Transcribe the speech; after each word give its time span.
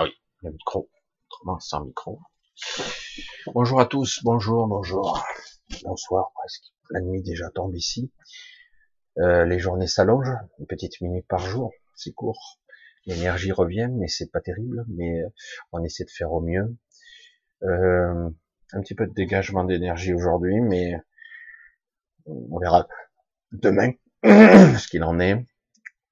Ah 0.00 0.04
oui, 0.04 0.14
le 0.40 0.52
micro. 0.52 0.88
Autrement, 1.26 1.60
sans 1.60 1.84
micro. 1.84 2.18
Bonjour 3.52 3.82
à 3.82 3.84
tous, 3.84 4.20
bonjour, 4.24 4.66
bonjour. 4.66 5.22
Bonsoir 5.84 6.32
presque. 6.32 6.72
La 6.88 7.02
nuit 7.02 7.20
déjà 7.20 7.50
tombe 7.50 7.76
ici. 7.76 8.10
Euh, 9.18 9.44
les 9.44 9.58
journées 9.58 9.86
s'allongent, 9.86 10.38
une 10.58 10.66
petite 10.66 11.02
minute 11.02 11.26
par 11.28 11.40
jour, 11.40 11.70
c'est 11.94 12.12
court. 12.12 12.58
L'énergie 13.04 13.52
revient, 13.52 13.90
mais 13.92 14.08
c'est 14.08 14.30
pas 14.30 14.40
terrible. 14.40 14.86
Mais 14.88 15.20
on 15.70 15.84
essaie 15.84 16.04
de 16.04 16.10
faire 16.10 16.32
au 16.32 16.40
mieux. 16.40 16.74
Euh, 17.64 18.30
un 18.72 18.80
petit 18.80 18.94
peu 18.94 19.06
de 19.06 19.12
dégagement 19.12 19.64
d'énergie 19.64 20.14
aujourd'hui, 20.14 20.62
mais 20.62 20.94
on 22.24 22.58
verra 22.58 22.88
demain 23.52 23.92
ce 24.24 24.88
qu'il 24.88 25.04
en 25.04 25.20
est. 25.20 25.46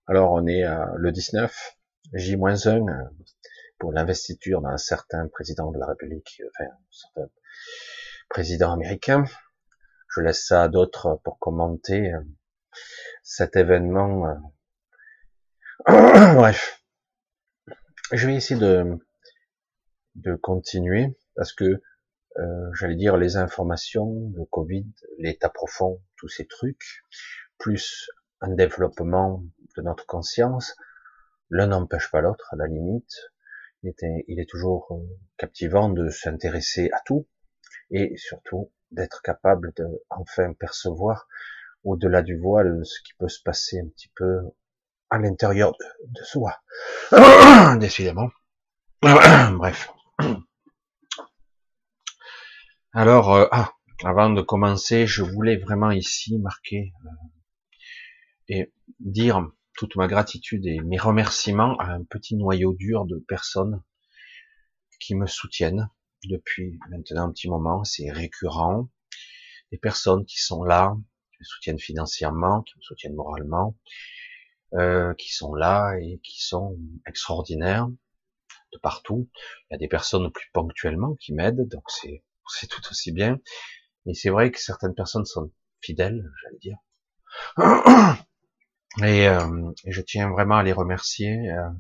Alors 0.07 0.33
on 0.33 0.47
est 0.47 0.65
à 0.65 0.93
le 0.95 1.11
19, 1.11 1.79
J-1 2.13 3.09
pour 3.79 3.93
l'investiture 3.93 4.61
d'un 4.61 4.77
certain 4.77 5.29
président 5.29 5.71
de 5.71 5.79
la 5.79 5.87
République, 5.87 6.43
enfin, 6.49 6.71
un 6.71 6.79
certain 6.91 7.31
président 8.29 8.73
américain. 8.73 9.25
Je 10.15 10.21
laisse 10.21 10.47
ça 10.47 10.65
à 10.65 10.69
d'autres 10.69 11.21
pour 11.25 11.39
commenter 11.39 12.13
euh, 12.13 12.21
cet 13.23 13.57
événement. 13.57 14.27
Euh. 15.89 16.35
Bref, 16.35 16.83
je 18.13 18.27
vais 18.27 18.35
essayer 18.35 18.59
de, 18.59 18.99
de 20.17 20.35
continuer 20.35 21.17
parce 21.37 21.53
que 21.53 21.83
euh, 22.39 22.71
j'allais 22.75 22.97
dire 22.97 23.17
les 23.17 23.37
informations, 23.37 24.33
le 24.35 24.45
Covid, 24.45 24.87
l'état 25.19 25.49
profond, 25.49 26.01
tous 26.17 26.29
ces 26.29 26.47
trucs, 26.47 27.03
plus 27.59 28.11
un 28.41 28.55
développement 28.55 29.43
de 29.77 29.83
notre 29.83 30.07
conscience, 30.07 30.77
l'un 31.51 31.67
n'empêche 31.69 32.11
pas 32.11 32.21
l'autre 32.21 32.49
à 32.53 32.57
la 32.57 32.67
limite. 32.67 33.33
Il, 33.83 34.41
est 34.41 34.49
toujours 34.49 34.89
euh, 34.91 35.07
captivant 35.37 35.89
de 35.89 36.09
s'intéresser 36.09 36.91
à 36.93 37.01
tout 37.07 37.29
et 37.91 38.17
surtout 38.17 38.73
d'être 38.91 39.23
capable 39.23 39.73
de 39.77 39.87
enfin 40.11 40.53
percevoir 40.53 41.29
au-delà 41.85 42.23
du 42.23 42.37
voile 42.39 42.81
ce 42.85 43.01
qui 43.03 43.13
peut 43.19 43.29
se 43.29 43.41
passer 43.43 43.79
un 43.81 43.89
petit 43.89 44.11
peu 44.17 44.41
à 45.11 45.19
l'intérieur 45.19 45.73
de, 45.73 45.87
de, 46.09 46.25
soi. 46.25 46.61
Décidément. 47.79 48.31
Bref. 49.03 49.91
Alors, 52.93 53.35
euh, 53.35 53.47
ah, 53.53 53.73
avant 54.05 54.31
de 54.31 54.43
commencer, 54.43 55.07
je 55.07 55.23
voulais 55.23 55.57
vraiment 55.57 55.91
ici 55.91 56.39
marquer 56.39 56.93
euh, 57.05 57.11
et 58.49 58.73
dire 58.99 59.49
toute 59.79 59.95
ma 59.95 60.09
gratitude 60.09 60.67
et 60.67 60.81
mes 60.81 60.99
remerciements 60.99 61.77
à 61.79 61.93
un 61.93 62.03
petit 62.03 62.35
noyau 62.35 62.75
dur 62.75 63.07
de 63.07 63.21
personnes 63.29 63.81
qui 64.99 65.15
me 65.15 65.29
soutiennent 65.29 65.89
depuis 66.25 66.81
maintenant 66.91 67.29
un 67.29 67.31
petit 67.31 67.49
moment. 67.49 67.85
C'est 67.85 68.11
récurrent. 68.11 68.89
Des 69.71 69.79
personnes 69.79 70.27
qui 70.27 70.41
sont 70.41 70.65
là, 70.65 70.97
qui 71.31 71.37
me 71.39 71.45
soutiennent 71.45 71.79
financièrement, 71.79 72.63
qui 72.63 72.77
me 72.77 72.83
soutiennent 72.83 73.15
moralement, 73.15 73.77
euh, 74.75 75.15
qui 75.15 75.33
sont 75.33 75.55
là 75.55 75.95
et 76.01 76.19
qui 76.25 76.43
sont 76.43 76.77
extraordinaires 77.07 77.87
de 78.73 78.79
partout. 78.79 79.31
Il 79.71 79.75
y 79.75 79.77
a 79.77 79.79
des 79.79 79.87
personnes 79.87 80.29
plus 80.33 80.51
ponctuellement 80.53 81.15
qui 81.15 81.33
m'aident, 81.33 81.69
donc 81.69 81.85
c'est 81.89 82.25
c'est 82.49 82.67
tout 82.67 82.83
aussi 82.91 83.13
bien. 83.13 83.39
Mais 84.07 84.15
c'est 84.15 84.31
vrai 84.31 84.51
que 84.51 84.59
certaines 84.61 84.97
personnes 84.97 85.25
sont 85.25 85.53
fidèles, 85.81 86.29
j'allais 86.43 86.59
dire. 86.59 86.79
Et, 89.03 89.29
euh, 89.29 89.73
je 89.87 90.01
tiens 90.03 90.31
vraiment 90.31 90.57
à 90.57 90.63
les 90.63 90.73
remercier. 90.73 91.51
Euh, 91.51 91.71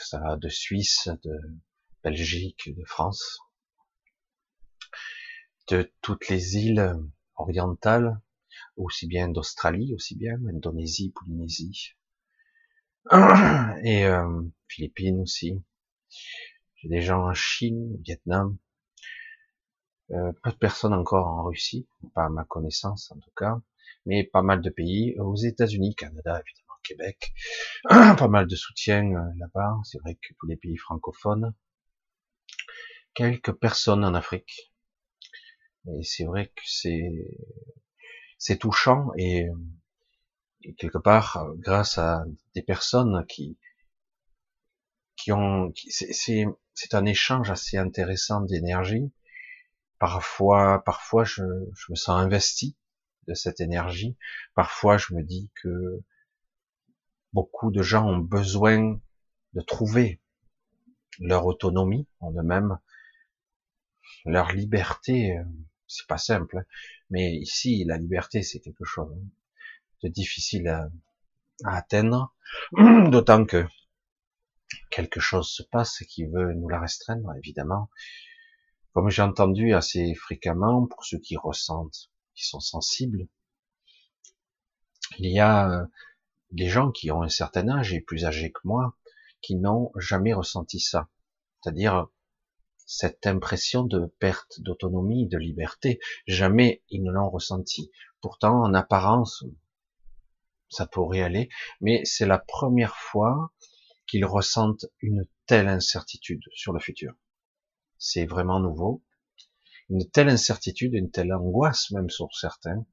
ça, 0.00 0.36
de 0.36 0.48
Suisse, 0.48 1.08
de 1.24 1.38
Belgique, 2.04 2.70
de 2.76 2.84
France, 2.84 3.40
de 5.68 5.92
toutes 6.00 6.28
les 6.28 6.56
îles 6.56 6.94
orientales, 7.36 8.20
aussi 8.76 9.06
bien 9.06 9.28
d'Australie, 9.28 9.94
aussi 9.94 10.16
bien 10.16 10.38
Indonésie, 10.48 11.12
Polynésie, 11.12 11.94
et 13.84 14.04
euh, 14.06 14.42
Philippines 14.68 15.20
aussi. 15.20 15.62
J'ai 16.76 16.88
des 16.88 17.02
gens 17.02 17.28
en 17.28 17.34
Chine, 17.34 17.96
Vietnam, 18.02 18.56
euh, 20.10 20.32
peu 20.42 20.50
de 20.50 20.56
personnes 20.56 20.94
encore 20.94 21.26
en 21.26 21.44
Russie, 21.44 21.88
pas 22.14 22.26
à 22.26 22.28
ma 22.28 22.44
connaissance 22.44 23.10
en 23.12 23.18
tout 23.18 23.30
cas, 23.36 23.60
mais 24.06 24.24
pas 24.24 24.42
mal 24.42 24.60
de 24.60 24.70
pays, 24.70 25.18
aux 25.18 25.36
États-Unis, 25.36 25.94
Canada 25.94 26.40
évidemment, 26.40 26.74
Québec, 26.82 27.32
pas 27.88 28.28
mal 28.28 28.46
de 28.46 28.56
soutien 28.56 29.04
euh, 29.04 29.32
là-bas, 29.38 29.76
c'est 29.84 29.98
vrai 30.00 30.14
que 30.16 30.34
tous 30.38 30.46
les 30.46 30.56
pays 30.56 30.76
francophones, 30.76 31.54
quelques 33.14 33.52
personnes 33.52 34.04
en 34.04 34.14
Afrique, 34.14 34.72
et 35.88 36.02
c'est 36.02 36.24
vrai 36.24 36.46
que 36.48 36.62
c'est 36.64 37.10
c'est 38.38 38.58
touchant 38.58 39.10
et, 39.16 39.48
et, 40.62 40.74
quelque 40.74 40.98
part 40.98 41.46
grâce 41.58 41.98
à 41.98 42.24
des 42.54 42.62
personnes 42.62 43.24
qui 43.26 43.58
qui 45.16 45.32
ont 45.32 45.72
c'est 45.88 46.46
c'est 46.74 46.94
un 46.94 47.04
échange 47.06 47.50
assez 47.50 47.76
intéressant 47.76 48.40
d'énergie. 48.40 49.12
Parfois, 49.98 50.82
parfois 50.84 51.24
je, 51.24 51.42
me 51.42 51.94
sens 51.94 52.20
investi 52.20 52.76
de 53.28 53.34
cette 53.34 53.60
énergie. 53.60 54.16
Parfois, 54.54 54.98
je 54.98 55.14
me 55.14 55.22
dis 55.22 55.50
que 55.62 56.02
beaucoup 57.32 57.70
de 57.70 57.82
gens 57.82 58.06
ont 58.06 58.18
besoin 58.18 59.00
de 59.54 59.60
trouver 59.60 60.20
leur 61.18 61.46
autonomie 61.46 62.06
en 62.20 62.32
eux-mêmes, 62.32 62.78
leur 64.24 64.52
liberté. 64.52 65.36
Euh, 65.36 65.44
c'est 65.86 66.06
pas 66.06 66.18
simple, 66.18 66.58
hein. 66.58 66.64
mais 67.10 67.34
ici, 67.34 67.84
la 67.84 67.98
liberté, 67.98 68.42
c'est 68.42 68.60
quelque 68.60 68.84
chose 68.84 69.14
de 70.02 70.08
difficile 70.08 70.68
à 70.68 70.90
atteindre, 71.64 72.34
d'autant 73.10 73.44
que 73.44 73.66
quelque 74.90 75.20
chose 75.20 75.50
se 75.50 75.62
passe 75.62 75.98
qui 76.08 76.24
veut 76.24 76.54
nous 76.54 76.68
la 76.68 76.80
restreindre, 76.80 77.34
évidemment. 77.36 77.90
Comme 78.92 79.10
j'ai 79.10 79.22
entendu 79.22 79.74
assez 79.74 80.14
fréquemment, 80.14 80.86
pour 80.86 81.04
ceux 81.04 81.18
qui 81.18 81.36
ressentent, 81.36 82.11
qui 82.34 82.44
sont 82.44 82.60
sensibles, 82.60 83.28
il 85.18 85.30
y 85.30 85.40
a 85.40 85.70
euh, 85.70 85.86
des 86.50 86.68
gens 86.68 86.90
qui 86.90 87.10
ont 87.10 87.22
un 87.22 87.28
certain 87.28 87.68
âge 87.68 87.92
et 87.92 88.00
plus 88.00 88.24
âgés 88.24 88.52
que 88.52 88.60
moi, 88.64 88.96
qui 89.40 89.56
n'ont 89.56 89.92
jamais 89.96 90.32
ressenti 90.32 90.80
ça. 90.80 91.08
C'est-à-dire 91.60 92.08
cette 92.86 93.26
impression 93.26 93.84
de 93.84 94.06
perte 94.18 94.60
d'autonomie, 94.60 95.26
de 95.28 95.38
liberté. 95.38 96.00
Jamais 96.26 96.82
ils 96.90 97.02
ne 97.02 97.10
l'ont 97.10 97.30
ressenti. 97.30 97.90
Pourtant, 98.20 98.62
en 98.62 98.74
apparence, 98.74 99.44
ça 100.68 100.86
pourrait 100.86 101.22
aller, 101.22 101.48
mais 101.80 102.04
c'est 102.04 102.26
la 102.26 102.38
première 102.38 102.96
fois 102.96 103.52
qu'ils 104.06 104.24
ressentent 104.24 104.86
une 105.00 105.26
telle 105.46 105.68
incertitude 105.68 106.42
sur 106.54 106.72
le 106.72 106.80
futur 106.80 107.14
c'est 108.02 108.26
vraiment 108.26 108.58
nouveau. 108.58 109.00
Une 109.90 110.08
telle 110.10 110.28
incertitude, 110.28 110.94
une 110.94 111.10
telle 111.10 111.32
angoisse 111.32 111.90
même 111.90 112.10
sur 112.10 112.28
certains. 112.34 112.86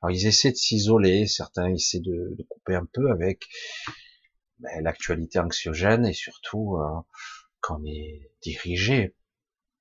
Alors 0.00 0.10
ils 0.10 0.26
essaient 0.26 0.52
de 0.52 0.56
s'isoler, 0.56 1.26
certains 1.26 1.68
essaient 1.68 2.00
de, 2.00 2.36
couper 2.48 2.74
un 2.74 2.86
peu 2.86 3.10
avec 3.10 3.48
ben, 4.58 4.82
l'actualité 4.82 5.38
anxiogène 5.38 6.06
et 6.06 6.12
surtout 6.12 6.76
euh, 6.76 7.00
quand 7.60 7.80
on 7.80 7.84
est 7.84 8.30
dirigé 8.42 9.16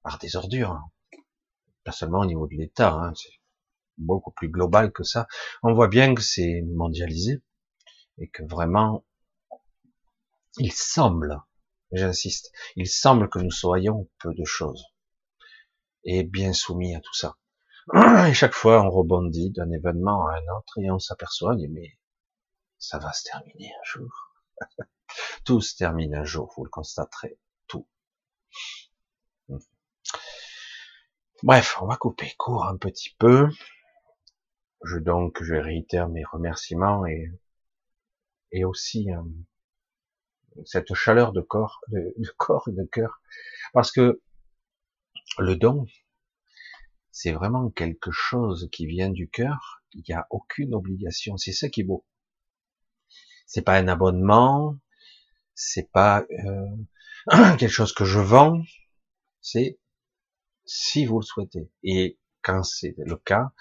par 0.01 0.17
des 0.19 0.35
ordures. 0.35 0.79
Pas 1.83 1.91
seulement 1.91 2.21
au 2.21 2.25
niveau 2.25 2.47
de 2.47 2.55
l'État, 2.55 2.93
hein, 2.93 3.13
c'est 3.15 3.39
beaucoup 3.97 4.31
plus 4.31 4.49
global 4.49 4.91
que 4.91 5.03
ça. 5.03 5.27
On 5.61 5.73
voit 5.73 5.89
bien 5.89 6.15
que 6.15 6.21
c'est 6.21 6.61
mondialisé 6.61 7.41
et 8.17 8.29
que 8.29 8.43
vraiment 8.43 9.05
il 10.57 10.71
semble 10.71 11.43
J'insiste. 11.93 12.51
Il 12.75 12.87
semble 12.87 13.29
que 13.29 13.37
nous 13.37 13.51
soyons 13.51 14.09
peu 14.19 14.33
de 14.33 14.43
choses 14.45 14.92
et 16.03 16.23
bien 16.23 16.53
soumis 16.53 16.95
à 16.95 17.01
tout 17.01 17.13
ça. 17.13 17.35
Et 18.27 18.33
chaque 18.33 18.53
fois, 18.53 18.81
on 18.81 18.89
rebondit 18.89 19.51
d'un 19.51 19.69
événement 19.71 20.27
à 20.27 20.35
un 20.35 20.57
autre 20.57 20.79
et 20.79 20.89
on 20.89 20.99
s'aperçoit, 20.99 21.55
mais 21.69 21.97
ça 22.79 22.97
va 22.97 23.11
se 23.11 23.23
terminer 23.23 23.71
un 23.73 23.83
jour. 23.83 24.33
tout 25.45 25.61
se 25.61 25.75
termine 25.75 26.15
un 26.15 26.23
jour, 26.23 26.53
vous 26.55 26.63
le 26.63 26.69
constaterez. 26.69 27.37
Tout. 27.67 27.87
Bref, 31.43 31.77
on 31.81 31.87
va 31.87 31.97
couper 31.97 32.33
court 32.37 32.65
un 32.65 32.77
petit 32.77 33.13
peu. 33.19 33.49
Je 34.83 34.97
donc, 34.97 35.43
je 35.43 35.55
réitère 35.55 36.07
mes 36.07 36.23
remerciements 36.23 37.05
et 37.05 37.29
et 38.53 38.63
aussi 38.63 39.11
euh, 39.11 39.21
cette 40.65 40.93
chaleur 40.93 41.33
de 41.33 41.41
corps, 41.41 41.81
de, 41.89 42.13
corps 42.37 42.67
et 42.69 42.71
de 42.71 42.85
cœur, 42.85 43.21
parce 43.73 43.91
que 43.91 44.21
le 45.39 45.55
don, 45.55 45.85
c'est 47.11 47.31
vraiment 47.31 47.69
quelque 47.69 48.11
chose 48.11 48.69
qui 48.71 48.85
vient 48.85 49.09
du 49.09 49.29
cœur. 49.29 49.83
Il 49.93 50.03
n'y 50.07 50.15
a 50.15 50.27
aucune 50.31 50.73
obligation. 50.73 51.37
C'est 51.37 51.53
ça 51.53 51.69
qui 51.69 51.81
est 51.81 51.85
beau. 51.85 52.05
C'est 53.45 53.61
pas 53.61 53.77
un 53.77 53.87
abonnement. 53.87 54.77
C'est 55.55 55.91
pas 55.91 56.25
euh, 56.45 56.65
quelque 57.57 57.69
chose 57.69 57.93
que 57.93 58.05
je 58.05 58.19
vends, 58.19 58.61
c'est 59.39 59.79
si 60.65 61.05
vous 61.05 61.19
le 61.19 61.25
souhaitez. 61.25 61.71
Et 61.83 62.19
quand 62.41 62.63
c'est 62.63 62.95
le 62.97 63.15
cas, 63.15 63.51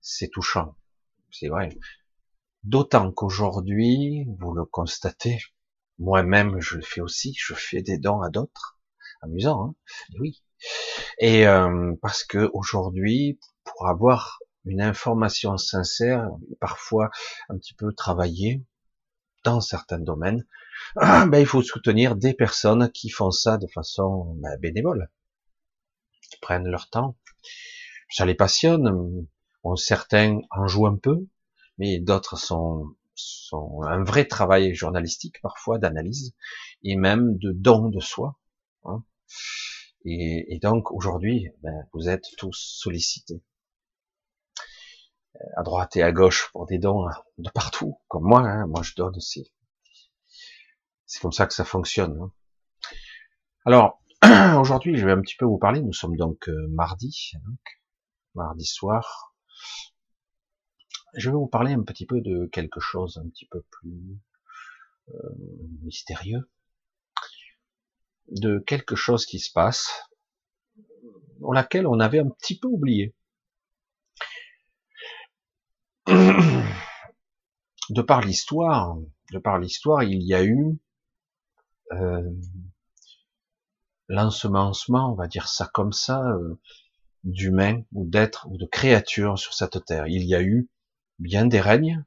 c'est 0.00 0.28
touchant. 0.28 0.76
C'est 1.30 1.48
vrai. 1.48 1.78
D'autant 2.64 3.12
qu'aujourd'hui, 3.12 4.26
vous 4.38 4.52
le 4.52 4.64
constatez, 4.64 5.38
moi-même 5.98 6.60
je 6.60 6.76
le 6.76 6.82
fais 6.82 7.00
aussi, 7.00 7.34
je 7.38 7.54
fais 7.54 7.82
des 7.82 7.98
dons 7.98 8.20
à 8.20 8.30
d'autres. 8.30 8.78
Amusant, 9.22 9.64
hein? 9.64 9.74
Oui. 10.18 10.42
Et 11.18 11.46
euh, 11.46 11.94
parce 12.00 12.24
que 12.24 12.50
aujourd'hui, 12.52 13.38
pour 13.64 13.88
avoir 13.88 14.38
une 14.64 14.80
information 14.80 15.56
sincère, 15.56 16.30
parfois 16.60 17.10
un 17.48 17.58
petit 17.58 17.74
peu 17.74 17.92
travaillée 17.92 18.62
dans 19.44 19.60
certains 19.60 19.98
domaines, 19.98 20.46
ben, 20.96 21.38
il 21.38 21.46
faut 21.46 21.62
soutenir 21.62 22.16
des 22.16 22.34
personnes 22.34 22.90
qui 22.92 23.10
font 23.10 23.30
ça 23.30 23.58
de 23.58 23.66
façon 23.66 24.34
ben, 24.36 24.58
bénévole, 24.60 25.10
qui 26.30 26.38
prennent 26.40 26.68
leur 26.68 26.88
temps. 26.88 27.16
Ça 28.10 28.24
les 28.24 28.34
passionne. 28.34 29.26
Certains 29.76 30.38
en 30.50 30.66
jouent 30.66 30.86
un 30.86 30.96
peu, 30.96 31.26
mais 31.76 31.98
d'autres 31.98 32.38
sont, 32.38 32.86
sont 33.14 33.82
un 33.82 34.02
vrai 34.02 34.24
travail 34.24 34.74
journalistique 34.74 35.42
parfois 35.42 35.78
d'analyse 35.78 36.34
et 36.82 36.96
même 36.96 37.36
de 37.36 37.52
don 37.52 37.90
de 37.90 38.00
soi. 38.00 38.38
Hein. 38.84 39.04
Et, 40.04 40.58
donc 40.62 40.90
aujourd'hui, 40.92 41.48
ben, 41.62 41.86
vous 41.92 42.08
êtes 42.08 42.24
tous 42.36 42.54
sollicités 42.54 43.42
à 45.56 45.62
droite 45.62 45.96
et 45.96 46.02
à 46.02 46.12
gauche 46.12 46.50
pour 46.52 46.66
des 46.66 46.78
dons 46.78 47.08
hein, 47.08 47.14
de 47.38 47.50
partout, 47.50 47.98
comme 48.08 48.24
moi. 48.24 48.40
Hein, 48.40 48.66
moi, 48.66 48.82
je 48.82 48.94
donne 48.94 49.16
aussi. 49.16 49.52
C'est 51.06 51.20
comme 51.20 51.32
ça 51.32 51.46
que 51.46 51.54
ça 51.54 51.64
fonctionne. 51.64 52.18
Hein. 52.20 52.32
Alors, 53.64 54.02
aujourd'hui, 54.60 54.96
je 54.96 55.06
vais 55.06 55.12
un 55.12 55.20
petit 55.20 55.36
peu 55.36 55.44
vous 55.44 55.58
parler. 55.58 55.80
Nous 55.80 55.92
sommes 55.92 56.16
donc 56.16 56.48
euh, 56.48 56.68
mardi, 56.68 57.32
mardi 58.34 58.64
soir. 58.64 59.34
Je 61.14 61.30
vais 61.30 61.36
vous 61.36 61.46
parler 61.46 61.72
un 61.72 61.82
petit 61.82 62.06
peu 62.06 62.20
de 62.20 62.46
quelque 62.46 62.80
chose 62.80 63.20
un 63.24 63.28
petit 63.28 63.46
peu 63.46 63.62
plus 63.70 64.18
euh, 65.08 65.34
mystérieux, 65.82 66.50
de 68.30 68.58
quelque 68.66 68.96
chose 68.96 69.26
qui 69.26 69.38
se 69.38 69.52
passe, 69.52 69.90
pour 71.40 71.54
laquelle 71.54 71.86
on 71.86 72.00
avait 72.00 72.20
un 72.20 72.28
petit 72.28 72.58
peu 72.58 72.68
oublié. 72.68 73.14
de 76.06 78.02
par 78.02 78.20
l'histoire, 78.22 78.96
de 79.32 79.38
par 79.38 79.58
l'histoire, 79.58 80.02
il 80.02 80.22
y 80.22 80.34
a 80.34 80.44
eu 80.44 80.78
euh, 81.92 82.30
l'ensemencement, 84.08 85.12
on 85.12 85.14
va 85.14 85.26
dire 85.26 85.48
ça 85.48 85.70
comme 85.72 85.92
ça, 85.92 86.22
euh, 86.22 86.58
d'humains 87.24 87.82
ou 87.92 88.06
d'êtres 88.06 88.46
ou 88.50 88.56
de 88.56 88.66
créatures 88.66 89.38
sur 89.38 89.54
cette 89.54 89.84
terre. 89.84 90.06
Il 90.06 90.24
y 90.24 90.34
a 90.34 90.42
eu 90.42 90.68
bien 91.18 91.46
des 91.46 91.60
règnes 91.60 92.04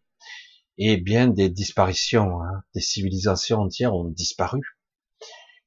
et 0.78 0.98
bien 0.98 1.28
des 1.28 1.50
disparitions. 1.50 2.42
Hein. 2.42 2.64
Des 2.74 2.82
civilisations 2.82 3.60
entières 3.60 3.96
ont 3.96 4.06
disparu. 4.06 4.62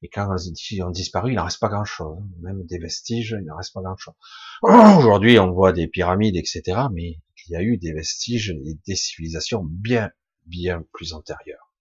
Et 0.05 0.07
quand 0.07 0.31
elles 0.31 0.83
ont 0.83 0.91
disparu, 0.91 1.31
il 1.31 1.35
n'en 1.35 1.45
reste 1.45 1.59
pas 1.59 1.67
grand-chose. 1.67 2.19
Même 2.41 2.63
des 2.67 2.77
vestiges, 2.77 3.35
il 3.41 3.45
n'en 3.47 3.57
reste 3.57 3.73
pas 3.73 3.81
grand-chose. 3.81 4.13
Aujourd'hui, 4.61 5.39
on 5.39 5.51
voit 5.51 5.73
des 5.73 5.87
pyramides, 5.87 6.35
etc. 6.35 6.61
Mais 6.93 7.19
il 7.47 7.51
y 7.51 7.55
a 7.55 7.63
eu 7.63 7.77
des 7.77 7.91
vestiges 7.91 8.51
et 8.51 8.77
des 8.85 8.95
civilisations 8.95 9.63
bien, 9.63 10.11
bien 10.45 10.85
plus 10.93 11.13
antérieures. 11.13 11.73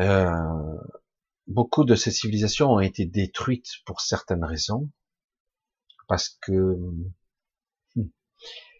Euh, 0.00 0.28
beaucoup 1.46 1.84
de 1.84 1.94
ces 1.94 2.10
civilisations 2.10 2.72
ont 2.72 2.80
été 2.80 3.04
détruites 3.04 3.70
pour 3.86 4.00
certaines 4.00 4.44
raisons, 4.44 4.90
parce 6.08 6.36
que 6.42 6.76
hmm, 7.94 8.08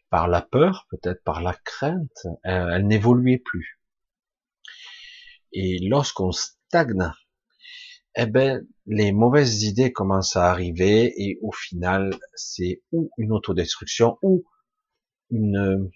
par 0.09 0.27
la 0.27 0.43
peur, 0.43 0.89
peut-être 0.91 1.23
par 1.23 1.41
la 1.41 1.55
crainte, 1.55 2.27
euh, 2.47 2.71
elles 2.75 2.87
n'évoluaient 2.89 3.39
plus. 3.39 3.81
Et 5.53 5.79
lorsqu'on 5.89 6.33
eh 8.17 8.27
ben, 8.27 8.67
les 8.87 9.13
mauvaises 9.13 9.63
idées 9.63 9.93
commencent 9.93 10.37
à 10.37 10.51
arriver 10.51 11.13
et 11.17 11.39
au 11.43 11.53
final, 11.53 12.17
c'est 12.35 12.83
ou 12.93 13.11
une 13.19 13.33
autodestruction 13.33 14.19
ou 14.23 14.45
une, 15.31 15.91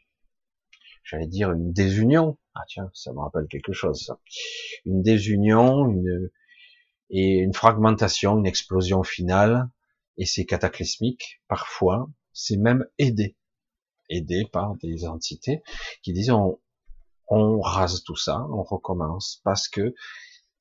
j'allais 1.02 1.26
dire 1.26 1.50
une 1.52 1.72
désunion. 1.72 2.38
Ah 2.54 2.62
tiens, 2.68 2.88
ça 2.94 3.12
me 3.12 3.18
rappelle 3.18 3.48
quelque 3.48 3.72
chose. 3.72 4.12
Une 4.84 5.02
désunion, 5.02 5.88
une 5.90 6.30
et 7.10 7.38
une 7.38 7.52
fragmentation, 7.52 8.38
une 8.38 8.46
explosion 8.46 9.02
finale. 9.02 9.68
Et 10.16 10.26
c'est 10.26 10.44
cataclysmique. 10.44 11.42
Parfois, 11.48 12.08
c'est 12.32 12.56
même 12.56 12.86
aidé, 12.98 13.36
aidé 14.08 14.44
par 14.52 14.76
des 14.76 15.04
entités 15.04 15.62
qui 16.02 16.12
disent 16.12 16.30
on, 16.30 16.60
on 17.26 17.60
rase 17.60 18.04
tout 18.04 18.16
ça, 18.16 18.46
on 18.50 18.62
recommence 18.62 19.40
parce 19.44 19.68
que 19.68 19.94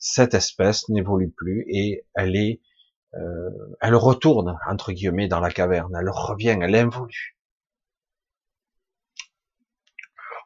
cette 0.03 0.33
espèce 0.33 0.89
n'évolue 0.89 1.31
plus 1.31 1.65
et 1.69 2.05
elle 2.13 2.35
est, 2.35 2.61
euh, 3.13 3.49
elle 3.79 3.95
retourne 3.95 4.59
entre 4.69 4.91
guillemets 4.91 5.29
dans 5.29 5.39
la 5.39 5.49
caverne, 5.49 5.95
elle 5.97 6.09
revient, 6.09 6.57
elle 6.61 6.75
involue. 6.75 7.37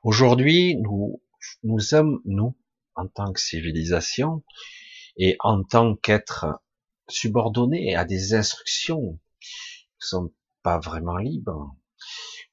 Aujourd'hui, 0.03 0.75
nous, 0.75 1.23
nous 1.63 1.79
sommes 1.79 2.21
nous 2.23 2.55
en 2.93 3.07
tant 3.07 3.33
que 3.33 3.39
civilisation 3.39 4.43
et 5.17 5.37
en 5.39 5.63
tant 5.63 5.95
qu'être 5.95 6.61
subordonnés 7.09 7.95
à 7.95 8.05
des 8.05 8.35
instructions, 8.35 9.01
nous 9.01 9.19
sommes 9.97 10.29
pas 10.61 10.77
vraiment 10.77 11.17
libres. 11.17 11.75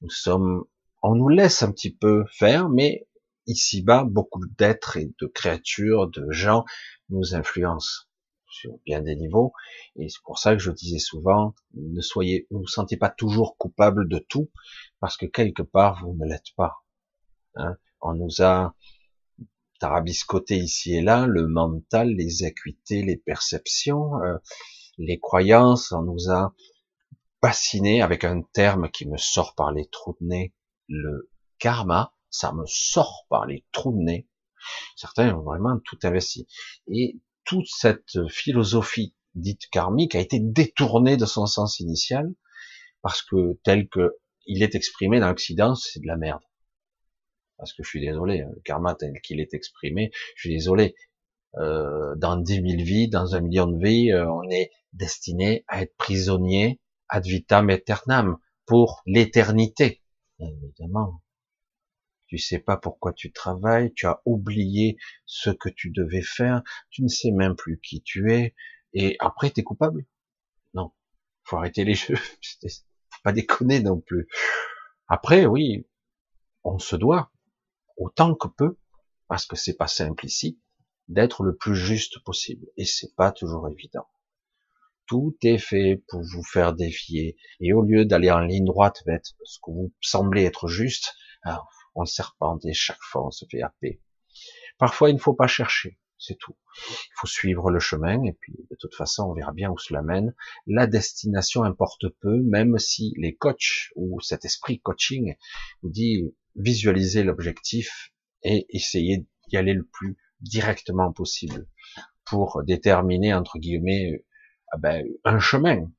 Nous 0.01 0.09
sommes, 0.09 0.63
on 1.03 1.13
nous 1.13 1.29
laisse 1.29 1.61
un 1.61 1.71
petit 1.71 1.95
peu 1.95 2.25
faire, 2.31 2.67
mais 2.67 3.07
ici-bas, 3.47 4.03
beaucoup 4.03 4.45
d'êtres 4.57 4.97
et 4.97 5.11
de 5.19 5.27
créatures, 5.27 6.07
de 6.07 6.29
gens 6.31 6.65
nous 7.09 7.35
influence 7.35 8.09
sur 8.47 8.77
bien 8.85 9.01
des 9.01 9.15
niveaux. 9.15 9.53
Et 9.97 10.09
c'est 10.09 10.21
pour 10.23 10.39
ça 10.39 10.53
que 10.53 10.61
je 10.61 10.71
disais 10.71 10.99
souvent, 10.99 11.53
ne 11.75 12.01
soyez, 12.01 12.47
ne 12.51 12.59
vous 12.59 12.67
sentez 12.67 12.97
pas 12.97 13.09
toujours 13.09 13.57
coupable 13.57 14.07
de 14.07 14.19
tout, 14.19 14.49
parce 14.99 15.17
que 15.17 15.25
quelque 15.25 15.61
part, 15.61 16.05
vous 16.05 16.15
ne 16.15 16.25
l'êtes 16.25 16.53
pas. 16.55 16.83
Hein 17.55 17.75
On 18.01 18.13
nous 18.13 18.41
a 18.41 18.75
tarabiscoté 19.79 20.57
ici 20.57 20.95
et 20.95 21.01
là 21.01 21.27
le 21.27 21.47
mental, 21.47 22.09
les 22.09 22.43
acuités, 22.43 23.01
les 23.03 23.17
perceptions, 23.17 24.21
euh, 24.23 24.37
les 24.97 25.19
croyances. 25.19 25.91
On 25.91 26.03
nous 26.03 26.31
a 26.31 26.55
bassiné 27.41 28.01
avec 28.01 28.23
un 28.23 28.41
terme 28.41 28.89
qui 28.89 29.07
me 29.07 29.17
sort 29.17 29.53
par 29.55 29.71
les 29.71 29.87
trous 29.87 30.17
de 30.21 30.27
nez, 30.27 30.53
le 30.87 31.29
karma. 31.59 32.14
Ça 32.37 32.51
me 32.53 32.65
sort 32.65 33.25
par 33.29 33.45
les 33.45 33.65
trous 33.71 33.93
de 33.93 34.03
nez. 34.03 34.27
Certains 34.95 35.33
ont 35.35 35.43
vraiment 35.43 35.79
tout 35.85 35.97
investi. 36.03 36.47
Et 36.87 37.19
toute 37.45 37.67
cette 37.67 38.27
philosophie 38.29 39.15
dite 39.35 39.67
karmique 39.69 40.15
a 40.15 40.19
été 40.19 40.39
détournée 40.39 41.17
de 41.17 41.25
son 41.25 41.45
sens 41.45 41.79
initial 41.79 42.33
parce 43.01 43.21
que 43.21 43.59
tel 43.63 43.87
que 43.87 44.17
il 44.47 44.63
est 44.63 44.75
exprimé 44.75 45.19
dans 45.19 45.29
l'Occident, 45.29 45.75
c'est 45.75 45.99
de 45.99 46.07
la 46.07 46.17
merde. 46.17 46.41
Parce 47.57 47.73
que 47.73 47.83
je 47.83 47.89
suis 47.89 48.01
désolé, 48.01 48.41
hein, 48.41 48.49
le 48.53 48.61
karma 48.61 48.95
tel 48.95 49.13
qu'il 49.21 49.39
est 49.39 49.53
exprimé, 49.53 50.11
je 50.35 50.41
suis 50.41 50.55
désolé. 50.55 50.95
Euh, 51.57 52.15
dans 52.17 52.35
dix 52.35 52.61
mille 52.61 52.83
vies, 52.83 53.07
dans 53.07 53.33
un 53.33 53.41
million 53.41 53.65
de 53.67 53.81
vies, 53.81 54.11
euh, 54.11 54.29
on 54.29 54.49
est 54.49 54.71
destiné 54.91 55.63
à 55.67 55.81
être 55.81 55.95
prisonnier 55.95 56.81
ad 57.07 57.25
vitam 57.25 57.69
aeternam 57.69 58.37
pour 58.65 59.01
l'éternité. 59.05 60.01
Évidemment, 60.39 61.21
tu 62.35 62.41
sais 62.41 62.59
pas 62.59 62.75
pourquoi 62.75 63.13
tu 63.13 63.31
travailles, 63.31 63.93
tu 63.93 64.07
as 64.07 64.21
oublié 64.25 64.97
ce 65.25 65.49
que 65.49 65.69
tu 65.69 65.89
devais 65.89 66.21
faire, 66.21 66.63
tu 66.89 67.01
ne 67.01 67.07
sais 67.07 67.31
même 67.31 67.55
plus 67.55 67.79
qui 67.79 68.01
tu 68.01 68.33
es, 68.33 68.53
et 68.93 69.15
après 69.19 69.51
tu 69.51 69.61
es 69.61 69.63
coupable. 69.63 70.05
Non, 70.73 70.91
faut 71.43 71.55
arrêter 71.55 71.85
les 71.85 71.95
jeux, 71.95 72.17
faut 72.17 73.21
pas 73.23 73.31
déconner 73.31 73.79
non 73.79 74.01
plus. 74.01 74.27
Après, 75.07 75.45
oui, 75.45 75.87
on 76.65 76.77
se 76.77 76.97
doit, 76.97 77.31
autant 77.95 78.35
que 78.35 78.49
peu, 78.49 78.77
parce 79.29 79.45
que 79.45 79.55
c'est 79.55 79.77
pas 79.77 79.87
simple 79.87 80.25
ici, 80.25 80.59
d'être 81.07 81.41
le 81.41 81.55
plus 81.55 81.77
juste 81.77 82.21
possible, 82.25 82.67
et 82.75 82.83
c'est 82.83 83.15
pas 83.15 83.31
toujours 83.31 83.69
évident. 83.69 84.09
Tout 85.07 85.37
est 85.41 85.59
fait 85.59 86.03
pour 86.09 86.21
vous 86.21 86.43
faire 86.43 86.73
défier, 86.73 87.37
et 87.61 87.71
au 87.71 87.81
lieu 87.81 88.03
d'aller 88.03 88.29
en 88.29 88.41
ligne 88.41 88.65
droite 88.65 89.03
vers 89.05 89.21
ce 89.23 89.59
que 89.63 89.71
vous 89.71 89.93
semblez 90.01 90.43
être 90.43 90.67
juste, 90.67 91.13
alors, 91.43 91.69
on 91.95 92.05
serpente 92.05 92.65
et 92.65 92.73
chaque 92.73 93.01
fois 93.01 93.25
on 93.25 93.31
se 93.31 93.45
fait 93.49 93.61
happer. 93.61 94.01
Parfois 94.77 95.09
il 95.09 95.13
ne 95.13 95.19
faut 95.19 95.33
pas 95.33 95.47
chercher, 95.47 95.97
c'est 96.17 96.37
tout. 96.37 96.55
Il 96.89 97.13
faut 97.17 97.27
suivre 97.27 97.71
le 97.71 97.79
chemin 97.79 98.23
et 98.23 98.33
puis 98.33 98.53
de 98.69 98.75
toute 98.79 98.95
façon 98.95 99.23
on 99.23 99.33
verra 99.33 99.53
bien 99.53 99.71
où 99.71 99.77
cela 99.77 100.01
mène. 100.01 100.35
La 100.67 100.87
destination 100.87 101.63
importe 101.63 102.09
peu, 102.21 102.41
même 102.43 102.77
si 102.77 103.13
les 103.17 103.35
coachs 103.35 103.91
ou 103.95 104.19
cet 104.21 104.45
esprit 104.45 104.79
coaching 104.79 105.35
vous 105.81 105.89
dit 105.89 106.35
visualiser 106.55 107.23
l'objectif 107.23 108.11
et 108.43 108.65
essayer 108.69 109.25
d'y 109.47 109.57
aller 109.57 109.73
le 109.73 109.85
plus 109.85 110.17
directement 110.41 111.11
possible. 111.11 111.67
pour 112.25 112.63
déterminer 112.63 113.33
entre 113.35 113.59
guillemets 113.59 114.25
euh, 114.73 114.77
ben, 114.79 115.05
un 115.23 115.39
chemin 115.39 115.91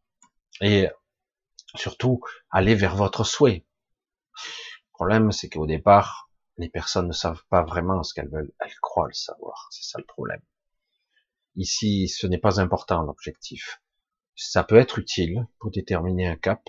et 0.61 0.89
surtout 1.77 2.21
aller 2.51 2.75
vers 2.75 2.97
votre 2.97 3.25
souhait. 3.25 3.65
Problème, 4.97 5.31
c'est 5.31 5.51
qu'au 5.51 5.67
départ, 5.67 6.31
les 6.57 6.71
personnes 6.71 7.09
ne 7.09 7.13
savent 7.13 7.45
pas 7.51 7.63
vraiment 7.63 8.03
ce 8.03 8.15
qu'elles 8.15 8.31
veulent. 8.31 8.55
Elles 8.61 8.81
croient 8.81 9.09
le 9.09 9.13
savoir. 9.13 9.69
C'est 9.71 9.85
ça 9.85 9.99
le 9.99 10.07
problème. 10.07 10.41
Ici, 11.55 12.09
ce 12.09 12.27
n'est 12.27 12.39
pas 12.39 12.63
important 12.63 13.03
l'objectif. 13.03 13.83
Ça 14.37 14.65
peut 14.65 14.77
être 14.77 14.99
utile 14.99 15.47
pour 15.59 15.71
déterminer 15.71 16.27
un 16.27 16.37
cap, 16.37 16.67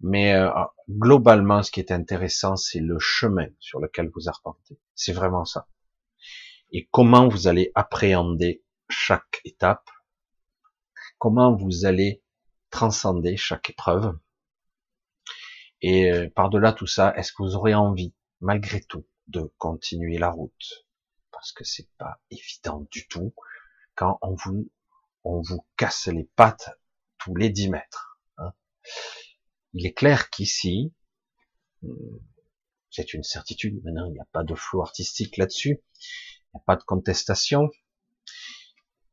mais 0.00 0.34
euh, 0.34 0.50
globalement, 0.90 1.62
ce 1.62 1.70
qui 1.70 1.78
est 1.78 1.92
intéressant, 1.92 2.56
c'est 2.56 2.80
le 2.80 2.98
chemin 2.98 3.46
sur 3.60 3.78
lequel 3.78 4.10
vous 4.12 4.28
arpentez. 4.28 4.76
C'est 4.96 5.12
vraiment 5.12 5.44
ça. 5.44 5.68
Et 6.72 6.88
comment 6.90 7.28
vous 7.28 7.46
allez 7.46 7.70
appréhender 7.76 8.64
chaque 8.88 9.40
étape, 9.44 9.88
comment 11.18 11.54
vous 11.54 11.86
allez 11.86 12.24
transcender 12.70 13.36
chaque 13.36 13.70
épreuve? 13.70 14.18
Et 15.80 16.10
euh, 16.10 16.28
par-delà 16.30 16.72
tout 16.72 16.86
ça, 16.86 17.14
est-ce 17.16 17.32
que 17.32 17.42
vous 17.42 17.54
aurez 17.54 17.74
envie, 17.74 18.14
malgré 18.40 18.80
tout, 18.80 19.06
de 19.28 19.52
continuer 19.58 20.18
la 20.18 20.30
route? 20.30 20.86
Parce 21.30 21.52
que 21.52 21.64
c'est 21.64 21.88
pas 21.98 22.20
évident 22.30 22.86
du 22.90 23.06
tout 23.06 23.34
quand 23.94 24.18
on 24.22 24.34
vous, 24.34 24.70
on 25.24 25.40
vous 25.40 25.64
casse 25.76 26.08
les 26.08 26.24
pattes 26.36 26.70
tous 27.18 27.34
les 27.34 27.50
10 27.50 27.70
mètres. 27.70 28.18
Hein. 28.38 28.52
Il 29.72 29.86
est 29.86 29.92
clair 29.92 30.30
qu'ici, 30.30 30.92
euh, 31.84 32.22
c'est 32.90 33.14
une 33.14 33.22
certitude, 33.22 33.82
maintenant 33.84 34.06
il 34.06 34.12
n'y 34.12 34.20
a 34.20 34.28
pas 34.32 34.44
de 34.44 34.54
flou 34.54 34.82
artistique 34.82 35.36
là-dessus, 35.36 35.80
il 35.80 36.50
n'y 36.54 36.60
a 36.60 36.64
pas 36.64 36.76
de 36.76 36.82
contestation. 36.82 37.70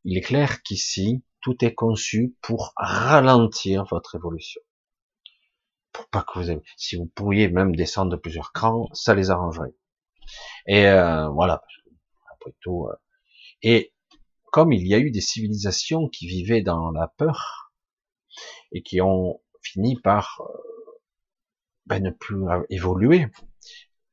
Il 0.03 0.17
est 0.17 0.21
clair 0.21 0.61
qu'ici, 0.61 1.23
tout 1.41 1.63
est 1.65 1.73
conçu 1.73 2.35
pour 2.41 2.73
ralentir 2.75 3.85
votre 3.85 4.15
évolution. 4.15 4.61
Pour 5.95 6.09
pas 6.09 6.23
que 6.23 6.39
vous 6.39 6.51
ayez, 6.51 6.61
si 6.75 6.97
vous 6.97 7.05
pourriez 7.05 7.47
même 7.47 7.73
descendre 7.73 8.11
de 8.11 8.17
plusieurs 8.17 8.51
crans, 8.51 8.89
ça 8.91 9.15
les 9.15 9.31
arrangerait. 9.31 9.73
Et 10.67 10.87
euh, 10.87 11.29
voilà, 11.29 11.63
après 12.33 12.53
tout. 12.59 12.87
Euh, 12.89 12.95
et 13.61 13.93
comme 14.51 14.73
il 14.73 14.85
y 14.85 14.93
a 14.93 14.99
eu 14.99 15.09
des 15.09 15.21
civilisations 15.21 16.09
qui 16.09 16.27
vivaient 16.27 16.61
dans 16.61 16.91
la 16.91 17.07
peur 17.07 17.71
et 18.73 18.81
qui 18.83 18.99
ont 18.99 19.41
fini 19.61 19.97
par 19.97 20.41
euh, 20.41 20.99
ben, 21.85 22.03
ne 22.03 22.11
plus 22.11 22.43
évoluer, 22.69 23.27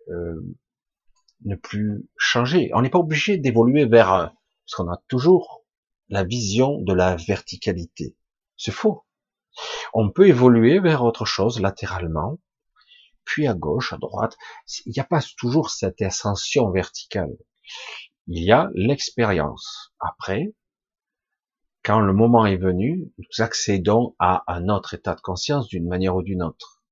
euh, 0.09 0.41
ne 1.45 1.57
plus 1.57 2.09
changer. 2.17 2.71
On 2.75 2.83
n'est 2.83 2.91
pas 2.91 3.01
obligé 3.01 3.39
d'évoluer 3.39 3.87
vers, 3.87 4.33
parce 4.65 4.75
qu'on 4.77 4.89
a 4.89 5.03
toujours 5.09 5.65
la 6.09 6.23
vision 6.23 6.81
de 6.81 6.93
la 6.93 7.17
verticalité. 7.17 8.17
C'est 8.57 8.71
faux. 8.71 9.05
On 9.93 10.11
peut 10.11 10.29
évoluer 10.29 10.79
vers 10.79 11.05
autre 11.05 11.25
chose 11.25 11.61
latéralement, 11.61 12.39
puis 13.25 13.47
à 13.47 13.55
gauche, 13.55 13.93
à 13.93 13.99
droite. 13.99 14.37
Il 14.87 14.93
n'y 14.93 15.01
a 15.01 15.05
pas 15.05 15.21
toujours 15.37 15.71
cette 15.71 16.03
ascension 16.03 16.71
verticale. 16.71 17.37
Il 18.27 18.43
y 18.43 18.53
a 18.53 18.71
l'expérience. 18.75 19.93
Après, 20.01 20.55
quand 21.83 22.01
le 22.01 22.13
moment 22.13 22.47
est 22.47 22.57
venu, 22.57 23.13
nous 23.19 23.45
accédons 23.45 24.15
à 24.19 24.45
un 24.47 24.69
autre 24.69 24.95
état 24.95 25.15
de 25.15 25.21
conscience 25.21 25.67
d'une 25.69 25.89
manière 25.89 26.15
ou 26.15 26.23
d'une 26.23 26.43
autre. 26.43 26.83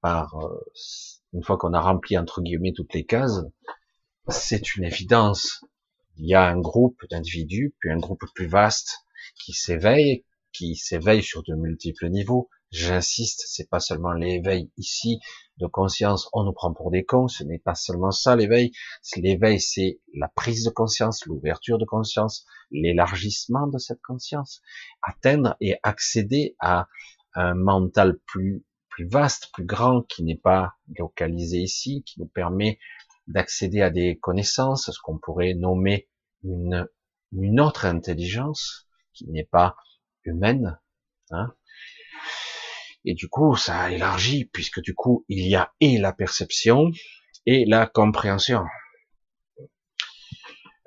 Par, 0.00 0.38
euh, 0.38 0.58
une 1.34 1.42
fois 1.42 1.58
qu'on 1.58 1.74
a 1.74 1.80
rempli 1.80 2.16
entre 2.16 2.40
guillemets 2.40 2.72
toutes 2.72 2.94
les 2.94 3.04
cases, 3.04 3.42
c'est 4.28 4.76
une 4.76 4.84
évidence. 4.84 5.64
Il 6.16 6.26
y 6.26 6.34
a 6.34 6.46
un 6.46 6.58
groupe 6.58 7.02
d'individus, 7.10 7.74
puis 7.78 7.90
un 7.90 7.98
groupe 7.98 8.24
plus 8.34 8.46
vaste 8.46 9.04
qui 9.36 9.52
s'éveille, 9.52 10.24
qui 10.52 10.76
s'éveille 10.76 11.22
sur 11.22 11.42
de 11.42 11.54
multiples 11.54 12.08
niveaux. 12.08 12.48
J'insiste, 12.70 13.42
c'est 13.46 13.68
pas 13.68 13.80
seulement 13.80 14.12
l'éveil 14.12 14.70
ici 14.76 15.18
de 15.58 15.66
conscience, 15.66 16.28
on 16.32 16.44
nous 16.44 16.52
prend 16.52 16.72
pour 16.72 16.90
des 16.90 17.04
cons, 17.04 17.28
ce 17.28 17.42
n'est 17.42 17.58
pas 17.58 17.74
seulement 17.74 18.12
ça 18.12 18.36
l'éveil. 18.36 18.70
L'éveil, 19.16 19.60
c'est 19.60 20.00
la 20.14 20.28
prise 20.28 20.64
de 20.64 20.70
conscience, 20.70 21.26
l'ouverture 21.26 21.78
de 21.78 21.84
conscience, 21.84 22.46
l'élargissement 22.70 23.66
de 23.66 23.78
cette 23.78 24.00
conscience, 24.02 24.62
atteindre 25.02 25.56
et 25.60 25.76
accéder 25.82 26.54
à 26.60 26.86
un 27.34 27.54
mental 27.54 28.18
plus 28.26 28.64
plus 28.90 29.08
vaste, 29.08 29.50
plus 29.52 29.64
grand, 29.64 30.02
qui 30.02 30.24
n'est 30.24 30.36
pas 30.36 30.74
localisé 30.98 31.58
ici, 31.58 32.02
qui 32.04 32.20
nous 32.20 32.26
permet 32.26 32.78
d'accéder 33.28 33.80
à 33.80 33.90
des 33.90 34.18
connaissances, 34.18 34.90
ce 34.90 34.98
qu'on 35.02 35.18
pourrait 35.18 35.54
nommer 35.54 36.08
une, 36.42 36.86
une 37.32 37.60
autre 37.60 37.86
intelligence, 37.86 38.88
qui 39.14 39.28
n'est 39.28 39.44
pas 39.44 39.76
humaine. 40.24 40.78
Hein. 41.30 41.54
Et 43.04 43.14
du 43.14 43.28
coup, 43.28 43.56
ça 43.56 43.90
élargit, 43.90 44.44
puisque 44.44 44.80
du 44.80 44.94
coup, 44.94 45.24
il 45.28 45.46
y 45.48 45.54
a 45.54 45.72
et 45.80 45.98
la 45.98 46.12
perception 46.12 46.90
et 47.46 47.64
la 47.64 47.86
compréhension. 47.86 48.64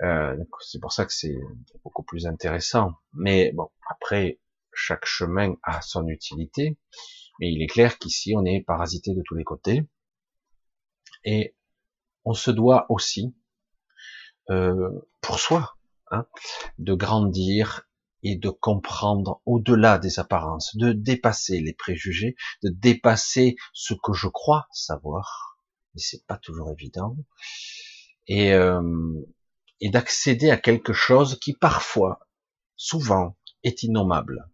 Euh, 0.04 0.36
c'est 0.62 0.80
pour 0.80 0.92
ça 0.92 1.06
que 1.06 1.13
c'est 1.13 1.38
beaucoup 1.84 2.04
plus 2.04 2.28
intéressant. 2.28 2.94
Mais 3.13 3.52
bon, 3.54 3.70
après, 3.90 4.40
chaque 4.74 5.06
chemin 5.06 5.56
a 5.63 5.82
son 5.82 6.08
utilité. 6.08 6.78
Mais 7.40 7.52
il 7.52 7.62
est 7.63 7.68
clair 7.68 7.98
qu'ici, 7.98 8.34
on 8.36 8.46
est 8.46 8.62
parasité 8.62 9.13
de 9.13 9.22
tous 9.25 9.36
les 9.36 9.44
côtés. 9.44 9.88
Et 11.24 11.56
on 12.25 12.34
se 12.34 12.52
doit 12.52 12.86
aussi, 12.90 13.36
euh, 14.50 14.90
pour 15.22 15.40
soi, 15.40 15.75
hein, 16.12 16.28
de 16.78 16.94
grandir 16.94 17.88
et 18.24 18.38
de 18.38 18.50
comprendre 18.50 19.42
au-delà 19.46 20.00
des 20.00 20.20
apparences, 20.20 20.75
de 20.77 20.94
dépasser 20.94 21.60
les 21.60 21.74
préjugés, 21.74 22.36
de 22.63 22.70
dépasser 22.70 23.58
ce 23.74 23.94
que 23.94 24.13
je 24.13 24.27
crois 24.27 24.68
savoir, 24.72 25.58
mais 25.94 26.01
c'est 26.01 26.25
pas 26.25 26.38
toujours 26.38 26.72
évident, 26.72 27.18
et, 28.27 28.53
euh, 28.53 28.82
et 29.82 29.89
d'accéder 29.89 30.50
à 30.50 30.58
quelque 30.58 30.94
chose 30.94 31.38
qui 31.39 31.53
parfois, 31.53 32.20
souvent, 32.77 33.38
est 33.63 33.84
innommable. 33.84 34.50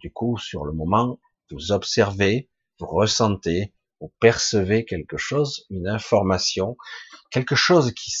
du 0.00 0.12
coup, 0.12 0.36
sur 0.38 0.64
le 0.64 0.72
moment, 0.72 1.20
vous 1.50 1.70
observez, 1.70 2.50
vous 2.80 2.86
ressentez, 2.86 3.72
vous 4.00 4.12
percevez 4.18 4.84
quelque 4.84 5.16
chose, 5.16 5.66
une 5.70 5.86
information, 5.86 6.76
quelque 7.30 7.54
chose 7.54 7.92
qui 7.92 8.12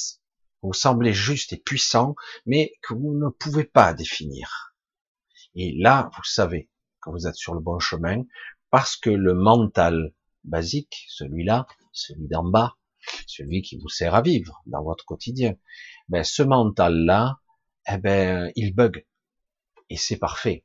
vous 0.62 0.72
semblait 0.72 1.12
juste 1.12 1.52
et 1.52 1.58
puissant, 1.58 2.14
mais 2.46 2.72
que 2.82 2.94
vous 2.94 3.14
ne 3.14 3.28
pouvez 3.28 3.64
pas 3.64 3.92
définir. 3.92 4.73
Et 5.54 5.74
là, 5.78 6.10
vous 6.16 6.24
savez 6.24 6.70
que 7.02 7.10
vous 7.10 7.26
êtes 7.26 7.36
sur 7.36 7.54
le 7.54 7.60
bon 7.60 7.78
chemin, 7.78 8.24
parce 8.70 8.96
que 8.96 9.10
le 9.10 9.34
mental 9.34 10.12
basique, 10.42 11.06
celui-là, 11.08 11.66
celui 11.92 12.28
d'en 12.28 12.44
bas, 12.44 12.76
celui 13.26 13.62
qui 13.62 13.78
vous 13.78 13.88
sert 13.88 14.14
à 14.14 14.22
vivre 14.22 14.62
dans 14.66 14.82
votre 14.82 15.04
quotidien, 15.04 15.54
ben, 16.08 16.24
ce 16.24 16.42
mental-là, 16.42 17.40
eh 17.88 17.98
ben, 17.98 18.50
il 18.56 18.74
bug. 18.74 19.06
Et 19.90 19.96
c'est 19.96 20.18
parfait. 20.18 20.64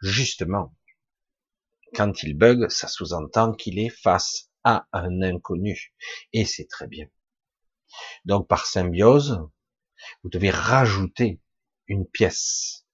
Justement, 0.00 0.74
quand 1.94 2.22
il 2.22 2.36
bug, 2.36 2.68
ça 2.68 2.88
sous-entend 2.88 3.52
qu'il 3.52 3.78
est 3.78 3.90
face 3.90 4.50
à 4.64 4.86
un 4.92 5.22
inconnu. 5.22 5.94
Et 6.32 6.44
c'est 6.44 6.66
très 6.66 6.88
bien. 6.88 7.06
Donc 8.24 8.48
par 8.48 8.66
symbiose, 8.66 9.40
vous 10.22 10.30
devez 10.30 10.50
rajouter 10.50 11.40
une 11.86 12.06
pièce. 12.06 12.85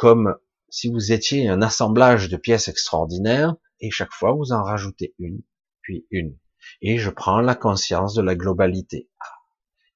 Comme 0.00 0.34
si 0.70 0.90
vous 0.90 1.12
étiez 1.12 1.50
un 1.50 1.60
assemblage 1.60 2.30
de 2.30 2.38
pièces 2.38 2.68
extraordinaires, 2.68 3.54
et 3.80 3.90
chaque 3.90 4.14
fois 4.14 4.32
vous 4.32 4.52
en 4.52 4.62
rajoutez 4.62 5.14
une, 5.18 5.42
puis 5.82 6.06
une. 6.10 6.38
Et 6.80 6.96
je 6.96 7.10
prends 7.10 7.42
la 7.42 7.54
conscience 7.54 8.14
de 8.14 8.22
la 8.22 8.34
globalité. 8.34 9.10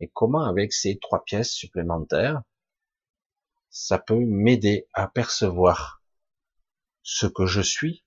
Et 0.01 0.11
comment 0.13 0.45
avec 0.45 0.75
ces 0.75 0.99
trois 0.99 1.25
pièces 1.25 1.53
supplémentaires, 1.53 2.43
ça 3.71 3.99
peut 3.99 4.21
m'aider 4.21 4.87
à 4.93 5.09
percevoir 5.09 6.03
ce 7.03 7.27
que 7.27 7.47
je 7.47 7.63
suis, 7.63 8.05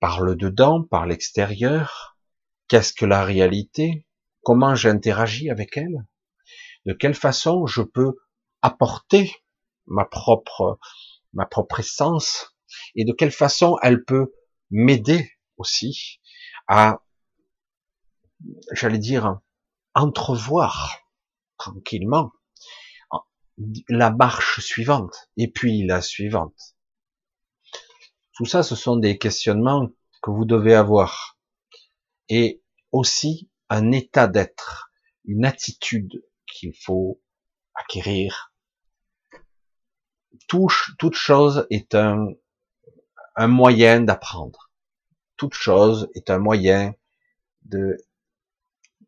par 0.00 0.22
le 0.22 0.34
dedans, 0.34 0.82
par 0.82 1.06
l'extérieur, 1.06 2.18
qu'est-ce 2.66 2.92
que 2.92 3.06
la 3.06 3.22
réalité, 3.22 4.08
comment 4.42 4.74
j'interagis 4.74 5.50
avec 5.50 5.76
elle, 5.76 6.04
de 6.84 6.94
quelle 6.94 7.14
façon 7.14 7.64
je 7.64 7.82
peux 7.82 8.16
apporter 8.60 9.32
ma 9.86 10.04
propre, 10.04 10.78
ma 11.32 11.46
propre 11.46 11.80
essence, 11.80 12.54
et 12.94 13.04
de 13.04 13.12
quelle 13.12 13.30
façon 13.30 13.76
elle 13.82 14.04
peut 14.04 14.32
m'aider 14.70 15.30
aussi 15.56 16.20
à, 16.66 17.02
j'allais 18.72 18.98
dire, 18.98 19.40
entrevoir 19.94 20.98
tranquillement 21.58 22.32
la 23.88 24.10
marche 24.10 24.60
suivante, 24.60 25.30
et 25.36 25.48
puis 25.48 25.86
la 25.86 26.00
suivante. 26.00 26.76
Tout 28.34 28.46
ça, 28.46 28.64
ce 28.64 28.74
sont 28.74 28.96
des 28.96 29.16
questionnements 29.16 29.88
que 30.22 30.30
vous 30.30 30.44
devez 30.44 30.74
avoir. 30.74 31.38
Et 32.28 32.62
aussi 32.90 33.48
un 33.68 33.92
état 33.92 34.26
d'être, 34.26 34.90
une 35.24 35.44
attitude 35.44 36.24
qu'il 36.46 36.72
faut 36.74 37.20
acquérir. 37.74 38.53
Touche, 40.48 40.94
toute 40.98 41.14
chose 41.14 41.66
est 41.70 41.94
un, 41.94 42.28
moyen 43.38 44.00
d'apprendre. 44.00 44.70
Toute 45.36 45.54
chose 45.54 46.08
est 46.14 46.30
un 46.30 46.38
moyen 46.38 46.94
de, 47.62 47.96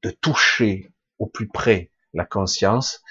de 0.02 0.10
toucher 0.10 0.92
au 1.18 1.26
plus 1.26 1.48
près 1.48 1.92
la 2.12 2.24
conscience. 2.24 3.02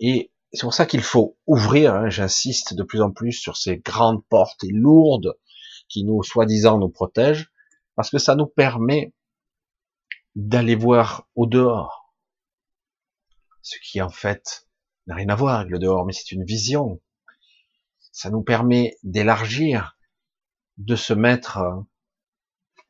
Et 0.00 0.32
c'est 0.52 0.62
pour 0.62 0.74
ça 0.74 0.86
qu'il 0.86 1.02
faut 1.02 1.36
ouvrir, 1.46 1.94
hein, 1.94 2.08
j'insiste 2.08 2.74
de 2.74 2.82
plus 2.82 3.02
en 3.02 3.10
plus 3.10 3.32
sur 3.32 3.56
ces 3.56 3.78
grandes 3.78 4.24
portes 4.26 4.64
et 4.64 4.72
lourdes 4.72 5.36
qui 5.88 6.04
nous, 6.04 6.22
soi-disant, 6.22 6.78
nous 6.78 6.88
protègent, 6.88 7.50
parce 7.94 8.10
que 8.10 8.18
ça 8.18 8.34
nous 8.34 8.46
permet 8.46 9.12
d'aller 10.36 10.74
voir 10.74 11.28
au 11.34 11.46
dehors. 11.46 12.14
Ce 13.62 13.76
qui, 13.82 14.00
en 14.00 14.08
fait, 14.08 14.68
n'a 15.06 15.16
rien 15.16 15.28
à 15.28 15.34
voir 15.34 15.60
avec 15.60 15.70
le 15.70 15.78
dehors, 15.78 16.06
mais 16.06 16.12
c'est 16.12 16.32
une 16.32 16.44
vision. 16.44 17.00
Ça 18.18 18.30
nous 18.30 18.42
permet 18.42 18.98
d'élargir, 19.04 19.96
de 20.76 20.96
se 20.96 21.12
mettre 21.12 21.58
euh, 21.58 21.76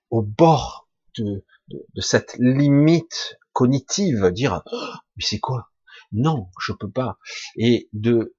au 0.08 0.22
bord 0.22 0.88
de, 1.18 1.44
de, 1.68 2.00
cette 2.00 2.34
limite 2.38 3.38
cognitive, 3.52 4.30
dire 4.30 4.62
oh, 4.72 4.94
mais 5.16 5.22
c'est 5.22 5.38
quoi? 5.38 5.68
Non, 6.12 6.48
je 6.58 6.72
peux 6.72 6.90
pas. 6.90 7.18
Et 7.56 7.90
de 7.92 8.34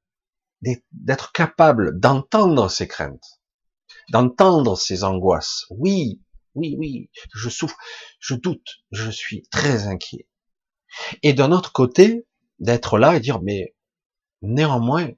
d'être 0.91 1.31
capable 1.31 1.99
d'entendre 1.99 2.71
ses 2.71 2.87
craintes, 2.87 3.39
d'entendre 4.09 4.75
ses 4.75 5.03
angoisses. 5.03 5.67
Oui, 5.69 6.23
oui, 6.55 6.75
oui, 6.79 7.11
je 7.35 7.49
souffre, 7.49 7.77
je 8.19 8.33
doute, 8.33 8.79
je 8.89 9.11
suis 9.11 9.43
très 9.51 9.85
inquiet. 9.85 10.27
Et 11.21 11.33
d'un 11.33 11.51
autre 11.51 11.71
côté, 11.71 12.25
d'être 12.57 12.97
là 12.97 13.15
et 13.15 13.19
dire 13.19 13.43
mais 13.43 13.75
néanmoins, 14.41 15.11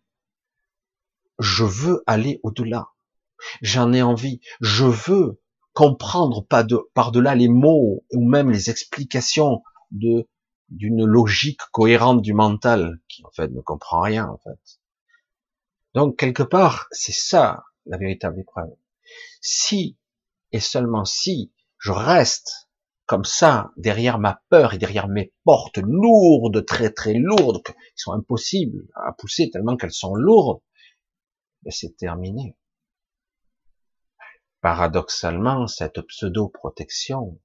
je 1.42 1.64
veux 1.64 2.04
aller 2.08 2.40
au-delà. 2.44 2.90
J'en 3.62 3.92
ai 3.94 4.02
envie. 4.02 4.40
Je 4.62 4.86
veux 4.86 5.42
comprendre 5.74 6.46
par-delà 6.94 7.36
les 7.36 7.48
mots 7.48 8.04
ou 8.14 8.28
même 8.28 8.52
les 8.52 8.70
explications 8.70 9.64
de, 9.92 10.28
d'une 10.70 11.06
logique 11.06 11.62
cohérente 11.72 12.22
du 12.22 12.34
mental 12.34 13.00
qui, 13.08 13.24
en 13.26 13.32
fait, 13.32 13.50
ne 13.50 13.62
comprend 13.62 14.02
rien, 14.02 14.28
en 14.28 14.38
fait. 14.38 14.80
Donc, 15.94 16.18
quelque 16.18 16.44
part, 16.44 16.88
c'est 16.92 17.16
ça, 17.16 17.64
la 17.86 17.98
véritable 17.98 18.40
épreuve. 18.40 18.74
Si, 19.42 19.98
et 20.52 20.60
seulement 20.60 21.06
si, 21.06 21.52
je 21.78 21.92
reste 21.92 22.70
comme 23.06 23.26
ça, 23.26 23.72
derrière 23.76 24.20
ma 24.20 24.42
peur 24.50 24.74
et 24.74 24.78
derrière 24.78 25.10
mes 25.10 25.34
portes 25.44 25.80
lourdes, 25.80 26.66
très 26.66 26.92
très 26.92 27.16
lourdes, 27.16 27.62
qui 27.64 27.74
sont 27.96 28.14
impossibles 28.14 28.88
à 28.96 29.12
pousser 29.12 29.50
tellement 29.50 29.76
qu'elles 29.76 29.92
sont 29.92 30.16
lourdes, 30.16 30.62
ben 31.64 31.72
c'est 31.72 31.96
terminé 31.98 32.56
paradoxalement, 34.62 35.68
cette 35.68 36.02
pseudo-protection, 36.02 37.40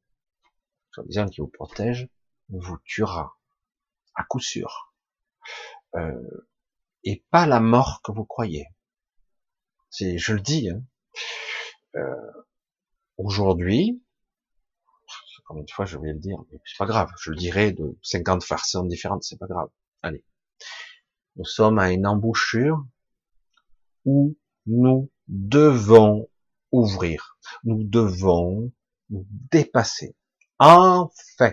soi-disant 0.93 1.29
qui 1.29 1.41
vous 1.41 1.49
protège, 1.49 2.09
vous 2.51 2.79
tuera, 2.85 3.39
à 4.15 4.25
coup 4.25 4.39
sûr. 4.39 4.95
Euh, 5.95 6.49
et 7.05 7.25
pas 7.31 7.47
la 7.47 7.61
mort 7.61 8.03
que 8.05 8.13
vous 8.13 8.25
croyez. 8.25 8.67
C'est, 9.91 10.19
je 10.19 10.35
le 10.35 10.41
dis, 10.41 10.69
hein. 10.69 10.83
euh, 11.97 12.45
aujourd'hui, 13.17 14.03
combien 15.47 15.63
de 15.63 15.71
fois 15.71 15.87
je 15.87 15.97
vais 15.97 16.13
le 16.13 16.19
dire, 16.19 16.39
mais 16.51 16.59
c'est 16.65 16.77
pas 16.77 16.87
grave, 16.87 17.11
je 17.21 17.31
le 17.31 17.37
dirai 17.37 17.73
de 17.73 17.97
50 18.03 18.45
façons 18.45 18.85
différentes, 18.85 19.23
c'est 19.23 19.39
pas 19.39 19.47
grave. 19.47 19.71
Allez. 20.03 20.25
Nous 21.37 21.45
sommes 21.45 21.79
à 21.79 21.93
une 21.93 22.07
embouchure 22.07 22.85
où 24.07 24.35
nous 24.65 25.11
devons 25.29 26.29
ouvrir. 26.73 27.39
Nous 27.65 27.85
devons 27.85 28.73
nous 29.11 29.27
dépasser. 29.53 30.17
Enfin. 30.59 31.53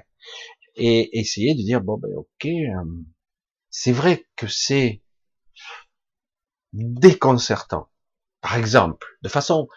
Et 0.76 1.20
essayer 1.20 1.54
de 1.54 1.62
dire, 1.62 1.82
bon, 1.82 1.98
ben, 1.98 2.10
ok, 2.16 2.46
euh, 2.46 3.04
c'est 3.70 3.92
vrai 3.92 4.26
que 4.36 4.48
c'est 4.48 5.04
déconcertant. 6.74 7.90
Par 8.42 8.58
exemple, 8.58 9.06
de 9.22 9.30
façon 9.30 9.68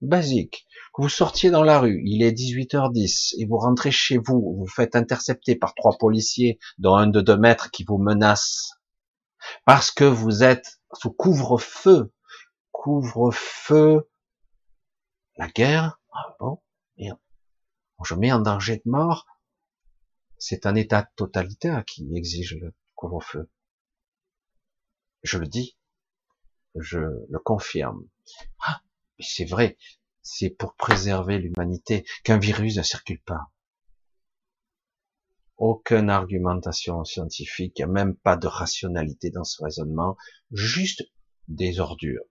basique, 0.00 0.66
que 0.94 1.02
vous 1.02 1.08
sortiez 1.08 1.50
dans 1.50 1.64
la 1.64 1.80
rue, 1.80 2.02
il 2.04 2.22
est 2.22 2.32
18h10, 2.32 3.34
et 3.38 3.46
vous 3.46 3.58
rentrez 3.58 3.90
chez 3.90 4.18
vous, 4.18 4.56
vous 4.58 4.68
faites 4.68 4.94
intercepter 4.94 5.56
par 5.56 5.74
trois 5.74 5.96
policiers, 5.98 6.58
dont 6.78 6.94
un 6.94 7.08
de 7.08 7.20
deux 7.20 7.36
mètres 7.36 7.70
qui 7.70 7.84
vous 7.84 7.98
menace, 7.98 8.70
parce 9.64 9.90
que 9.90 10.04
vous 10.04 10.44
êtes 10.44 10.78
sous 10.94 11.10
couvre-feu, 11.10 12.12
couvre-feu 12.84 14.10
la 15.38 15.48
guerre, 15.48 15.98
ah 16.12 16.36
bon, 16.38 16.60
je 18.04 18.14
mets 18.14 18.30
en 18.30 18.40
danger 18.40 18.76
de 18.76 18.90
mort. 18.90 19.26
C'est 20.36 20.66
un 20.66 20.74
état 20.74 21.10
totalitaire 21.16 21.82
qui 21.86 22.06
exige 22.14 22.58
le 22.60 22.74
couvre-feu. 22.94 23.50
Je 25.22 25.38
le 25.38 25.46
dis, 25.46 25.78
je 26.74 26.98
le 26.98 27.38
confirme. 27.38 28.06
Ah, 28.60 28.82
c'est 29.18 29.46
vrai, 29.46 29.78
c'est 30.20 30.50
pour 30.50 30.74
préserver 30.74 31.38
l'humanité 31.38 32.04
qu'un 32.22 32.38
virus 32.38 32.76
ne 32.76 32.82
circule 32.82 33.22
pas. 33.22 33.50
Aucune 35.56 36.10
argumentation 36.10 37.02
scientifique, 37.04 37.80
même 37.80 38.14
pas 38.14 38.36
de 38.36 38.46
rationalité 38.46 39.30
dans 39.30 39.44
ce 39.44 39.64
raisonnement, 39.64 40.18
juste 40.50 41.02
des 41.48 41.80
ordures 41.80 42.26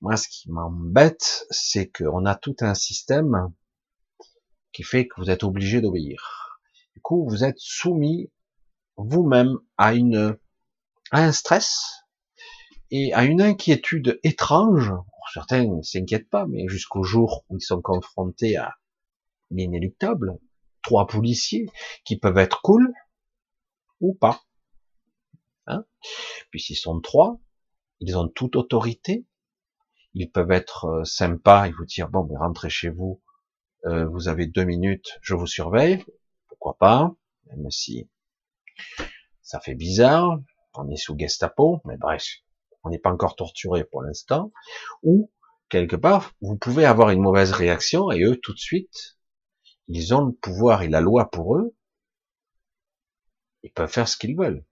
moi, 0.00 0.16
ce 0.16 0.28
qui 0.28 0.50
m'embête, 0.50 1.46
c'est 1.50 1.90
qu'on 1.90 2.24
a 2.24 2.34
tout 2.34 2.56
un 2.60 2.74
système 2.74 3.52
qui 4.72 4.82
fait 4.82 5.08
que 5.08 5.20
vous 5.20 5.30
êtes 5.30 5.42
obligé 5.42 5.80
d'obéir. 5.80 6.60
Du 6.94 7.00
coup, 7.00 7.28
vous 7.28 7.44
êtes 7.44 7.58
soumis 7.58 8.30
vous-même 8.96 9.56
à 9.76 9.92
un 11.12 11.32
stress 11.32 12.04
et 12.90 13.12
à 13.12 13.24
une 13.24 13.42
inquiétude 13.42 14.20
étrange. 14.22 14.92
Certains 15.34 15.64
ne 15.64 15.82
s'inquiètent 15.82 16.30
pas, 16.30 16.46
mais 16.46 16.66
jusqu'au 16.68 17.02
jour 17.02 17.44
où 17.48 17.58
ils 17.58 17.62
sont 17.62 17.82
confrontés 17.82 18.56
à 18.56 18.74
l'inéluctable, 19.50 20.38
trois 20.82 21.06
policiers 21.06 21.66
qui 22.04 22.18
peuvent 22.18 22.38
être 22.38 22.62
cool 22.62 22.92
ou 24.00 24.14
pas. 24.14 24.42
Hein 25.66 25.84
Puis 26.50 26.60
s'ils 26.60 26.76
sont 26.76 27.00
trois, 27.00 27.38
ils 28.00 28.16
ont 28.16 28.28
toute 28.28 28.56
autorité, 28.56 29.26
ils 30.14 30.30
peuvent 30.30 30.50
être 30.50 30.84
euh, 30.86 31.04
sympas 31.04 31.68
et 31.68 31.72
vous 31.72 31.84
dire 31.84 32.08
bon, 32.08 32.24
mais 32.24 32.36
rentrez 32.36 32.70
chez 32.70 32.90
vous, 32.90 33.22
euh, 33.86 34.06
vous 34.06 34.28
avez 34.28 34.46
deux 34.46 34.64
minutes, 34.64 35.18
je 35.22 35.34
vous 35.34 35.46
surveille, 35.46 36.04
pourquoi 36.48 36.76
pas, 36.78 37.14
même 37.46 37.70
si 37.70 38.08
ça 39.42 39.60
fait 39.60 39.74
bizarre, 39.74 40.38
on 40.74 40.88
est 40.90 40.96
sous 40.96 41.16
Gestapo, 41.18 41.80
mais 41.84 41.96
bref, 41.96 42.24
on 42.84 42.90
n'est 42.90 42.98
pas 42.98 43.12
encore 43.12 43.36
torturé 43.36 43.84
pour 43.84 44.02
l'instant, 44.02 44.52
ou 45.02 45.30
quelque 45.68 45.96
part, 45.96 46.32
vous 46.40 46.56
pouvez 46.56 46.84
avoir 46.84 47.10
une 47.10 47.20
mauvaise 47.20 47.52
réaction 47.52 48.10
et 48.10 48.22
eux, 48.22 48.36
tout 48.36 48.52
de 48.52 48.58
suite, 48.58 49.18
ils 49.88 50.14
ont 50.14 50.24
le 50.26 50.32
pouvoir 50.32 50.82
et 50.82 50.88
la 50.88 51.00
loi 51.00 51.30
pour 51.30 51.56
eux, 51.56 51.74
ils 53.62 53.72
peuvent 53.72 53.90
faire 53.90 54.08
ce 54.08 54.16
qu'ils 54.16 54.36
veulent, 54.36 54.64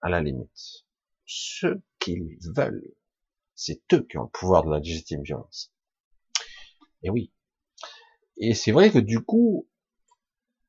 à 0.00 0.08
la 0.08 0.20
limite. 0.20 0.83
Ce 1.26 1.66
qu'ils 1.98 2.38
veulent. 2.54 2.94
C'est 3.54 3.82
eux 3.92 4.06
qui 4.08 4.18
ont 4.18 4.24
le 4.24 4.30
pouvoir 4.30 4.64
de 4.64 4.70
la 4.70 4.78
légitime 4.78 5.22
violence. 5.22 5.72
Et 7.02 7.10
oui. 7.10 7.32
Et 8.36 8.54
c'est 8.54 8.72
vrai 8.72 8.90
que 8.90 8.98
du 8.98 9.20
coup, 9.20 9.68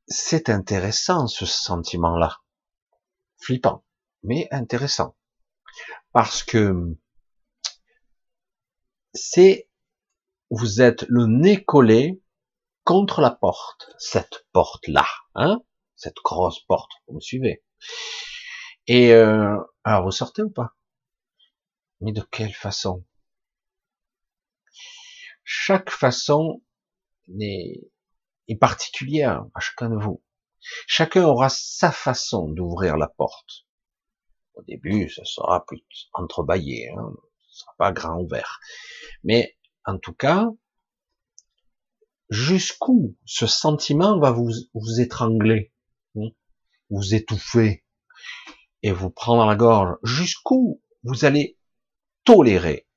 c'est 0.08 0.50
intéressant 0.50 1.28
ce 1.28 1.46
sentiment-là. 1.46 2.38
Flippant, 3.38 3.84
mais 4.24 4.48
intéressant. 4.52 5.16
Parce 6.12 6.44
que 6.44 6.96
c'est, 9.14 9.70
vous 10.50 10.82
êtes 10.82 11.06
le 11.10 11.26
nez 11.26 11.64
collé 11.64 12.22
contre 12.84 13.22
la 13.22 13.32
porte, 13.32 13.90
cette 13.98 14.46
porte-là, 14.52 15.06
hein, 15.34 15.62
cette 15.96 16.18
grosse 16.24 16.60
porte, 16.60 16.92
vous 17.08 17.16
me 17.16 17.20
suivez. 17.20 17.64
Et 18.88 19.12
euh, 19.14 19.58
alors 19.86 20.04
vous 20.04 20.12
sortez 20.12 20.42
ou 20.42 20.50
pas? 20.50 20.76
Mais 22.02 22.12
de 22.12 22.22
quelle 22.22 22.54
façon? 22.54 23.06
Chaque 25.44 25.92
façon 25.92 26.64
est, 27.40 27.92
particulière 28.60 29.46
à 29.54 29.60
chacun 29.60 29.92
de 29.92 29.96
vous. 29.96 30.24
Chacun 30.88 31.26
aura 31.26 31.50
sa 31.50 31.92
façon 31.92 32.50
d'ouvrir 32.50 32.98
la 32.98 33.08
porte. 33.08 33.68
Au 34.56 34.64
début, 34.64 35.08
ça 35.10 35.24
sera 35.24 35.64
plus 35.66 36.10
entrebâillé, 36.14 36.90
hein, 36.90 37.14
ce 37.48 37.60
sera 37.60 37.74
pas 37.78 37.92
grand 37.92 38.20
ouvert. 38.20 38.60
Mais 39.24 39.56
en 39.86 40.00
tout 40.00 40.14
cas, 40.14 40.50
jusqu'où 42.30 43.16
ce 43.26 43.46
sentiment 43.46 44.18
va 44.18 44.32
vous, 44.32 44.50
vous 44.74 45.00
étrangler, 45.00 45.72
hein, 46.16 46.30
vous 46.90 47.14
étouffer, 47.14 47.85
et 48.84 48.92
vous 48.92 49.10
prendre 49.10 49.44
dans 49.44 49.50
la 49.50 49.56
gorge, 49.56 49.96
jusqu'où 50.04 50.82
vous 51.04 51.26
allez 51.26 51.58
tolérer 52.24 52.88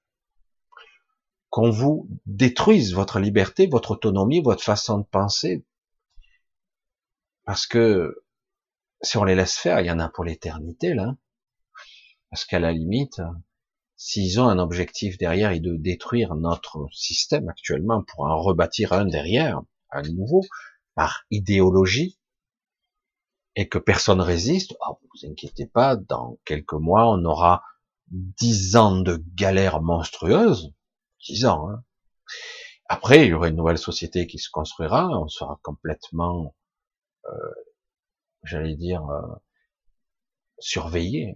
qu'on 1.51 1.71
vous 1.71 2.09
détruise 2.27 2.95
votre 2.95 3.21
liberté, 3.21 3.67
votre 3.67 3.93
autonomie, 3.93 4.43
votre 4.43 4.63
façon 4.63 4.99
de 4.99 5.07
penser. 5.07 5.65
Parce 7.45 7.67
que 7.67 8.23
si 9.01 9.17
on 9.17 9.25
les 9.25 9.35
laisse 9.35 9.57
faire, 9.57 9.81
il 9.81 9.87
y 9.87 9.91
en 9.91 9.99
a 9.99 10.09
pour 10.09 10.25
l'éternité, 10.25 10.95
là. 10.95 11.17
Parce 12.31 12.45
qu'à 12.45 12.59
la 12.59 12.73
limite, 12.73 13.23
s'ils 13.97 14.41
ont 14.41 14.49
un 14.49 14.59
objectif 14.59 15.17
derrière 15.17 15.53
et 15.53 15.61
de 15.61 15.77
détruire 15.77 16.35
notre 16.35 16.87
système 16.93 17.49
actuellement 17.49 18.03
pour 18.03 18.25
en 18.25 18.39
rebâtir 18.39 18.93
un 18.93 19.07
derrière, 19.07 19.63
un 19.91 20.03
nouveau, 20.03 20.45
par 20.95 21.25
idéologie, 21.31 22.18
et 23.59 23.69
que 23.69 23.79
personne 23.79 24.21
résiste, 24.21 24.77
oh, 24.87 25.01
vous 25.03 25.29
inquiétez 25.29 25.67
pas, 25.67 25.97
dans 25.97 26.39
quelques 26.45 26.75
mois, 26.75 27.11
on 27.11 27.25
aura 27.25 27.65
dix 28.07 28.77
ans 28.77 29.01
de 29.01 29.21
galère 29.35 29.83
monstrueuse, 29.83 30.73
dix 31.27 31.45
ans. 31.45 31.69
Hein. 31.69 31.83
Après, 32.89 33.27
il 33.27 33.31
y 33.31 33.33
aura 33.33 33.49
une 33.49 33.57
nouvelle 33.57 33.77
société 33.77 34.29
qui 34.29 34.39
se 34.39 34.49
construira, 34.49 35.09
on 35.09 35.27
sera 35.27 35.59
complètement, 35.65 36.55
euh, 37.25 37.51
j'allais 38.45 38.77
dire, 38.77 39.05
euh, 39.11 39.27
surveillé, 40.61 41.35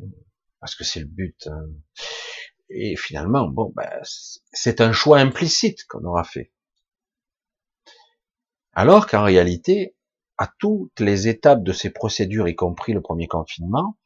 parce 0.61 0.77
que 0.77 0.85
c'est 0.85 1.01
le 1.01 1.07
but. 1.07 1.49
Hein. 1.49 1.67
Et 2.69 2.95
finalement, 2.95 3.49
bon, 3.49 3.73
ben, 3.75 4.01
c'est 4.05 4.81
un 4.81 4.93
choix 4.93 5.19
implicite 5.19 5.87
qu'on 5.89 6.05
aura 6.05 6.23
fait. 6.23 6.53
Alors 8.75 9.09
qu'en 9.09 9.25
réalité, 9.25 9.97
à 10.38 10.51
toutes 10.59 11.01
les 11.01 11.29
étapes 11.29 11.62
de 11.62 11.73
ces 11.73 11.90
procédures, 11.90 12.49
y 12.49 12.55
compris 12.55 12.92
le 12.92 13.01
premier 13.01 13.29
confinement, 13.29 13.99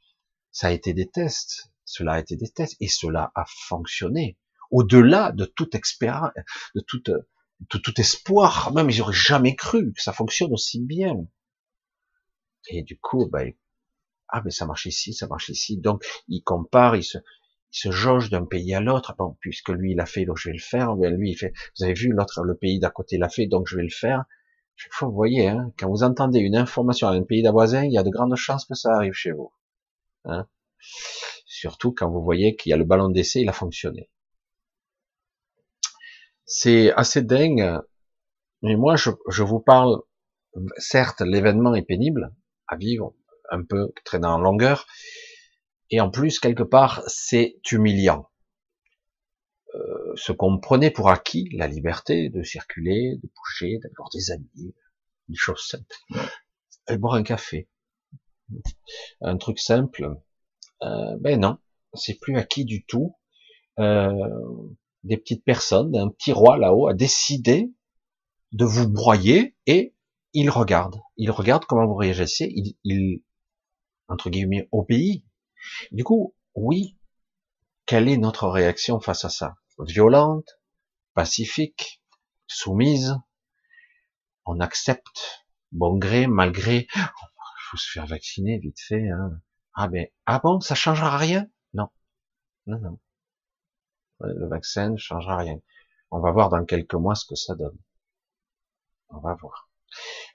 ça 0.50 0.68
a 0.68 0.70
été 0.72 0.92
des 0.92 1.08
tests. 1.08 1.70
Cela 1.84 2.14
a 2.14 2.20
été 2.20 2.36
des 2.36 2.48
tests 2.48 2.76
et 2.80 2.88
cela 2.88 3.30
a 3.34 3.44
fonctionné. 3.46 4.38
Au-delà 4.70 5.32
de 5.32 5.44
toute 5.44 5.74
expérience, 5.74 6.32
de 6.74 6.80
tout 6.80 8.00
espoir, 8.00 8.72
même 8.74 8.90
ils 8.90 9.00
auraient 9.00 9.12
jamais 9.12 9.54
cru 9.54 9.92
que 9.92 10.02
ça 10.02 10.12
fonctionne 10.12 10.52
aussi 10.52 10.80
bien. 10.80 11.26
Et 12.68 12.82
du 12.82 12.98
coup, 12.98 13.28
ben, 13.30 13.52
ah 14.28 14.42
mais 14.44 14.50
ça 14.50 14.66
marche 14.66 14.86
ici, 14.86 15.14
ça 15.14 15.28
marche 15.28 15.48
ici. 15.48 15.78
Donc 15.78 16.04
il 16.28 16.42
compare, 16.42 16.96
il 16.96 17.04
se, 17.04 17.18
il 17.18 17.78
se 17.78 17.90
jauge 17.92 18.30
d'un 18.30 18.44
pays 18.44 18.74
à 18.74 18.80
l'autre. 18.80 19.14
Bon, 19.16 19.36
puisque 19.40 19.68
lui 19.68 19.92
il 19.92 20.00
a 20.00 20.06
fait, 20.06 20.24
donc 20.24 20.38
je 20.38 20.48
vais 20.48 20.54
le 20.56 20.62
faire. 20.62 20.96
Ben, 20.96 21.14
lui 21.14 21.30
il 21.30 21.36
fait, 21.36 21.52
vous 21.78 21.84
avez 21.84 21.94
vu 21.94 22.08
l'autre, 22.08 22.42
le 22.42 22.56
pays 22.56 22.80
d'à 22.80 22.90
côté 22.90 23.18
l'a 23.18 23.28
fait, 23.28 23.46
donc 23.46 23.68
je 23.68 23.76
vais 23.76 23.84
le 23.84 23.88
faire. 23.90 24.24
Chaque 24.76 24.92
fois, 24.92 25.08
vous 25.08 25.14
voyez, 25.14 25.48
hein, 25.48 25.72
quand 25.78 25.88
vous 25.88 26.02
entendez 26.02 26.38
une 26.38 26.56
information 26.56 27.08
à 27.08 27.12
un 27.12 27.22
pays 27.22 27.42
d'avoisin, 27.42 27.84
il 27.84 27.92
y 27.92 27.98
a 27.98 28.02
de 28.02 28.10
grandes 28.10 28.36
chances 28.36 28.66
que 28.66 28.74
ça 28.74 28.94
arrive 28.94 29.14
chez 29.14 29.32
vous. 29.32 29.52
Hein. 30.24 30.46
Surtout 31.46 31.92
quand 31.92 32.10
vous 32.10 32.22
voyez 32.22 32.56
qu'il 32.56 32.70
y 32.70 32.72
a 32.74 32.76
le 32.76 32.84
ballon 32.84 33.08
d'essai, 33.08 33.40
il 33.40 33.48
a 33.48 33.54
fonctionné. 33.54 34.10
C'est 36.44 36.92
assez 36.92 37.22
dingue, 37.22 37.80
mais 38.62 38.76
moi 38.76 38.96
je, 38.96 39.10
je 39.28 39.42
vous 39.42 39.60
parle, 39.60 40.02
certes 40.76 41.22
l'événement 41.22 41.74
est 41.74 41.82
pénible 41.82 42.34
à 42.68 42.76
vivre, 42.76 43.14
un 43.50 43.64
peu 43.64 43.92
traînant 44.04 44.34
en 44.34 44.38
longueur, 44.38 44.86
et 45.90 46.00
en 46.00 46.10
plus 46.10 46.38
quelque 46.38 46.62
part 46.62 47.02
c'est 47.06 47.58
humiliant. 47.72 48.28
Euh, 49.74 50.05
ce 50.16 50.33
qu'on 50.33 50.59
prenait 50.59 50.90
pour 50.90 51.11
acquis, 51.11 51.48
la 51.52 51.68
liberté 51.68 52.29
de 52.29 52.42
circuler, 52.42 53.16
de 53.22 53.31
bouger, 53.37 53.79
d'avoir 53.79 54.11
des 54.11 54.31
amis, 54.31 54.74
des 55.29 55.37
choses 55.37 55.66
simples, 55.66 55.96
et 56.88 56.96
boire 56.98 57.14
un 57.14 57.22
café, 57.22 57.68
un 59.20 59.37
truc 59.37 59.59
simple, 59.59 60.16
euh, 60.83 61.16
ben 61.20 61.40
non, 61.40 61.59
c'est 61.94 62.18
plus 62.18 62.37
acquis 62.37 62.64
du 62.64 62.85
tout. 62.85 63.16
Euh, 63.79 64.12
des 65.05 65.16
petites 65.16 65.44
personnes, 65.44 65.96
un 65.96 66.09
petit 66.09 66.33
roi 66.33 66.57
là-haut 66.59 66.88
a 66.88 66.94
décidé 66.94 67.72
de 68.52 68.64
vous 68.64 68.88
broyer 68.88 69.57
et 69.66 69.94
il 70.33 70.50
regarde, 70.50 71.00
il 71.16 71.31
regarde 71.31 71.64
comment 71.64 71.87
vous 71.87 71.94
réagissez, 71.94 72.50
il, 72.55 72.76
il 72.85 73.22
entre 74.09 74.31
guillemets 74.31 74.68
obéit. 74.72 75.24
Du 75.92 76.05
coup, 76.05 76.35
oui, 76.55 76.96
quelle 77.87 78.09
est 78.09 78.16
notre 78.16 78.48
réaction 78.48 79.00
face 79.00 79.24
à 79.24 79.29
ça? 79.29 79.55
Violente, 79.78 80.58
pacifique, 81.14 82.02
soumise, 82.46 83.14
on 84.46 84.60
accepte, 84.60 85.46
bon 85.72 85.98
gré, 85.98 86.26
malgré, 86.26 86.86
il 86.94 87.62
faut 87.70 87.76
se 87.76 87.90
faire 87.90 88.06
vacciner 88.06 88.58
vite 88.58 88.80
fait. 88.80 89.08
Hein. 89.10 89.40
Ah 89.74 89.88
ben, 89.88 90.06
ah 90.24 90.38
bon, 90.38 90.60
ça 90.60 90.74
changera 90.74 91.18
rien? 91.18 91.50
Non, 91.74 91.90
non, 92.66 92.78
non. 92.78 92.98
Le 94.20 94.48
vaccin 94.48 94.90
ne 94.90 94.96
changera 94.96 95.36
rien. 95.36 95.60
On 96.10 96.20
va 96.20 96.32
voir 96.32 96.48
dans 96.48 96.64
quelques 96.64 96.94
mois 96.94 97.14
ce 97.14 97.26
que 97.26 97.34
ça 97.34 97.54
donne. 97.54 97.78
On 99.10 99.20
va 99.20 99.34
voir. 99.34 99.70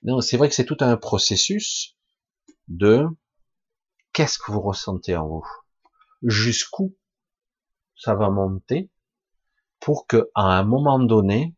Non, 0.03 0.21
c'est 0.21 0.37
vrai 0.37 0.49
que 0.49 0.55
c'est 0.55 0.65
tout 0.65 0.77
un 0.81 0.97
processus 0.97 1.97
de 2.67 3.07
qu'est-ce 4.13 4.37
que 4.37 4.51
vous 4.51 4.61
ressentez 4.61 5.15
en 5.15 5.27
vous, 5.27 5.47
jusqu'où 6.21 6.95
ça 7.95 8.13
va 8.13 8.29
monter? 8.29 8.91
Pour 9.81 10.07
que, 10.07 10.29
à 10.35 10.43
un 10.43 10.63
moment 10.63 10.99
donné, 10.99 11.55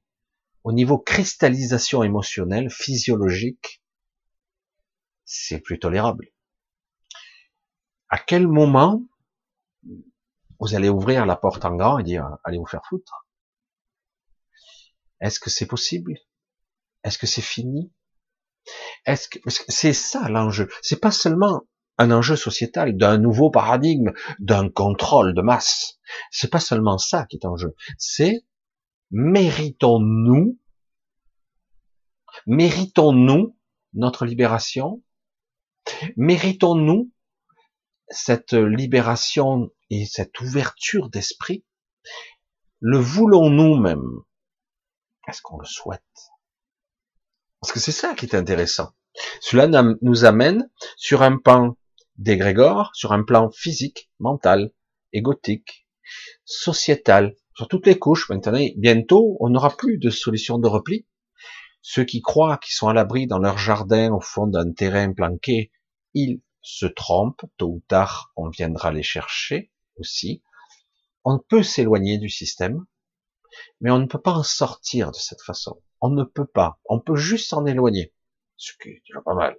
au 0.64 0.72
niveau 0.72 0.98
cristallisation 0.98 2.04
émotionnelle, 2.04 2.70
physiologique, 2.72 3.84
c'est 5.26 5.60
plus 5.60 5.78
tolérable. 5.78 6.30
À 8.10 8.18
quel 8.18 8.48
moment 8.48 9.04
vous 10.60 10.76
allez 10.76 10.90
ouvrir 10.90 11.26
la 11.26 11.36
porte 11.36 11.66
en 11.66 11.76
grand 11.76 12.00
et 12.00 12.04
dire 12.04 12.38
allez 12.44 12.58
vous 12.58 12.66
faire 12.66 12.86
foutre 12.88 13.28
Est-ce 15.20 15.40
que 15.40 15.50
c'est 15.50 15.66
possible? 15.66 16.14
Est-ce 17.04 17.18
que 17.18 17.28
c'est 17.28 17.42
fini? 17.42 17.92
Est-ce 19.06 19.28
que 19.28 19.40
c'est 19.50 19.94
ça 19.94 20.30
l'enjeu. 20.30 20.70
C'est 20.82 21.02
pas 21.02 21.12
seulement 21.12 21.64
un 22.04 22.12
enjeu 22.12 22.36
sociétal, 22.36 22.96
d'un 22.96 23.18
nouveau 23.18 23.50
paradigme, 23.50 24.12
d'un 24.40 24.70
contrôle 24.70 25.34
de 25.34 25.42
masse. 25.42 26.00
C'est 26.32 26.52
pas 26.52 26.60
seulement 26.60 26.98
ça 26.98 27.26
qui 27.26 27.38
est 27.38 27.46
en 27.46 27.58
jeu. 27.58 27.76
C'est 27.98 28.46
méritons-nous, 29.12 30.60
méritons-nous 32.48 33.58
notre 33.94 34.26
libération, 34.26 35.04
méritons-nous 36.18 37.12
cette 38.10 38.54
libération 38.54 39.72
et 39.90 40.06
cette 40.06 40.40
ouverture 40.42 41.10
d'esprit, 41.10 41.64
le 42.80 42.98
voulons-nous 42.98 43.78
même? 43.78 44.22
Est-ce 45.28 45.42
qu'on 45.42 45.58
le 45.58 45.66
souhaite? 45.66 46.02
Parce 47.62 47.72
que 47.72 47.80
c'est 47.80 47.94
ça 47.94 48.14
qui 48.14 48.26
est 48.26 48.36
intéressant. 48.36 48.94
Cela 49.40 49.68
nous 50.02 50.26
amène 50.26 50.70
sur 50.98 51.22
un 51.22 51.38
pan 51.38 51.78
d'égrégore 52.18 52.92
sur 52.94 53.12
un 53.12 53.24
plan 53.24 53.50
physique, 53.52 54.10
mental, 54.20 54.72
égotique, 55.12 55.88
sociétal, 56.46 57.36
sur 57.56 57.68
toutes 57.68 57.88
les 57.88 58.00
couches. 58.00 58.30
Maintenant, 58.30 58.66
bientôt, 58.78 59.38
on 59.40 59.50
n'aura 59.50 59.76
plus 59.76 59.98
de 59.98 60.10
solution 60.10 60.58
de 60.58 60.68
repli. 60.68 61.08
Ceux 61.82 62.06
qui 62.06 62.22
croient 62.22 62.58
qu'ils 62.58 62.74
sont 62.74 62.88
à 62.88 62.94
l'abri 62.94 63.28
dans 63.28 63.40
leur 63.40 63.58
jardin, 63.58 64.12
au 64.14 64.22
fond 64.22 64.48
d'un 64.48 64.72
terrain 64.72 65.12
planqué, 65.14 65.72
ils 66.14 66.42
se 66.62 66.86
trompent. 66.86 67.46
Tôt 67.58 67.68
ou 67.68 67.84
tard, 67.88 68.32
on 68.36 68.50
viendra 68.50 68.92
les 68.92 69.04
chercher 69.04 69.72
aussi. 69.98 70.44
On 71.26 71.40
peut 71.40 71.64
s'éloigner 71.64 72.18
du 72.18 72.30
système, 72.30 72.86
mais 73.82 73.92
on 73.92 74.00
ne 74.00 74.08
peut 74.08 74.22
pas 74.22 74.34
en 74.34 74.44
sortir 74.44 75.12
de 75.12 75.18
cette 75.18 75.42
façon. 75.42 75.82
On 76.02 76.10
ne 76.10 76.24
peut 76.24 76.48
pas. 76.48 76.80
On 76.86 77.00
peut 77.00 77.16
juste 77.16 77.50
s'en 77.50 77.66
éloigner. 77.66 78.14
Ce 78.56 78.72
qui 78.82 78.90
est 78.90 79.04
déjà 79.08 79.22
pas 79.22 79.36
mal. 79.36 79.58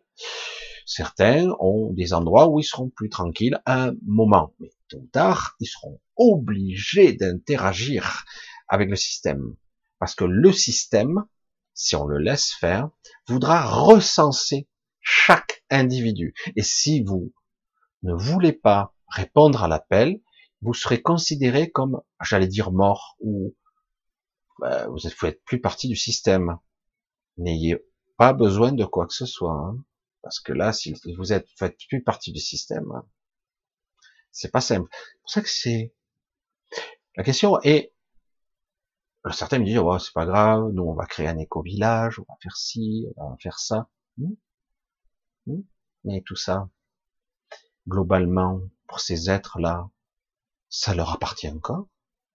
Certains 0.87 1.49
ont 1.61 1.93
des 1.93 2.13
endroits 2.13 2.49
où 2.49 2.61
ils 2.61 2.65
seront 2.65 2.91
plus 2.91 3.09
tranquilles 3.09 3.61
à 3.65 3.85
un 3.85 3.95
moment, 4.07 4.53
mais 4.61 4.71
tôt 4.89 4.99
ou 4.99 5.07
tard, 5.07 5.57
ils 5.61 5.67
seront 5.67 6.01
obligés 6.17 7.13
d'interagir 7.15 8.25
avec 8.69 8.91
le 8.91 8.97
système. 8.97 9.57
Parce 9.99 10.15
que 10.15 10.25
le 10.25 10.53
système, 10.53 11.25
si 11.73 11.97
on 11.97 12.07
le 12.07 12.19
laisse 12.19 12.53
faire, 12.53 12.91
voudra 13.29 13.65
recenser 13.65 14.69
chaque 15.01 15.65
individu. 15.71 16.35
Et 16.57 16.63
si 16.63 17.03
vous 17.03 17.33
ne 18.03 18.15
voulez 18.15 18.53
pas 18.53 18.95
répondre 19.09 19.63
à 19.63 19.69
l'appel, 19.69 20.21
vous 20.61 20.75
serez 20.75 21.01
considéré 21.01 21.71
comme, 21.71 22.01
j'allais 22.23 22.49
dire, 22.49 22.73
mort 22.73 23.17
ou 23.21 23.55
bah, 24.59 24.87
vous 24.89 25.07
êtes 25.07 25.45
plus 25.45 25.61
partie 25.61 25.89
du 25.89 25.97
système. 25.97 26.59
N'ayez 27.39 27.77
pas 28.17 28.33
besoin 28.33 28.73
de 28.73 28.85
quoi 28.85 29.07
que 29.07 29.15
ce 29.15 29.27
soit. 29.27 29.53
Hein. 29.53 29.79
Parce 30.25 30.41
que 30.41 30.53
là, 30.53 30.73
si 30.73 30.95
vous 31.17 31.33
êtes 31.33 31.49
faites 31.59 31.77
plus 31.89 32.03
partie 32.03 32.33
du 32.33 32.41
système, 32.41 32.91
c'est 34.33 34.51
pas 34.51 34.63
simple. 34.63 34.89
C'est 34.91 35.21
pour 35.21 35.31
ça 35.31 35.43
que 35.43 35.49
c'est 35.49 35.95
la 37.17 37.23
question 37.23 37.61
est 37.63 37.93
certains 39.33 39.59
me 39.59 39.65
disent 39.65 39.79
oh, 39.79 39.99
c'est 39.99 40.13
pas 40.13 40.27
grave, 40.27 40.71
nous 40.73 40.83
on 40.83 40.95
va 40.95 41.07
créer 41.07 41.29
un 41.29 41.39
éco-village, 41.39 42.19
on 42.19 42.25
va 42.27 42.37
faire 42.43 42.57
ci, 42.57 43.07
on 43.17 43.31
va 43.31 43.37
faire 43.37 43.59
ça. 43.59 43.89
Hmm? 44.19 44.35
Hmm? 45.47 45.63
Mais 46.05 46.23
tout 46.23 46.37
ça, 46.37 46.69
globalement, 47.87 48.61
pour 48.87 49.01
ces 49.01 49.31
êtres-là, 49.31 49.91
ça 50.69 50.95
leur 50.95 51.13
appartient 51.13 51.49
encore. 51.49 51.87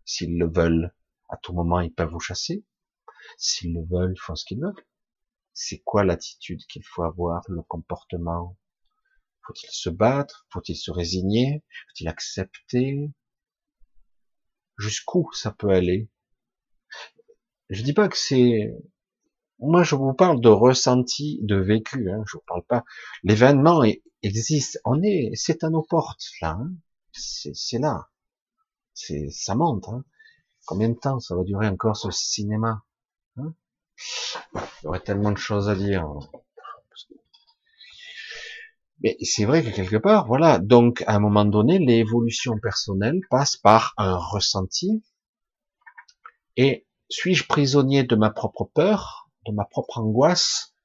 S'ils 0.06 0.38
le 0.38 0.48
veulent, 0.48 0.94
à 1.28 1.38
tout 1.38 1.54
moment, 1.54 1.80
ils 1.80 1.94
peuvent 1.94 2.12
vous 2.12 2.20
chasser. 2.20 2.64
S'ils 3.38 3.74
le 3.74 3.82
veulent, 3.86 4.14
ils 4.16 4.20
font 4.20 4.36
ce 4.36 4.46
qu'ils 4.46 4.60
veulent. 4.62 4.86
C'est 5.62 5.80
quoi 5.80 6.06
l'attitude 6.06 6.66
qu'il 6.68 6.86
faut 6.86 7.04
avoir, 7.04 7.44
le 7.50 7.62
comportement? 7.62 8.58
Faut-il 9.46 9.70
se 9.70 9.90
battre? 9.90 10.48
Faut-il 10.54 10.78
se 10.78 10.90
résigner? 10.90 11.66
Faut-il 11.90 12.08
accepter? 12.08 13.12
Jusqu'où 14.78 15.30
ça 15.34 15.52
peut 15.52 15.72
aller? 15.72 16.10
Je 17.70 17.84
dis 17.84 17.92
pas 17.92 18.08
que 18.08 18.16
c'est 18.16 18.74
moi, 19.60 19.84
je 19.84 19.96
vous 19.96 20.14
parle 20.14 20.40
de 20.40 20.48
ressenti, 20.48 21.40
de 21.42 21.58
vécu. 21.58 22.10
Hein, 22.10 22.24
je 22.26 22.38
vous 22.38 22.44
parle 22.48 22.64
pas. 22.64 22.86
L'événement 23.24 23.84
existe. 24.24 24.80
On 24.86 25.04
est, 25.04 25.32
c'est 25.36 25.66
à 25.66 25.70
nos 25.70 25.84
portes 25.84 26.24
là. 26.42 26.52
Hein. 26.52 26.72
c'est 27.12 27.80
là. 27.80 28.10
C'est, 28.94 29.30
ça 29.30 29.56
monte. 29.56 29.90
Hein. 29.90 30.06
Combien 30.66 30.88
de 30.88 30.98
temps 30.98 31.20
ça 31.20 31.36
va 31.36 31.44
durer 31.44 31.68
encore 31.68 31.98
ce 31.98 32.12
cinéma 32.12 32.86
hein? 33.36 33.54
Il 34.56 34.62
y 34.84 34.88
aurait 34.88 35.00
tellement 35.00 35.32
de 35.32 35.38
choses 35.38 35.70
à 35.70 35.76
dire. 35.76 36.08
Mais 39.02 39.18
c'est 39.22 39.46
vrai 39.46 39.64
que 39.64 39.70
quelque 39.70 39.98
part, 39.98 40.28
voilà. 40.28 40.60
Donc, 40.60 41.04
à 41.08 41.16
un 41.16 41.20
moment 41.20 41.46
donné, 41.46 41.80
l'évolution 41.80 42.60
personnelle 42.60 43.20
passe 43.30 43.56
par 43.56 43.94
un 43.98 44.18
ressenti. 44.18 45.04
Et 46.58 46.86
suis-je 47.10 47.48
prisonnier 47.48 48.04
de 48.04 48.16
ma 48.16 48.30
propre 48.30 48.66
peur 48.66 49.30
de 49.48 49.54
ma 49.54 49.66
propre 49.66 50.00
angoisse, 50.00 50.76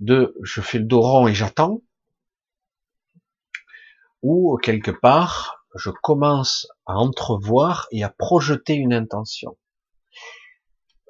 de 0.00 0.36
je 0.42 0.60
fais 0.60 0.78
le 0.78 0.84
dos 0.84 1.00
rond 1.00 1.26
et 1.26 1.34
j'attends, 1.34 1.82
ou 4.22 4.56
quelque 4.62 4.90
part, 4.90 5.66
je 5.74 5.90
commence 5.90 6.66
à 6.86 6.94
entrevoir 6.96 7.86
et 7.90 8.04
à 8.04 8.10
projeter 8.10 8.74
une 8.74 8.92
intention? 8.92 9.56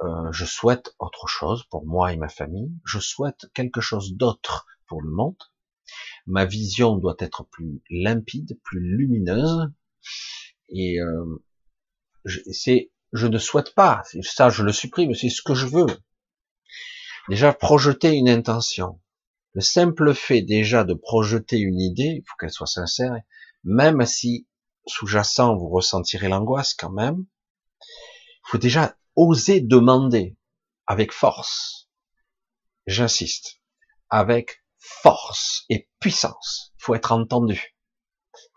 Euh, 0.04 0.32
je 0.32 0.44
souhaite 0.44 0.94
autre 0.98 1.26
chose 1.26 1.64
pour 1.70 1.86
moi 1.86 2.12
et 2.12 2.16
ma 2.16 2.28
famille, 2.28 2.72
je 2.84 2.98
souhaite 2.98 3.46
quelque 3.54 3.80
chose 3.80 4.14
d'autre 4.14 4.66
pour 4.86 5.02
le 5.02 5.10
monde, 5.10 5.36
ma 6.26 6.44
vision 6.44 6.96
doit 6.96 7.16
être 7.18 7.44
plus 7.44 7.82
limpide, 7.90 8.58
plus 8.62 8.80
lumineuse, 8.80 9.70
et 10.68 11.00
euh, 11.00 11.42
c'est 12.52 12.90
je 13.12 13.26
ne 13.26 13.38
souhaite 13.38 13.74
pas, 13.74 14.02
ça 14.22 14.50
je 14.50 14.62
le 14.62 14.72
supprime, 14.72 15.14
c'est 15.14 15.28
ce 15.28 15.42
que 15.42 15.54
je 15.54 15.66
veux, 15.66 15.86
Déjà, 17.28 17.54
projeter 17.54 18.12
une 18.12 18.28
intention. 18.28 19.00
Le 19.54 19.62
simple 19.62 20.12
fait 20.12 20.42
déjà 20.42 20.84
de 20.84 20.92
projeter 20.92 21.58
une 21.58 21.80
idée, 21.80 22.18
il 22.18 22.22
faut 22.26 22.36
qu'elle 22.38 22.50
soit 22.50 22.66
sincère, 22.66 23.16
même 23.62 24.04
si 24.04 24.46
sous-jacent 24.86 25.56
vous 25.56 25.70
ressentirez 25.70 26.28
l'angoisse 26.28 26.74
quand 26.74 26.90
même, 26.90 27.24
il 27.80 28.50
faut 28.50 28.58
déjà 28.58 28.94
oser 29.16 29.60
demander 29.60 30.36
avec 30.86 31.12
force. 31.12 31.88
J'insiste, 32.86 33.60
avec 34.10 34.64
force 34.78 35.64
et 35.68 35.88
puissance. 36.00 36.72
Il 36.78 36.84
faut 36.84 36.94
être 36.94 37.12
entendu. 37.12 37.74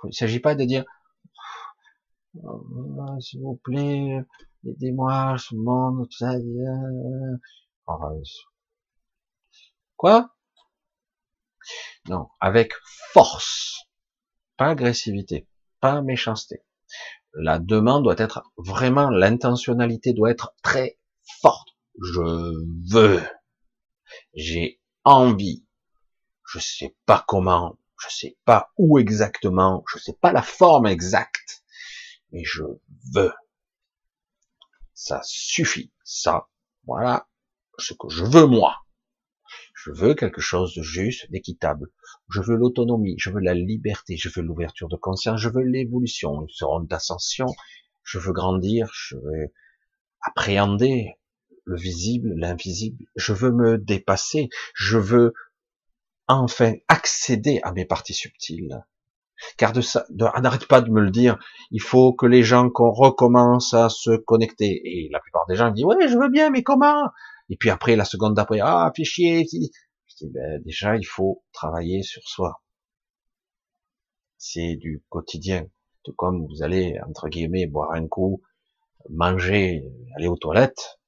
Il 0.04 0.08
ne 0.08 0.12
s'agit 0.12 0.40
pas 0.40 0.56
de 0.56 0.66
dire 0.66 0.84
oh, 2.44 3.20
s'il 3.22 3.42
vous 3.42 3.56
plaît, 3.64 4.20
aidez-moi, 4.66 5.38
ce 5.38 5.56
monde, 5.56 6.08
tout 6.10 6.18
ça. 6.18 6.34
Quoi? 9.96 10.30
Non, 12.08 12.30
avec 12.40 12.74
force, 13.12 13.88
pas 14.56 14.70
agressivité, 14.70 15.48
pas 15.80 16.02
méchanceté. 16.02 16.64
La 17.40 17.60
demande 17.60 18.04
doit 18.04 18.16
être 18.18 18.44
vraiment, 18.58 19.12
l'intentionnalité 19.12 20.14
doit 20.14 20.32
être 20.32 20.56
très 20.64 20.98
forte. 21.40 21.70
Je 22.02 22.20
veux, 22.92 23.22
j'ai 24.34 24.82
envie, 25.04 25.64
je 26.48 26.58
sais 26.58 26.96
pas 27.06 27.24
comment, 27.28 27.78
je 28.00 28.08
sais 28.10 28.38
pas 28.44 28.72
où 28.78 28.98
exactement, 28.98 29.84
je 29.88 30.00
sais 30.00 30.18
pas 30.20 30.32
la 30.32 30.42
forme 30.42 30.88
exacte, 30.88 31.64
mais 32.32 32.44
je 32.44 32.64
veux. 33.14 33.34
Ça 34.96 35.22
suffit, 35.24 35.94
ça, 36.04 36.48
voilà 36.88 37.28
ce 37.78 37.94
que 37.94 38.10
je 38.10 38.24
veux 38.24 38.48
moi. 38.48 38.78
Je 39.88 39.94
veux 39.94 40.16
quelque 40.16 40.42
chose 40.42 40.76
de 40.76 40.82
juste, 40.82 41.32
d'équitable. 41.32 41.88
Je 42.30 42.42
veux 42.42 42.58
l'autonomie, 42.58 43.16
je 43.18 43.30
veux 43.30 43.40
la 43.40 43.54
liberté, 43.54 44.18
je 44.18 44.28
veux 44.28 44.42
l'ouverture 44.42 44.90
de 44.90 44.98
conscience, 44.98 45.40
je 45.40 45.48
veux 45.48 45.64
l'évolution, 45.64 46.42
une 46.42 46.50
sorte 46.50 46.88
d'ascension. 46.88 47.48
Je 48.04 48.20
veux 48.20 48.34
grandir, 48.34 48.90
je 48.94 49.16
veux 49.16 49.54
appréhender 50.22 51.14
le 51.64 51.78
visible, 51.78 52.34
l'invisible. 52.36 53.06
Je 53.16 53.32
veux 53.32 53.52
me 53.52 53.78
dépasser. 53.78 54.50
Je 54.76 54.98
veux 54.98 55.34
enfin 56.28 56.74
accéder 56.90 57.62
à 57.64 57.72
mes 57.72 57.86
parties 57.86 58.14
subtiles. 58.14 58.84
Car 59.56 59.72
de 59.72 59.80
ça, 59.80 60.06
n'arrête 60.10 60.68
pas 60.68 60.82
de 60.82 60.90
me 60.90 61.00
le 61.00 61.12
dire. 61.12 61.38
Il 61.72 61.82
faut 61.82 62.12
que 62.12 62.26
les 62.26 62.44
gens 62.44 62.70
qu'on 62.70 62.92
recommence 62.92 63.74
à 63.74 63.88
se 63.88 64.18
connecter. 64.18 64.82
Et 64.84 65.10
la 65.14 65.22
plupart 65.22 65.46
des 65.48 65.56
gens 65.56 65.72
disent 65.72 65.86
ouais, 65.86 66.10
je 66.10 66.18
veux 66.18 66.30
bien, 66.30 66.50
mais 66.50 66.64
comment? 66.64 67.10
Et 67.50 67.58
puis 67.58 67.70
après, 67.70 67.96
la 67.96 68.06
seconde 68.06 68.36
d'après, 68.36 68.60
ah, 68.62 68.92
fichier. 68.96 69.46
Je 69.46 70.16
dis, 70.26 70.32
ben, 70.32 70.62
déjà, 70.64 70.98
il 70.98 71.06
faut 71.06 71.44
travailler 71.54 72.04
sur 72.04 72.28
soi. 72.28 72.62
C'est 74.38 74.76
du 74.76 75.04
quotidien. 75.10 75.68
Tout 76.04 76.14
comme 76.14 76.46
vous 76.48 76.64
allez, 76.64 77.00
entre 77.08 77.28
guillemets, 77.30 77.68
boire 77.68 77.92
un 77.94 78.08
coup, 78.08 78.42
manger, 79.10 79.84
aller 80.16 80.28
aux 80.28 80.38
toilettes. 80.38 81.00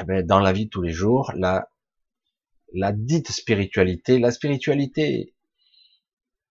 Eh 0.00 0.04
ben, 0.04 0.24
dans 0.24 0.40
la 0.40 0.52
vie 0.52 0.66
de 0.66 0.70
tous 0.70 0.82
les 0.82 0.92
jours, 0.92 1.32
la, 1.34 1.68
la 2.74 2.92
dite 2.92 3.30
spiritualité, 3.30 4.18
la 4.18 4.30
spiritualité, 4.30 5.34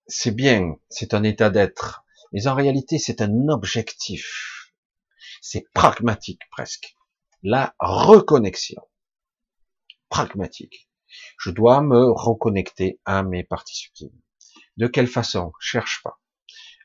c'est 0.07 0.35
bien, 0.35 0.75
c'est 0.89 1.13
un 1.13 1.23
état 1.23 1.49
d'être. 1.49 2.03
Mais 2.33 2.47
en 2.47 2.55
réalité, 2.55 2.97
c'est 2.97 3.21
un 3.21 3.47
objectif. 3.49 4.73
C'est 5.41 5.65
pragmatique 5.73 6.41
presque. 6.51 6.95
La 7.43 7.75
reconnexion 7.79 8.81
pragmatique. 10.09 10.89
Je 11.39 11.51
dois 11.51 11.81
me 11.81 12.11
reconnecter 12.11 12.99
à 13.05 13.23
mes 13.23 13.43
parties 13.43 13.75
subtiles. 13.75 14.11
De 14.77 14.87
quelle 14.87 15.07
façon? 15.07 15.51
Cherche 15.59 16.01
pas. 16.03 16.19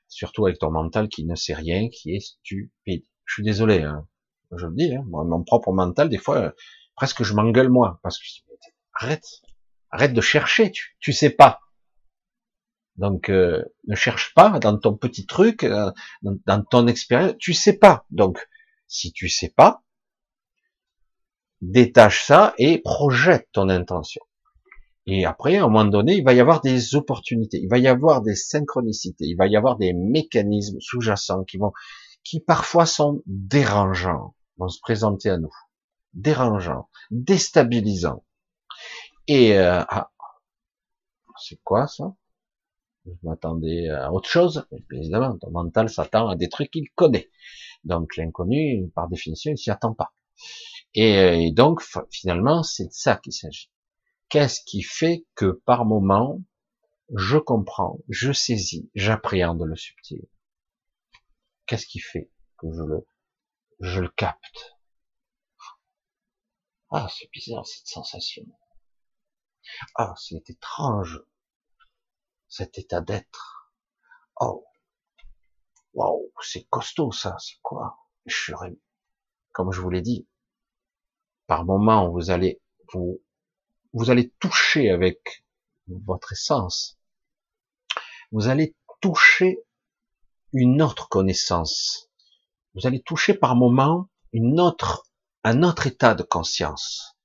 Surtout 0.08 0.46
avec 0.46 0.58
ton 0.58 0.70
mental 0.70 1.08
qui 1.08 1.24
ne 1.24 1.34
sait 1.34 1.54
rien, 1.54 1.88
qui 1.88 2.14
est 2.14 2.20
stupide. 2.20 3.04
Je 3.24 3.34
suis 3.34 3.42
désolé, 3.42 3.82
hein. 3.82 4.06
je 4.56 4.66
le 4.66 4.74
dis, 4.74 4.94
hein. 4.94 5.04
mon 5.06 5.42
propre 5.42 5.72
mental, 5.72 6.08
des 6.08 6.18
fois, 6.18 6.52
presque 6.94 7.22
je 7.22 7.34
m'engueule 7.34 7.70
moi, 7.70 7.98
parce 8.02 8.18
que 8.18 8.24
arrête, 8.94 9.26
arrête 9.90 10.12
de 10.12 10.20
chercher, 10.20 10.70
tu, 10.70 10.96
tu 11.00 11.12
sais 11.12 11.30
pas. 11.30 11.60
Donc 12.96 13.30
euh, 13.30 13.64
ne 13.86 13.94
cherche 13.94 14.34
pas 14.34 14.58
dans 14.58 14.76
ton 14.78 14.96
petit 14.96 15.26
truc, 15.26 15.64
euh, 15.64 15.90
dans, 16.22 16.36
dans 16.46 16.62
ton 16.62 16.86
expérience, 16.86 17.34
tu 17.38 17.54
sais 17.54 17.78
pas. 17.78 18.04
Donc 18.10 18.46
si 18.86 19.12
tu 19.12 19.28
sais 19.28 19.48
pas, 19.48 19.82
détache 21.62 22.26
ça 22.26 22.54
et 22.58 22.78
projette 22.78 23.48
ton 23.52 23.68
intention. 23.70 24.20
Et 25.06 25.24
après, 25.24 25.56
à 25.56 25.64
un 25.64 25.68
moment 25.68 25.84
donné, 25.84 26.16
il 26.16 26.24
va 26.24 26.34
y 26.34 26.40
avoir 26.40 26.60
des 26.60 26.94
opportunités, 26.94 27.58
il 27.60 27.68
va 27.68 27.78
y 27.78 27.88
avoir 27.88 28.20
des 28.20 28.36
synchronicités, 28.36 29.24
il 29.24 29.36
va 29.36 29.46
y 29.46 29.56
avoir 29.56 29.76
des 29.76 29.92
mécanismes 29.92 30.78
sous-jacents 30.80 31.44
qui 31.44 31.56
vont, 31.56 31.72
qui 32.22 32.40
parfois 32.40 32.86
sont 32.86 33.22
dérangeants, 33.26 34.34
vont 34.58 34.68
se 34.68 34.80
présenter 34.80 35.30
à 35.30 35.38
nous, 35.38 35.50
dérangeants, 36.12 36.88
déstabilisants. 37.10 38.24
Et 39.26 39.58
euh, 39.58 39.82
ah, 39.88 40.10
c'est 41.36 41.60
quoi 41.64 41.88
ça? 41.88 42.14
Je 43.04 43.10
m'attendais 43.24 43.88
à 43.88 44.12
autre 44.12 44.28
chose. 44.28 44.66
Évidemment, 44.92 45.36
ton 45.38 45.50
mental 45.50 45.88
s'attend 45.88 46.28
à 46.28 46.36
des 46.36 46.48
trucs 46.48 46.70
qu'il 46.70 46.88
connaît. 46.94 47.30
Donc 47.82 48.16
l'inconnu, 48.16 48.88
par 48.94 49.08
définition, 49.08 49.50
il 49.50 49.58
s'y 49.58 49.72
attend 49.72 49.94
pas. 49.94 50.12
Et, 50.94 51.50
donc, 51.52 51.82
finalement, 52.10 52.62
c'est 52.62 52.86
de 52.86 52.92
ça 52.92 53.16
qu'il 53.16 53.32
s'agit. 53.32 53.70
Qu'est-ce 54.28 54.60
qui 54.64 54.82
fait 54.82 55.26
que 55.34 55.60
par 55.64 55.84
moment, 55.84 56.42
je 57.14 57.38
comprends, 57.38 57.98
je 58.08 58.32
saisis, 58.32 58.90
j'appréhende 58.94 59.62
le 59.62 59.76
subtil? 59.76 60.26
Qu'est-ce 61.66 61.86
qui 61.86 62.00
fait 62.00 62.30
que 62.58 62.66
je 62.72 62.82
le, 62.82 63.06
je 63.80 64.00
le 64.00 64.08
capte? 64.08 64.76
Ah, 66.90 67.08
c'est 67.10 67.30
bizarre 67.30 67.66
cette 67.66 67.86
sensation. 67.86 68.44
Ah, 69.94 70.14
c'est 70.18 70.50
étrange 70.50 71.22
cet 72.48 72.78
état 72.78 73.00
d'être. 73.00 73.72
Oh, 74.38 74.66
waouh, 75.94 76.30
c'est 76.42 76.64
costaud 76.68 77.12
ça. 77.12 77.36
C'est 77.38 77.60
quoi? 77.62 77.98
Je 78.26 78.52
comme 79.52 79.72
je 79.72 79.80
vous 79.80 79.90
l'ai 79.90 80.02
dit, 80.02 80.28
par 81.52 81.66
moment, 81.66 82.08
vous 82.08 82.30
allez 82.30 82.62
vous, 82.94 83.20
vous 83.92 84.08
allez 84.08 84.30
toucher 84.40 84.88
avec 84.88 85.44
votre 85.86 86.32
essence. 86.32 86.98
Vous 88.30 88.48
allez 88.48 88.74
toucher 89.02 89.58
une 90.54 90.80
autre 90.80 91.10
connaissance. 91.10 92.08
Vous 92.74 92.86
allez 92.86 93.02
toucher 93.02 93.34
par 93.34 93.54
moment 93.54 94.08
une 94.32 94.60
autre, 94.60 95.04
un 95.44 95.62
autre 95.62 95.86
état 95.86 96.14
de 96.14 96.22
conscience. 96.22 97.18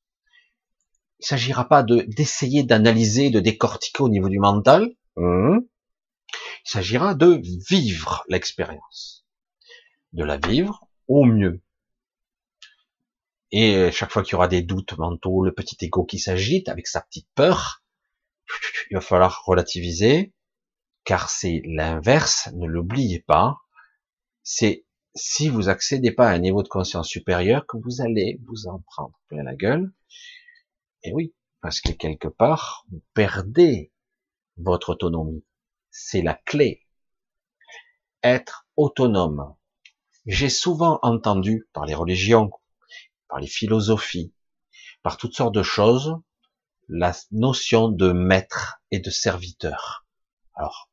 Il 1.20 1.24
ne 1.24 1.28
s'agira 1.28 1.66
pas 1.70 1.82
de 1.84 2.02
d'essayer 2.02 2.64
d'analyser, 2.64 3.30
de 3.30 3.40
décortiquer 3.40 4.04
au 4.04 4.10
niveau 4.10 4.28
du 4.28 4.40
mental. 4.40 4.94
Hum. 5.16 5.66
Il 6.66 6.70
s'agira 6.70 7.16
de 7.16 7.42
vivre 7.70 8.26
l'expérience, 8.28 9.26
de 10.12 10.26
la 10.26 10.36
vivre 10.36 10.86
au 11.08 11.24
mieux. 11.24 11.62
Et 13.52 13.92
chaque 13.92 14.12
fois 14.12 14.24
qu'il 14.24 14.34
y 14.34 14.36
aura 14.36 14.48
des 14.48 14.62
doutes 14.62 14.98
mentaux, 14.98 15.44
le 15.44 15.54
petit 15.54 15.78
ego 15.86 16.04
qui 16.04 16.20
s'agite 16.20 16.70
avec 16.70 16.88
sa 16.88 17.02
petite 17.02 17.30
peur, 17.34 17.84
il 18.92 18.96
va 18.96 19.02
falloir 19.02 19.44
relativiser, 19.46 20.34
car 21.04 21.30
c'est 21.30 21.62
l'inverse, 21.66 22.50
ne 22.54 22.68
l'oubliez 22.68 23.22
pas. 23.22 23.62
C'est 24.44 24.86
si 25.16 25.50
vous 25.50 25.70
accédez 25.70 26.12
pas 26.12 26.30
à 26.30 26.34
un 26.34 26.40
niveau 26.40 26.64
de 26.64 26.68
conscience 26.68 27.08
supérieur 27.08 27.66
que 27.66 27.78
vous 27.78 28.02
allez 28.02 28.40
vous 28.46 28.68
en 28.68 28.80
prendre 28.80 29.20
plein 29.28 29.44
la 29.44 29.56
gueule. 29.56 29.92
Et 31.04 31.14
oui, 31.14 31.34
parce 31.62 31.82
que 31.82 31.92
quelque 31.92 32.28
part, 32.28 32.86
vous 32.92 33.02
perdez 33.14 33.92
votre 34.58 34.90
autonomie. 34.90 35.46
C'est 35.90 36.22
la 36.22 36.34
clé. 36.34 36.86
Être 38.24 38.68
autonome. 38.76 39.56
J'ai 40.26 40.50
souvent 40.50 41.00
entendu 41.02 41.68
par 41.74 41.86
les 41.86 41.96
religions, 41.96 42.52
par 43.30 43.40
les 43.40 43.48
philosophies, 43.48 44.34
par 45.04 45.18
toutes 45.18 45.36
sortes 45.36 45.56
de 45.56 45.64
choses, 45.64 46.16
la 46.90 47.14
notion 47.32 47.90
de 47.90 48.12
maître 48.12 48.82
et 48.92 49.00
de 49.00 49.10
serviteur. 49.10 50.06
Alors, 50.54 50.90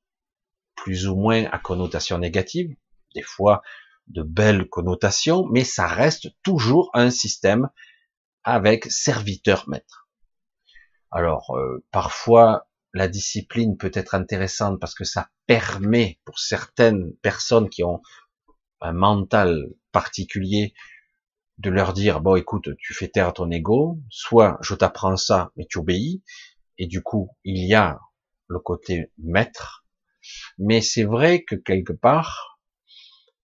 plus 0.74 1.08
ou 1.08 1.16
moins 1.16 1.44
à 1.46 1.58
connotation 1.58 2.18
négative, 2.18 2.74
des 3.14 3.22
fois 3.22 3.62
de 4.08 4.22
belles 4.22 4.68
connotations, 4.68 5.46
mais 5.46 5.64
ça 5.64 5.86
reste 5.86 6.28
toujours 6.42 6.90
un 6.94 7.10
système 7.10 7.70
avec 8.42 8.84
serviteur-maître. 8.90 10.08
Alors, 11.10 11.56
euh, 11.56 11.84
parfois, 11.90 12.68
la 12.92 13.08
discipline 13.08 13.76
peut 13.76 13.90
être 13.94 14.14
intéressante 14.14 14.78
parce 14.80 14.94
que 14.94 15.04
ça 15.04 15.30
permet 15.46 16.20
pour 16.24 16.38
certaines 16.38 17.14
personnes 17.22 17.70
qui 17.70 17.82
ont 17.82 18.02
un 18.80 18.92
mental 18.92 19.68
particulier 19.92 20.74
de 21.58 21.70
leur 21.70 21.92
dire 21.92 22.20
bon 22.20 22.36
écoute 22.36 22.68
tu 22.78 22.94
fais 22.94 23.08
taire 23.08 23.32
ton 23.32 23.50
ego 23.50 24.00
soit 24.10 24.58
je 24.60 24.74
t'apprends 24.74 25.16
ça 25.16 25.52
mais 25.56 25.66
tu 25.66 25.78
obéis. 25.78 26.22
Et 26.78 26.86
du 26.86 27.02
coup 27.02 27.30
il 27.44 27.64
y 27.64 27.74
a 27.74 28.00
le 28.48 28.58
côté 28.58 29.12
maître. 29.18 29.84
Mais 30.58 30.80
c'est 30.80 31.04
vrai 31.04 31.44
que 31.44 31.54
quelque 31.54 31.92
part 31.92 32.60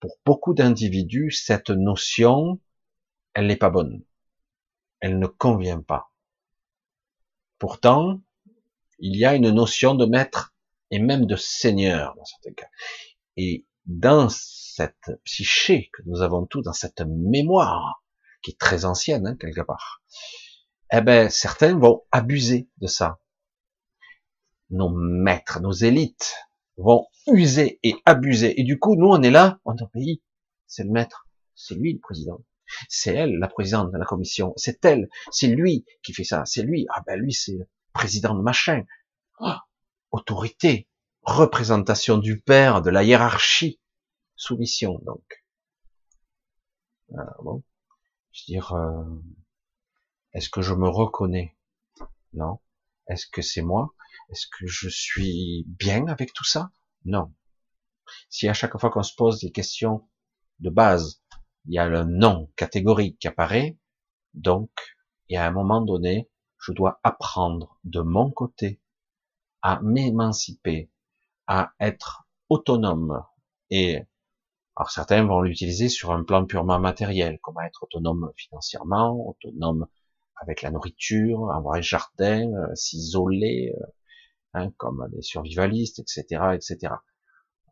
pour 0.01 0.19
beaucoup 0.25 0.55
d'individus 0.55 1.31
cette 1.31 1.71
notion 1.71 2.61
elle 3.35 3.47
n'est 3.47 3.57
pas 3.57 3.71
bonne. 3.71 4.03
Elle 5.01 5.19
ne 5.19 5.27
convient 5.27 5.81
pas. 5.81 6.11
Pourtant 7.59 8.21
il 8.99 9.17
y 9.17 9.25
a 9.25 9.35
une 9.35 9.51
notion 9.51 9.95
de 9.95 10.07
maître 10.07 10.55
et 10.91 10.99
même 10.99 11.27
de 11.27 11.37
seigneur 11.37 12.15
dans 12.17 12.25
certains 12.25 12.53
cas. 12.53 12.69
Et 13.37 13.65
dans 13.87 14.29
cette 14.29 15.11
psyché 15.25 15.91
que 15.93 16.03
nous 16.07 16.23
avons 16.23 16.47
tous, 16.47 16.63
dans 16.63 16.73
cette 16.73 17.03
mémoire 17.07 18.03
qui 18.43 18.53
est 18.53 18.59
très 18.59 18.85
ancienne 18.85 19.27
hein, 19.27 19.37
quelque 19.37 19.61
part, 19.61 20.03
eh 20.93 21.01
ben 21.01 21.29
certains 21.29 21.79
vont 21.79 22.03
abuser 22.11 22.69
de 22.79 22.87
ça. 22.87 23.19
Nos 24.71 24.89
maîtres, 24.89 25.61
nos 25.61 25.73
élites 25.73 26.35
vont 26.77 27.07
user 27.27 27.79
et 27.83 27.95
abuser. 28.05 28.61
Et 28.61 28.65
du 28.65 28.79
coup, 28.79 28.97
nous, 28.97 29.09
on 29.09 29.23
est 29.23 29.31
là, 29.31 29.61
on 29.65 29.77
est 29.77 29.83
au 29.83 29.89
pays. 29.89 30.23
C'est 30.67 30.85
le 30.85 30.91
maître, 30.91 31.29
c'est 31.55 31.75
lui 31.75 31.93
le 31.93 32.01
président. 32.01 32.45
C'est 32.89 33.15
elle, 33.15 33.39
la 33.39 33.49
présidente 33.49 33.93
de 33.93 33.99
la 33.99 34.05
commission. 34.05 34.53
C'est 34.57 34.85
elle, 34.85 35.09
c'est 35.33 35.49
lui 35.49 35.85
qui 36.03 36.13
fait 36.13 36.25
ça. 36.25 36.45
C'est 36.45 36.63
lui. 36.63 36.87
Ah 36.95 37.03
ben 37.07 37.19
lui, 37.19 37.33
c'est 37.33 37.59
président 37.93 38.35
de 38.35 38.43
machin. 38.43 38.85
Ah, 39.41 39.65
autorité, 40.13 40.89
représentation 41.23 42.19
du 42.19 42.41
père, 42.41 42.83
de 42.83 42.91
la 42.91 43.05
hiérarchie, 43.05 43.81
soumission 44.37 45.01
donc. 45.05 45.45
Bon. 47.43 47.63
Je 48.33 48.43
veux 48.43 48.55
dire, 48.55 48.73
euh, 48.73 49.05
est-ce 50.33 50.49
que 50.49 50.63
je 50.63 50.75
me 50.75 50.89
reconnais? 50.89 51.57
Non. 52.33 52.61
Est-ce 53.09 53.27
que 53.27 53.43
c'est 53.43 53.63
moi? 53.63 53.93
Est-ce 54.31 54.47
que 54.47 54.67
je 54.67 54.89
suis 54.89 55.65
bien 55.67 56.07
avec 56.07 56.33
tout 56.33 56.45
ça? 56.45 56.71
Non. 57.05 57.35
Si 58.29 58.49
à 58.49 58.55
chaque 58.55 58.79
fois 58.79 58.91
qu'on 58.91 59.03
se 59.03 59.15
pose 59.15 59.41
des 59.41 59.51
questions 59.51 60.09
de 60.61 60.71
base, 60.71 61.23
il 61.67 61.75
y 61.75 61.79
a 61.79 61.89
le 61.89 62.05
non 62.05 62.51
catégorique 62.57 63.19
qui 63.19 63.29
apparaît, 63.29 63.79
donc, 64.35 64.71
et 65.29 65.37
à 65.37 65.47
un 65.47 65.51
moment 65.51 65.81
donné, 65.81 66.31
je 66.59 66.73
dois 66.73 67.01
apprendre 67.03 67.79
de 67.85 68.01
mon 68.01 68.31
côté 68.31 68.81
à 69.63 69.81
m'émanciper, 69.83 70.91
à 71.53 71.73
être 71.81 72.29
autonome 72.49 73.25
et 73.71 74.05
alors 74.77 74.93
certains 74.93 75.25
vont 75.27 75.43
l'utiliser 75.43 75.89
sur 75.89 76.13
un 76.13 76.23
plan 76.23 76.47
purement 76.47 76.79
matériel, 76.79 77.41
comment 77.43 77.61
être 77.63 77.83
autonome 77.83 78.31
financièrement, 78.37 79.29
autonome 79.29 79.89
avec 80.37 80.63
la 80.63 80.71
nourriture, 80.71 81.51
avoir 81.51 81.75
un 81.75 81.81
jardin, 81.81 82.53
euh, 82.55 82.75
s'isoler, 82.77 83.75
euh, 83.77 83.87
hein, 84.55 84.71
comme 84.77 85.09
les 85.13 85.23
survivalistes, 85.23 85.99
etc., 85.99 86.23
etc. 86.55 86.95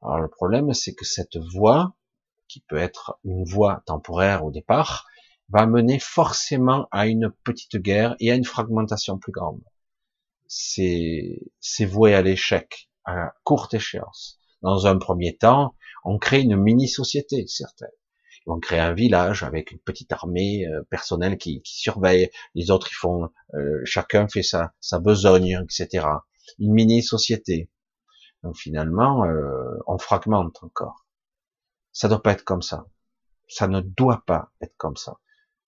Alors 0.03 0.19
le 0.19 0.29
problème, 0.29 0.75
c'est 0.75 0.95
que 0.95 1.05
cette 1.05 1.37
voie, 1.37 1.95
qui 2.49 2.61
peut 2.69 2.79
être 2.79 3.21
une 3.25 3.45
voie 3.45 3.85
temporaire 3.87 4.45
au 4.45 4.51
départ, 4.51 5.07
va 5.51 5.67
mener 5.67 6.01
forcément 6.01 6.89
à 6.91 7.07
une 7.07 7.31
petite 7.45 7.77
guerre 7.77 8.17
et 8.19 8.33
à 8.33 8.35
une 8.35 8.45
fragmentation 8.45 9.19
plus 9.19 9.33
grande. 9.33 9.63
C'est 10.49 11.85
voué 11.87 12.15
à 12.15 12.23
l'échec, 12.23 12.91
à 13.09 13.33
courte 13.45 13.75
échéance. 13.75 14.39
Dans 14.63 14.87
un 14.87 14.99
premier 14.99 15.37
temps, 15.37 15.75
on 16.05 16.19
crée 16.19 16.43
une 16.43 16.57
mini-société, 16.57 17.47
certains. 17.47 17.87
Ils 18.47 18.51
vont 18.51 18.61
créer 18.61 18.81
un 18.81 18.93
village 18.93 19.43
avec 19.43 19.73
une 19.73 19.79
petite 19.79 20.13
armée 20.13 20.67
euh, 20.67 20.83
personnelle 20.91 21.39
qui, 21.39 21.63
qui, 21.63 21.79
surveille. 21.79 22.31
Les 22.55 22.71
autres, 22.71 22.89
ils 22.91 22.97
font, 22.97 23.31
euh, 23.55 23.81
chacun 23.85 24.29
fait 24.29 24.43
sa, 24.43 24.73
sa 24.81 24.99
besogne, 24.99 25.61
etc. 25.63 26.07
Une 26.59 26.73
mini-société. 26.73 27.71
Donc 28.43 28.57
finalement, 28.57 29.25
euh, 29.25 29.77
on 29.87 29.99
fragmente 29.99 30.63
encore. 30.63 31.07
Ça 31.93 32.09
doit 32.09 32.23
pas 32.23 32.33
être 32.33 32.45
comme 32.45 32.63
ça. 32.63 32.87
Ça 33.49 33.69
ne 33.69 33.81
doit 33.81 34.23
pas 34.27 34.51
être 34.61 34.77
comme 34.77 34.97
ça. 34.97 35.19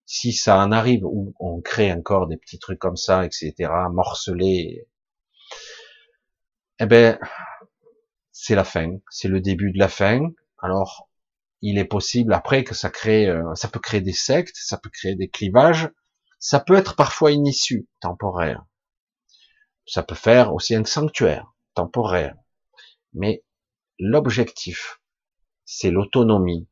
Si 0.04 0.32
ça 0.32 0.58
en 0.58 0.72
arrive 0.72 1.04
où 1.04 1.34
on 1.38 1.60
crée 1.60 1.92
encore 1.92 2.26
des 2.26 2.36
petits 2.36 2.58
trucs 2.58 2.78
comme 2.78 2.96
ça, 2.96 3.24
etc., 3.24 3.54
morcelés, 3.92 4.88
eh 6.80 6.86
ben, 6.86 7.18
c'est 8.32 8.54
la 8.54 8.64
fin, 8.64 8.98
c'est 9.10 9.28
le 9.28 9.40
début 9.40 9.70
de 9.70 9.78
la 9.78 9.88
fin. 9.88 10.30
Alors, 10.58 11.08
il 11.62 11.78
est 11.78 11.84
possible 11.84 12.32
après 12.32 12.64
que 12.64 12.74
ça 12.74 12.90
crée, 12.90 13.28
euh, 13.28 13.54
ça 13.54 13.68
peut 13.68 13.80
créer 13.80 14.00
des 14.00 14.14
sectes, 14.14 14.56
ça 14.56 14.78
peut 14.78 14.90
créer 14.90 15.14
des 15.14 15.28
clivages, 15.28 15.90
ça 16.38 16.58
peut 16.58 16.74
être 16.74 16.96
parfois 16.96 17.32
une 17.32 17.46
issue 17.46 17.86
temporaire. 18.00 18.64
Ça 19.86 20.02
peut 20.02 20.14
faire 20.14 20.54
aussi 20.54 20.74
un 20.74 20.84
sanctuaire 20.84 21.52
temporaire. 21.74 22.34
Mais 23.12 23.44
l'objectif, 23.98 25.00
c'est 25.66 25.90
l'autonomie 25.90 26.66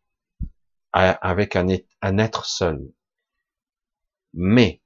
avec 0.92 1.54
un, 1.54 1.66
un 2.00 2.18
être 2.18 2.46
seul. 2.46 2.80
Mais 4.32 4.80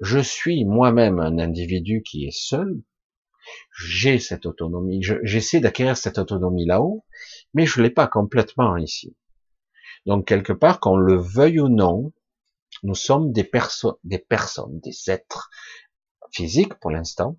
je 0.00 0.18
suis 0.18 0.64
moi-même 0.64 1.18
un 1.20 1.38
individu 1.38 2.02
qui 2.02 2.24
est 2.24 2.36
seul, 2.36 2.82
j'ai 3.76 4.18
cette 4.18 4.46
autonomie, 4.46 5.02
j'essaie 5.02 5.60
d'acquérir 5.60 5.96
cette 5.96 6.18
autonomie 6.18 6.66
là-haut, 6.66 7.04
mais 7.54 7.66
je 7.66 7.80
l'ai 7.80 7.90
pas 7.90 8.06
complètement 8.06 8.76
ici. 8.76 9.16
Donc 10.06 10.26
quelque 10.26 10.52
part, 10.52 10.80
qu'on 10.80 10.96
le 10.96 11.16
veuille 11.16 11.60
ou 11.60 11.68
non, 11.68 12.12
nous 12.82 12.94
sommes 12.94 13.32
des, 13.32 13.44
personnes, 13.44 13.96
des 14.04 14.18
personnes, 14.18 14.80
des 14.80 15.10
êtres 15.10 15.50
physiques 16.32 16.74
pour 16.74 16.90
l'instant, 16.90 17.38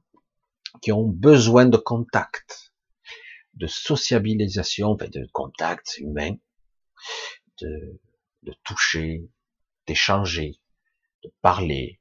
qui 0.81 0.91
ont 0.91 1.07
besoin 1.07 1.65
de 1.65 1.77
contact, 1.77 2.73
de 3.55 3.67
sociabilisation, 3.67 4.95
de 4.95 5.27
contact 5.33 5.97
humain, 5.97 6.35
de, 7.61 7.99
de 8.43 8.53
toucher, 8.63 9.29
d'échanger, 9.87 10.59
de 11.23 11.33
parler. 11.41 11.99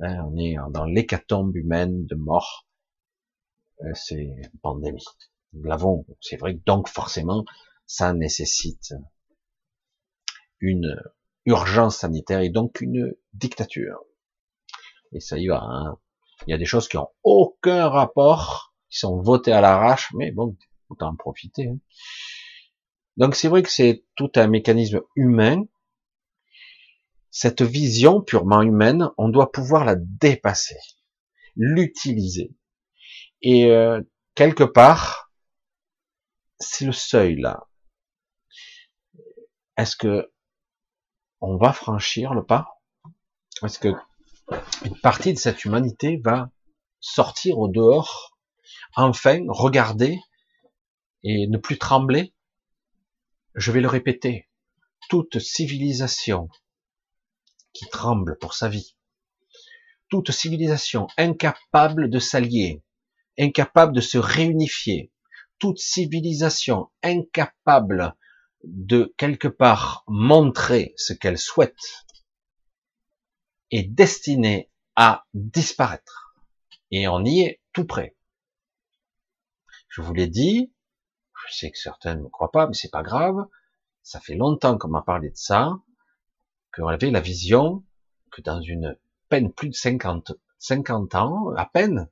Hein, 0.00 0.24
on 0.28 0.36
est 0.36 0.56
dans 0.70 0.84
l'hécatombe 0.84 1.56
humaine 1.56 2.06
de 2.06 2.14
mort. 2.14 2.65
Euh, 3.82 3.92
c'est 3.94 4.16
une 4.16 4.50
pandémie. 4.62 5.04
Nous 5.52 5.64
l'avons. 5.64 6.04
C'est 6.20 6.36
vrai 6.36 6.56
que 6.56 6.62
donc 6.64 6.88
forcément, 6.88 7.44
ça 7.86 8.12
nécessite 8.12 8.94
une 10.60 11.00
urgence 11.44 11.98
sanitaire 11.98 12.40
et 12.40 12.50
donc 12.50 12.80
une 12.80 13.14
dictature. 13.32 14.00
Et 15.12 15.20
ça 15.20 15.38
y 15.38 15.46
va. 15.46 15.62
Hein. 15.62 15.98
Il 16.46 16.50
y 16.50 16.54
a 16.54 16.58
des 16.58 16.64
choses 16.64 16.88
qui 16.88 16.96
ont 16.96 17.08
aucun 17.22 17.88
rapport, 17.88 18.74
qui 18.90 18.98
sont 18.98 19.20
votées 19.20 19.52
à 19.52 19.60
l'arrache, 19.60 20.12
mais 20.14 20.32
bon, 20.32 20.56
autant 20.88 21.08
en 21.08 21.16
profiter. 21.16 21.68
Hein. 21.68 21.78
Donc 23.16 23.34
c'est 23.34 23.48
vrai 23.48 23.62
que 23.62 23.70
c'est 23.70 24.04
tout 24.14 24.30
un 24.34 24.46
mécanisme 24.46 25.00
humain 25.14 25.64
cette 27.38 27.60
vision 27.60 28.22
purement 28.22 28.62
humaine, 28.62 29.10
on 29.18 29.28
doit 29.28 29.52
pouvoir 29.52 29.84
la 29.84 29.94
dépasser, 29.94 30.78
l'utiliser. 31.54 32.56
Et 33.42 33.70
euh, 33.70 34.00
quelque 34.34 34.64
part, 34.64 35.30
c'est 36.58 36.86
le 36.86 36.92
seuil 36.92 37.36
là. 37.36 37.66
Est-ce 39.76 39.96
que 39.96 40.30
on 41.40 41.56
va 41.56 41.72
franchir 41.72 42.34
le 42.34 42.44
pas? 42.44 42.80
Est-ce 43.62 43.78
que 43.78 43.94
une 44.84 44.98
partie 45.00 45.32
de 45.32 45.38
cette 45.38 45.64
humanité 45.64 46.20
va 46.24 46.50
sortir 47.00 47.58
au 47.58 47.68
dehors, 47.68 48.38
enfin 48.94 49.44
regarder 49.48 50.18
et 51.22 51.46
ne 51.46 51.58
plus 51.58 51.78
trembler? 51.78 52.32
Je 53.54 53.72
vais 53.72 53.80
le 53.80 53.88
répéter. 53.88 54.48
Toute 55.08 55.38
civilisation 55.38 56.48
qui 57.72 57.86
tremble 57.88 58.38
pour 58.38 58.54
sa 58.54 58.68
vie. 58.68 58.96
Toute 60.08 60.30
civilisation 60.30 61.08
incapable 61.16 62.10
de 62.10 62.18
s'allier, 62.18 62.82
incapable 63.38 63.94
de 63.94 64.00
se 64.00 64.18
réunifier, 64.18 65.12
toute 65.58 65.78
civilisation 65.78 66.90
incapable 67.02 68.14
de 68.64 69.14
quelque 69.16 69.48
part 69.48 70.04
montrer 70.06 70.94
ce 70.96 71.12
qu'elle 71.12 71.38
souhaite 71.38 72.06
est 73.70 73.84
destinée 73.84 74.70
à 74.96 75.26
disparaître. 75.34 76.36
Et 76.90 77.08
on 77.08 77.24
y 77.24 77.40
est 77.40 77.60
tout 77.72 77.84
près. 77.84 78.16
Je 79.88 80.02
vous 80.02 80.14
l'ai 80.14 80.28
dit, 80.28 80.72
je 81.48 81.54
sais 81.54 81.70
que 81.70 81.78
certains 81.78 82.14
ne 82.14 82.22
me 82.22 82.28
croient 82.28 82.52
pas, 82.52 82.66
mais 82.66 82.74
c'est 82.74 82.90
pas 82.90 83.02
grave. 83.02 83.46
Ça 84.02 84.20
fait 84.20 84.34
longtemps 84.34 84.78
qu'on 84.78 84.88
m'a 84.88 85.02
parlé 85.02 85.30
de 85.30 85.36
ça 85.36 85.80
qu'on 86.76 86.88
avait 86.88 87.10
la 87.10 87.20
vision 87.20 87.84
que 88.30 88.42
dans 88.42 88.60
une 88.60 88.98
peine 89.28 89.52
plus 89.52 89.70
de 89.70 89.74
50, 89.74 90.32
50 90.58 91.14
ans, 91.14 91.50
à 91.56 91.66
peine, 91.66 92.08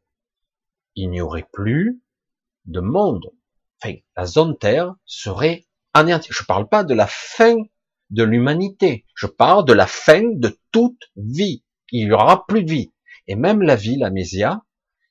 il 0.95 1.11
n'y 1.11 1.21
aurait 1.21 1.49
plus 1.53 2.03
de 2.67 2.81
monde. 2.81 3.31
Enfin, 3.83 3.95
la 4.17 4.27
zone 4.27 4.57
Terre 4.59 4.95
serait 5.05 5.67
anéantie. 5.93 6.29
Je 6.33 6.43
ne 6.43 6.47
parle 6.47 6.69
pas 6.69 6.85
de 6.85 6.95
la 6.95 7.07
fin 7.07 7.57
de 8.11 8.23
l'humanité. 8.23 9.05
Je 9.15 9.27
parle 9.27 9.65
de 9.65 9.73
la 9.73 9.87
fin 9.87 10.23
de 10.23 10.59
toute 10.73 11.11
vie. 11.17 11.65
Il 11.91 12.07
n'y 12.07 12.13
aura 12.13 12.47
plus 12.47 12.65
de 12.65 12.71
vie. 12.71 12.93
Et 13.27 13.35
même 13.35 13.63
la 13.63 13.77
ville, 13.77 14.01
la 14.01 14.11
Mésia, 14.11 14.63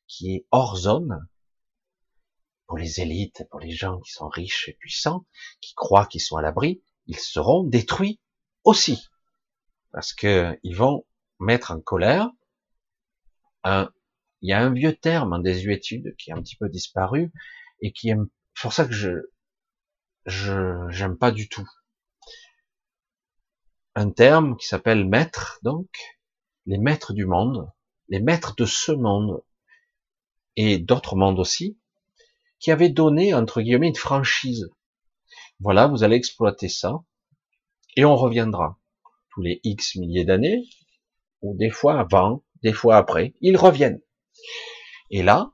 qui 0.07 0.35
est 0.35 0.45
hors 0.51 0.77
zone, 0.77 1.27
pour 2.67 2.77
les 2.77 3.01
élites, 3.01 3.45
pour 3.49 3.59
les 3.59 3.71
gens 3.71 3.99
qui 3.99 4.11
sont 4.11 4.29
riches 4.29 4.69
et 4.69 4.73
puissants, 4.73 5.25
qui 5.61 5.73
croient 5.73 6.05
qu'ils 6.05 6.21
sont 6.21 6.37
à 6.37 6.41
l'abri, 6.41 6.81
ils 7.07 7.19
seront 7.19 7.63
détruits 7.63 8.19
aussi 8.63 9.09
parce 9.93 10.11
que 10.11 10.59
ils 10.63 10.75
vont 10.75 11.05
mettre 11.39 11.71
en 11.71 11.79
colère 11.79 12.29
un, 13.63 13.89
il 14.43 14.49
y 14.49 14.53
a 14.53 14.61
un 14.61 14.73
vieux 14.73 14.93
terme 14.93 15.33
en 15.33 15.39
désuétude 15.39 16.15
qui 16.17 16.29
est 16.29 16.33
un 16.33 16.41
petit 16.41 16.57
peu 16.57 16.67
disparu 16.67 17.31
et 17.81 17.93
qui 17.93 18.09
est 18.09 18.17
pour 18.61 18.73
ça 18.73 18.85
que 18.85 18.93
je, 18.93 19.11
je, 20.25 20.85
j'aime 20.89 21.17
pas 21.17 21.31
du 21.31 21.47
tout. 21.47 21.67
Un 23.95 24.11
terme 24.11 24.57
qui 24.57 24.67
s'appelle 24.67 25.07
maître, 25.07 25.59
donc, 25.63 25.87
les 26.65 26.77
maîtres 26.77 27.13
du 27.13 27.25
monde, 27.25 27.71
les 28.09 28.19
maîtres 28.19 28.53
de 28.55 28.65
ce 28.65 28.91
monde 28.91 29.41
et 30.57 30.77
d'autres 30.77 31.15
mondes 31.15 31.39
aussi, 31.39 31.79
qui 32.59 32.71
avaient 32.71 32.89
donné, 32.89 33.33
entre 33.33 33.61
guillemets, 33.61 33.87
une 33.87 33.95
franchise. 33.95 34.69
Voilà, 35.61 35.87
vous 35.87 36.03
allez 36.03 36.17
exploiter 36.17 36.67
ça 36.67 37.01
et 37.95 38.03
on 38.03 38.17
reviendra 38.17 38.77
tous 39.29 39.41
les 39.41 39.61
X 39.63 39.95
milliers 39.95 40.25
d'années, 40.25 40.67
ou 41.41 41.55
des 41.55 41.69
fois 41.69 41.97
avant, 41.97 42.43
des 42.61 42.73
fois 42.73 42.97
après, 42.97 43.33
ils 43.39 43.57
reviennent. 43.57 44.01
Et 45.09 45.23
là, 45.23 45.53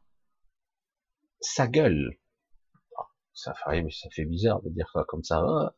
ça 1.41 1.67
gueule. 1.67 2.19
Ça 3.33 3.53
fait, 3.53 3.85
ça 3.91 4.09
fait 4.11 4.25
bizarre 4.25 4.61
de 4.61 4.69
dire 4.69 4.89
ça 4.93 5.05
comme 5.07 5.23
ça. 5.23 5.39
Hein. 5.39 5.71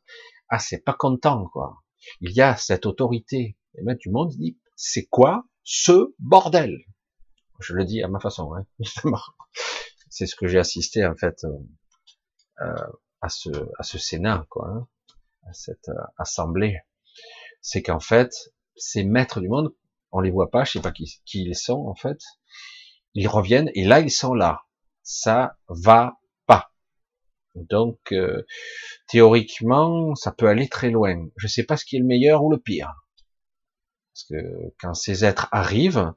Ah, 0.49 0.59
c'est 0.59 0.83
pas 0.83 0.93
content, 0.93 1.47
quoi. 1.49 1.83
Il 2.19 2.31
y 2.31 2.41
a 2.41 2.55
cette 2.55 2.85
autorité. 2.85 3.57
Et 3.75 3.83
même 3.83 3.97
du 3.97 4.09
monde 4.09 4.31
dit, 4.31 4.59
c'est 4.75 5.05
quoi 5.05 5.45
ce 5.63 6.13
bordel? 6.19 6.85
Je 7.59 7.73
le 7.73 7.85
dis 7.85 8.01
à 8.01 8.07
ma 8.07 8.19
façon, 8.19 8.53
hein, 8.55 8.65
C'est 10.09 10.25
ce 10.25 10.35
que 10.35 10.47
j'ai 10.47 10.57
assisté, 10.57 11.05
en 11.05 11.15
fait, 11.15 11.43
euh, 11.43 11.57
euh, 12.61 12.91
à 13.21 13.29
ce, 13.29 13.49
à 13.77 13.83
ce 13.83 13.99
Sénat, 13.99 14.45
quoi, 14.49 14.67
hein, 14.67 14.87
à 15.47 15.53
cette 15.53 15.89
euh, 15.89 16.03
assemblée 16.17 16.79
c'est 17.61 17.83
qu'en 17.83 17.99
fait, 17.99 18.33
ces 18.75 19.03
maîtres 19.03 19.39
du 19.39 19.47
monde, 19.47 19.73
on 20.11 20.19
les 20.19 20.31
voit 20.31 20.49
pas, 20.49 20.63
je 20.63 20.73
sais 20.73 20.81
pas 20.81 20.91
qui, 20.91 21.21
ils 21.33 21.55
sont 21.55 21.85
en 21.87 21.95
fait, 21.95 22.19
ils 23.13 23.27
reviennent 23.27 23.71
et 23.73 23.85
là 23.85 23.99
ils 23.99 24.11
sont 24.11 24.33
là. 24.33 24.63
Ça 25.03 25.57
va 25.67 26.19
pas. 26.45 26.71
Donc 27.55 27.99
euh, 28.11 28.45
théoriquement, 29.07 30.15
ça 30.15 30.31
peut 30.31 30.47
aller 30.47 30.69
très 30.69 30.89
loin. 30.89 31.27
Je 31.37 31.47
sais 31.47 31.63
pas 31.63 31.77
ce 31.77 31.85
qui 31.85 31.97
est 31.97 31.99
le 31.99 32.05
meilleur 32.05 32.43
ou 32.43 32.51
le 32.51 32.59
pire. 32.59 32.93
Parce 34.13 34.25
que 34.25 34.73
quand 34.79 34.93
ces 34.93 35.25
êtres 35.25 35.47
arrivent, 35.51 36.13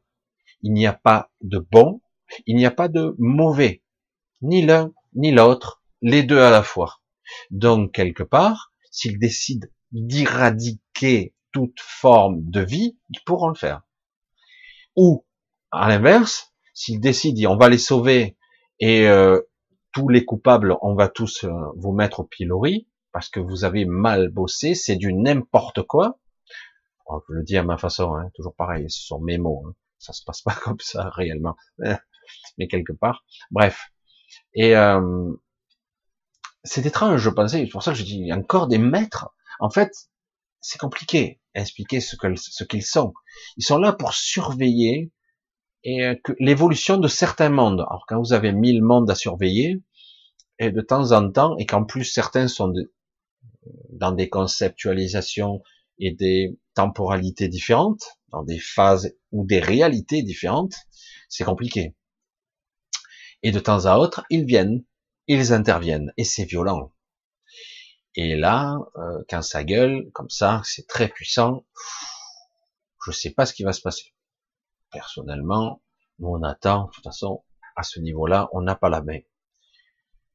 il 0.62 0.72
n'y 0.72 0.86
a 0.86 0.92
pas 0.92 1.30
de 1.42 1.58
bon, 1.58 2.00
il 2.46 2.56
n'y 2.56 2.66
a 2.66 2.70
pas 2.70 2.88
de 2.88 3.14
mauvais, 3.18 3.82
ni 4.42 4.62
l'un 4.62 4.92
ni 5.14 5.30
l'autre, 5.30 5.82
les 6.02 6.22
deux 6.22 6.40
à 6.40 6.50
la 6.50 6.62
fois. 6.62 7.00
Donc 7.50 7.92
quelque 7.92 8.22
part, 8.22 8.72
s'ils 8.90 9.18
décident 9.18 9.68
d'éradiquer 9.92 11.34
toute 11.52 11.78
forme 11.80 12.42
de 12.50 12.60
vie, 12.60 12.98
ils 13.10 13.20
pourront 13.24 13.48
le 13.48 13.54
faire. 13.54 13.82
Ou, 14.96 15.24
à 15.70 15.88
l'inverse, 15.88 16.53
s'il 16.74 17.00
décide, 17.00 17.46
on 17.46 17.56
va 17.56 17.68
les 17.68 17.78
sauver 17.78 18.36
et 18.80 19.08
euh, 19.08 19.40
tous 19.92 20.08
les 20.08 20.24
coupables, 20.24 20.76
on 20.82 20.94
va 20.94 21.08
tous 21.08 21.44
euh, 21.44 21.50
vous 21.76 21.92
mettre 21.92 22.20
au 22.20 22.24
pilori 22.24 22.88
parce 23.12 23.28
que 23.28 23.38
vous 23.38 23.64
avez 23.64 23.84
mal 23.84 24.28
bossé, 24.28 24.74
c'est 24.74 24.96
du 24.96 25.14
n'importe 25.14 25.82
quoi. 25.82 26.18
Oh, 27.06 27.22
je 27.28 27.34
le 27.34 27.44
dis 27.44 27.56
à 27.56 27.62
ma 27.62 27.78
façon, 27.78 28.16
hein, 28.16 28.28
toujours 28.34 28.56
pareil, 28.56 28.90
ce 28.90 29.06
sont 29.06 29.20
mes 29.20 29.38
mots. 29.38 29.62
Hein. 29.66 29.74
Ça 29.98 30.12
se 30.12 30.24
passe 30.24 30.42
pas 30.42 30.54
comme 30.54 30.80
ça 30.80 31.08
réellement, 31.10 31.56
mais 32.58 32.66
quelque 32.68 32.92
part. 32.92 33.24
Bref. 33.52 33.90
Et 34.54 34.76
euh, 34.76 35.32
c'est 36.64 36.86
étrange, 36.86 37.20
je 37.20 37.30
pensais. 37.30 37.64
C'est 37.64 37.70
pour 37.70 37.84
ça 37.84 37.92
que 37.92 37.98
je 37.98 38.04
dis 38.04 38.32
encore 38.32 38.66
des 38.66 38.78
maîtres. 38.78 39.32
En 39.60 39.70
fait, 39.70 39.92
c'est 40.60 40.80
compliqué 40.80 41.40
à 41.54 41.60
expliquer 41.60 42.00
ce 42.00 42.16
que 42.16 42.34
ce 42.34 42.64
qu'ils 42.64 42.84
sont. 42.84 43.14
Ils 43.56 43.64
sont 43.64 43.78
là 43.78 43.92
pour 43.92 44.12
surveiller 44.12 45.12
et 45.84 46.04
euh, 46.04 46.14
l'évolution 46.38 46.96
de 46.96 47.08
certains 47.08 47.50
mondes. 47.50 47.80
Alors 47.80 48.04
quand 48.08 48.18
vous 48.18 48.32
avez 48.32 48.52
mille 48.52 48.82
mondes 48.82 49.10
à 49.10 49.14
surveiller, 49.14 49.82
et 50.58 50.70
de 50.70 50.80
temps 50.80 51.12
en 51.12 51.30
temps, 51.30 51.56
et 51.58 51.66
qu'en 51.66 51.84
plus 51.84 52.04
certains 52.04 52.48
sont 52.48 52.72
dans 53.90 54.12
des 54.12 54.28
conceptualisations 54.28 55.62
et 55.98 56.12
des 56.12 56.58
temporalités 56.74 57.48
différentes, 57.48 58.04
dans 58.28 58.42
des 58.42 58.58
phases 58.58 59.14
ou 59.32 59.44
des 59.46 59.60
réalités 59.60 60.22
différentes, 60.22 60.74
c'est 61.28 61.44
compliqué. 61.44 61.94
Et 63.42 63.52
de 63.52 63.60
temps 63.60 63.86
à 63.86 63.96
autre, 63.96 64.24
ils 64.30 64.44
viennent, 64.44 64.84
ils 65.26 65.52
interviennent, 65.52 66.12
et 66.16 66.24
c'est 66.24 66.44
violent. 66.44 66.90
Et 68.16 68.36
là, 68.36 68.78
euh, 68.96 69.22
quand 69.28 69.42
ça 69.42 69.64
gueule, 69.64 70.10
comme 70.12 70.30
ça, 70.30 70.62
c'est 70.64 70.86
très 70.86 71.08
puissant, 71.08 71.64
je 73.04 73.10
sais 73.10 73.30
pas 73.30 73.44
ce 73.44 73.52
qui 73.52 73.64
va 73.64 73.72
se 73.72 73.82
passer. 73.82 74.13
Personnellement, 74.94 75.82
nous 76.20 76.28
on 76.28 76.42
attend, 76.44 76.84
de 76.84 76.90
toute 76.92 77.02
façon, 77.02 77.44
à 77.74 77.82
ce 77.82 77.98
niveau-là, 77.98 78.48
on 78.52 78.62
n'a 78.62 78.76
pas 78.76 78.88
la 78.88 79.02
main. 79.02 79.18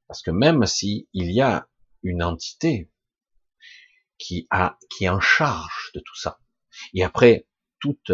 Parce 0.08 0.22
que 0.22 0.32
même 0.32 0.66
si 0.66 1.08
il 1.14 1.32
y 1.32 1.40
a 1.40 1.70
une 2.04 2.22
entité 2.22 2.92
qui 4.18 4.48
a, 4.50 4.78
qui 4.90 5.06
est 5.06 5.10
en 5.10 5.22
charge 5.22 5.92
de 5.96 6.02
tout 6.02 6.16
ça, 6.18 6.42
et 6.94 7.06
après 7.06 7.48
toute 7.80 8.12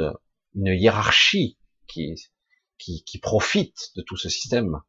une 0.53 0.67
hiérarchie 0.67 1.57
qui, 1.87 2.13
qui, 2.77 3.03
qui 3.03 3.17
profite 3.17 3.91
de 3.95 4.03
tout 4.03 4.15
ce 4.15 4.29
système, 4.29 4.83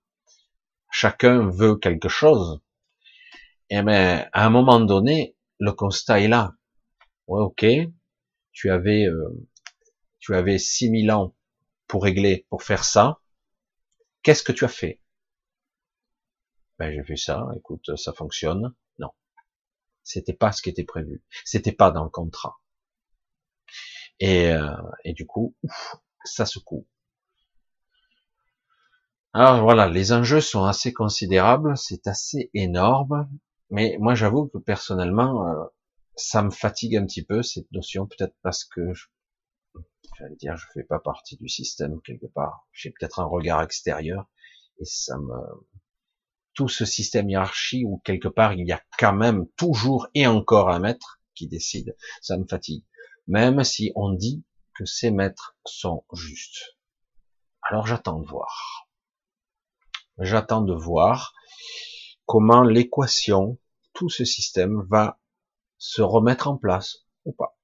chacun 0.91 1.49
veut 1.49 1.77
quelque 1.77 2.11
chose, 2.11 2.61
et 3.71 3.77
eh 3.79 3.83
ben 3.83 4.29
à 4.35 4.45
un 4.45 4.51
moment 4.51 4.79
donné, 4.79 5.39
le 5.59 5.73
constat 5.73 6.21
est 6.21 6.29
là. 6.29 6.55
Ouais, 7.29 7.41
ok, 7.41 7.65
tu 8.53 8.71
avais, 8.71 9.07
euh, 9.07 9.49
tu 10.19 10.35
avais 10.35 10.59
6000 10.59 11.11
ans 11.13 11.36
pour 11.87 12.03
régler, 12.05 12.47
pour 12.51 12.63
faire 12.63 12.85
ça. 12.85 13.21
Qu'est-ce 14.23 14.43
que 14.43 14.53
tu 14.53 14.65
as 14.65 14.69
fait? 14.69 15.01
Ben, 16.79 16.93
j'ai 16.93 17.05
fait 17.05 17.17
ça, 17.17 17.47
écoute, 17.57 17.97
ça 17.97 18.13
fonctionne. 18.13 18.75
Non. 18.99 19.11
C'était 20.03 20.35
pas 20.35 20.53
ce 20.53 20.63
qui 20.63 20.69
était 20.71 20.85
prévu. 20.85 21.25
C'était 21.45 21.73
pas 21.73 21.91
dans 21.91 22.05
le 22.05 22.11
contrat. 22.11 22.59
Et, 24.21 24.53
euh, 24.53 24.75
du 25.05 25.27
coup, 25.27 25.55
ça 26.25 26.47
secoue. 26.47 26.87
Alors 29.33 29.63
voilà, 29.63 29.89
les 29.89 30.13
enjeux 30.13 30.41
sont 30.41 30.65
assez 30.65 30.95
considérables, 30.95 31.77
c'est 31.77 32.07
assez 32.07 32.51
énorme, 32.55 33.29
mais 33.71 33.99
moi 34.01 34.15
j'avoue 34.15 34.49
que 34.49 34.57
personnellement, 34.57 35.47
euh, 35.47 35.65
ça 36.17 36.43
me 36.43 36.51
fatigue 36.51 36.97
un 36.97 37.05
petit 37.05 37.23
peu 37.23 37.43
cette 37.43 37.71
notion, 37.71 38.07
peut-être 38.07 38.35
parce 38.41 38.65
que 38.65 38.93
j'allais 40.19 40.37
dire, 40.37 40.57
je 40.57 40.67
fais 40.75 40.85
pas 40.85 40.99
partie 40.99 41.37
du 41.37 41.49
système 41.49 42.01
quelque 42.03 42.27
part. 42.27 42.67
J'ai 42.73 42.91
peut-être 42.91 43.21
un 43.21 43.27
regard 43.27 43.63
extérieur 43.63 44.27
et 44.79 44.85
ça 44.85 45.17
me, 45.19 45.39
tout 46.55 46.69
ce 46.69 46.85
système 46.85 47.29
hiérarchie 47.29 47.85
où 47.85 47.99
quelque 48.05 48.29
part 48.29 48.55
il 48.55 48.67
y 48.67 48.73
a 48.73 48.83
quand 48.99 49.13
même 49.13 49.47
toujours 49.57 50.09
et 50.15 50.27
encore 50.27 50.71
un 50.71 50.79
maître 50.79 51.21
qui 51.35 51.47
décide. 51.47 51.97
Ça 52.23 52.37
me 52.37 52.47
fatigue. 52.47 52.85
Même 53.27 53.63
si 53.63 53.93
on 53.95 54.13
dit 54.13 54.45
que 54.75 54.85
ces 54.85 55.11
maîtres 55.11 55.57
sont 55.67 56.05
justes. 56.13 56.77
Alors 57.63 57.87
j'attends 57.87 58.21
de 58.21 58.27
voir. 58.27 58.89
J'attends 60.19 60.63
de 60.63 60.75
voir 60.75 61.35
comment 62.25 62.63
l'équation, 62.63 63.59
tout 63.93 64.09
ce 64.09 64.25
système 64.25 64.87
va 64.89 65.21
se 65.79 66.01
remettre 66.01 66.49
en 66.49 66.57
place 66.57 67.07
ou 67.25 67.33
pas. 67.33 67.59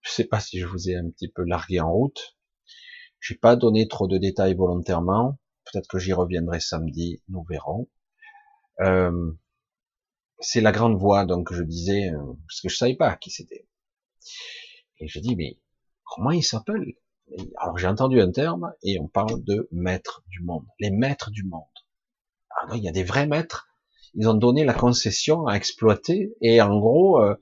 Je 0.00 0.03
sais 0.14 0.24
pas 0.24 0.40
si 0.40 0.60
je 0.60 0.66
vous 0.66 0.88
ai 0.88 0.96
un 0.96 1.10
petit 1.10 1.28
peu 1.28 1.44
largué 1.44 1.80
en 1.80 1.92
route. 1.92 2.36
J'ai 3.20 3.34
pas 3.34 3.56
donné 3.56 3.88
trop 3.88 4.06
de 4.06 4.18
détails 4.18 4.54
volontairement. 4.54 5.38
Peut-être 5.64 5.88
que 5.88 5.98
j'y 5.98 6.12
reviendrai 6.12 6.60
samedi, 6.60 7.22
nous 7.28 7.42
verrons. 7.44 7.88
Euh, 8.80 9.32
c'est 10.40 10.60
la 10.60 10.72
grande 10.72 10.98
voix, 10.98 11.24
donc 11.24 11.52
je 11.52 11.62
disais, 11.62 12.10
euh, 12.10 12.34
parce 12.46 12.60
que 12.60 12.68
je 12.68 12.76
savais 12.76 12.96
pas 12.96 13.16
qui 13.16 13.30
c'était. 13.30 13.66
Et 14.98 15.08
je 15.08 15.18
dis, 15.20 15.36
mais 15.36 15.58
comment 16.04 16.30
il 16.30 16.42
s'appelle? 16.42 16.94
Alors 17.56 17.78
j'ai 17.78 17.86
entendu 17.86 18.20
un 18.20 18.30
terme 18.30 18.74
et 18.82 19.00
on 19.00 19.08
parle 19.08 19.42
de 19.42 19.68
maîtres 19.72 20.22
du 20.28 20.42
monde, 20.42 20.66
les 20.78 20.90
maîtres 20.90 21.30
du 21.30 21.44
monde. 21.44 21.62
Alors 22.60 22.76
il 22.76 22.84
y 22.84 22.88
a 22.88 22.92
des 22.92 23.04
vrais 23.04 23.26
maîtres. 23.26 23.68
Ils 24.14 24.28
ont 24.28 24.34
donné 24.34 24.64
la 24.64 24.74
concession 24.74 25.46
à 25.46 25.54
exploiter 25.54 26.34
et 26.40 26.60
en 26.60 26.78
gros, 26.78 27.20
euh, 27.22 27.34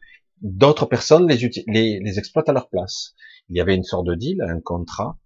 d'autres 0.42 0.86
personnes 0.86 1.28
les, 1.28 2.18
exploitent 2.18 2.48
à 2.48 2.52
leur 2.52 2.68
place. 2.68 3.14
Il 3.48 3.56
y 3.56 3.60
avait 3.60 3.74
une 3.74 3.84
sorte 3.84 4.06
de 4.06 4.14
deal, 4.14 4.42
un 4.42 4.60
contrat, 4.60 5.18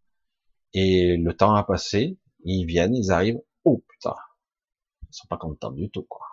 et 0.75 1.17
le 1.17 1.33
temps 1.35 1.55
a 1.55 1.65
passé, 1.65 2.19
ils 2.45 2.67
viennent, 2.67 2.95
ils 2.95 3.11
arrivent, 3.11 3.41
oh 3.65 3.83
putain, 3.89 4.15
ils 5.03 5.15
sont 5.15 5.27
pas 5.29 5.39
contents 5.39 5.73
du 5.73 5.91
tout, 5.91 6.05
quoi. 6.09 6.27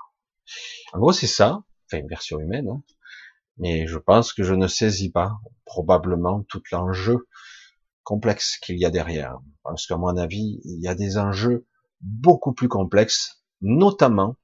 En 0.92 1.00
gros, 1.00 1.14
c'est 1.14 1.28
ça, 1.28 1.64
enfin 1.86 2.02
une 2.02 2.10
version 2.10 2.40
humaine, 2.40 2.68
hein. 2.68 2.84
mais 3.58 3.88
je 3.88 3.98
pense 3.98 4.34
que 4.34 4.44
je 4.44 4.54
ne 4.54 4.68
saisis 4.68 5.12
pas 5.12 5.32
probablement 5.66 6.44
tout 6.44 6.62
l'enjeu 6.72 7.28
complexe 8.04 8.58
qu'il 8.58 8.78
y 8.78 8.86
a 8.86 8.92
derrière. 8.92 9.40
Parce 9.64 9.88
qu'à 9.88 9.96
mon 9.96 10.18
avis, 10.18 10.60
il 10.66 10.82
y 10.82 10.90
a 10.90 10.96
des 10.96 11.18
enjeux 11.18 11.66
beaucoup 12.02 12.54
plus 12.54 12.68
complexes, 12.68 13.44
notamment 13.62 14.36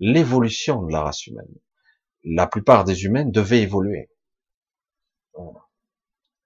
l'évolution 0.00 0.82
de 0.82 0.92
la 0.92 1.02
race 1.02 1.26
humaine. 1.26 1.54
La 2.24 2.46
plupart 2.46 2.84
des 2.84 3.04
humains 3.04 3.24
devaient 3.24 3.62
évoluer. 3.62 4.10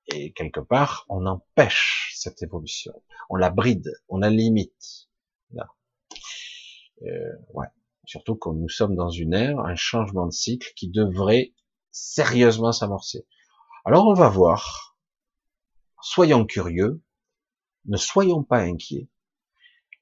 Et 0.07 0.33
quelque 0.33 0.61
part, 0.61 1.07
on 1.09 1.27
empêche 1.27 2.13
cette 2.17 2.43
évolution. 2.43 2.93
On 3.31 3.37
la 3.37 3.51
bride, 3.51 3.93
on 4.09 4.19
la 4.19 4.31
limite. 4.31 5.09
Euh. 7.03 7.33
Surtout 8.05 8.35
quand 8.35 8.53
nous 8.53 8.69
sommes 8.69 8.97
dans 8.97 9.11
une 9.11 9.33
ère, 9.33 9.61
un 9.61 9.77
changement 9.77 10.27
de 10.27 10.33
cycle 10.33 10.73
qui 10.75 10.89
devrait 10.89 11.55
sérieusement 11.93 12.73
s'amorcer. 12.73 13.27
Alors 13.85 14.07
on 14.07 14.15
va 14.15 14.29
voir. 14.29 14.97
Soyons 16.03 16.45
curieux. 16.45 17.01
Ne 17.87 17.97
soyons 17.97 18.43
pas 18.43 18.59
inquiets. 18.59 19.09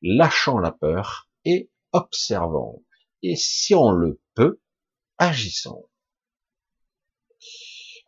Lâchons 0.03 0.59
la 0.59 0.73
peur 0.73 1.29
et 1.45 1.71
observons. 1.93 2.83
Et 3.23 3.37
si 3.37 3.75
on 3.75 3.91
le 3.91 4.21
peut, 4.35 4.61
agissons. 5.21 5.89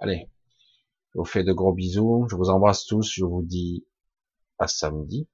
Allez, 0.01 0.29
je 1.13 1.19
vous 1.19 1.25
fais 1.25 1.45
de 1.45 1.53
gros 1.53 1.73
bisous. 1.73 2.27
Je 2.29 2.35
vous 2.35 2.51
embrasse 2.51 2.87
tous. 2.87 3.13
Je 3.15 3.25
vous 3.25 3.43
dis 3.43 3.87
à 4.59 4.67
samedi. 4.67 5.29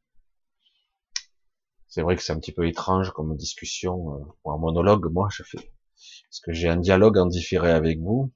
C'est 1.86 2.02
vrai 2.02 2.16
que 2.16 2.22
c'est 2.22 2.32
un 2.32 2.38
petit 2.38 2.52
peu 2.52 2.66
étrange 2.68 3.12
comme 3.12 3.34
discussion 3.36 4.14
euh, 4.14 4.24
ou 4.44 4.50
un 4.50 4.58
monologue. 4.58 5.10
Moi, 5.10 5.28
je 5.32 5.42
fais 5.42 5.58
parce 5.58 6.40
que 6.40 6.52
j'ai 6.52 6.68
un 6.68 6.76
dialogue 6.76 7.16
en 7.16 7.26
différé 7.26 7.70
avec 7.70 7.98
vous. 8.00 8.32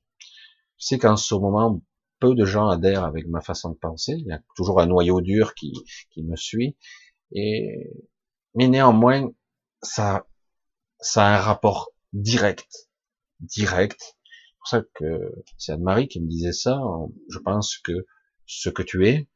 Je 0.79 0.87
sais 0.87 0.99
qu'en 0.99 1.17
ce 1.17 1.35
moment, 1.35 1.83
peu 2.19 2.35
de 2.35 2.45
gens 2.45 2.69
adhèrent 2.69 3.05
avec 3.05 3.27
ma 3.27 3.41
façon 3.41 3.71
de 3.71 3.77
penser. 3.77 4.15
Il 4.19 4.27
y 4.27 4.33
a 4.33 4.41
toujours 4.57 4.81
un 4.81 4.87
noyau 4.87 5.21
dur 5.21 5.55
qui, 5.55 5.73
qui 6.11 6.23
me 6.23 6.37
suit. 6.37 6.77
Et 7.33 7.91
mais 8.55 8.69
néanmoins, 8.69 9.31
ça, 9.83 10.27
ça 11.01 11.27
a 11.27 11.39
un 11.39 11.41
rapport 11.41 11.91
direct, 12.13 12.91
direct 13.43 14.17
pour 14.63 14.69
ça 14.69 14.83
que 14.95 15.33
c'est 15.59 15.73
Anne-Marie 15.73 16.07
qui 16.07 16.21
me 16.21 16.29
disait 16.29 16.53
ça. 16.53 16.81
Je 17.29 17.39
pense 17.41 17.79
que 17.79 18.07
ce 18.47 18.69
que 18.69 18.83
tu 18.83 19.09
es, 19.09 19.29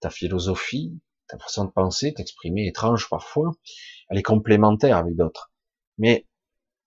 ta 0.00 0.08
philosophie, 0.08 0.98
ta 1.28 1.38
façon 1.38 1.66
de 1.66 1.70
penser, 1.70 2.14
t'exprimer 2.14 2.66
étrange 2.66 3.10
parfois, 3.10 3.52
elle 4.08 4.18
est 4.18 4.22
complémentaire 4.22 4.96
avec 4.96 5.16
d'autres. 5.16 5.52
Mais 5.98 6.26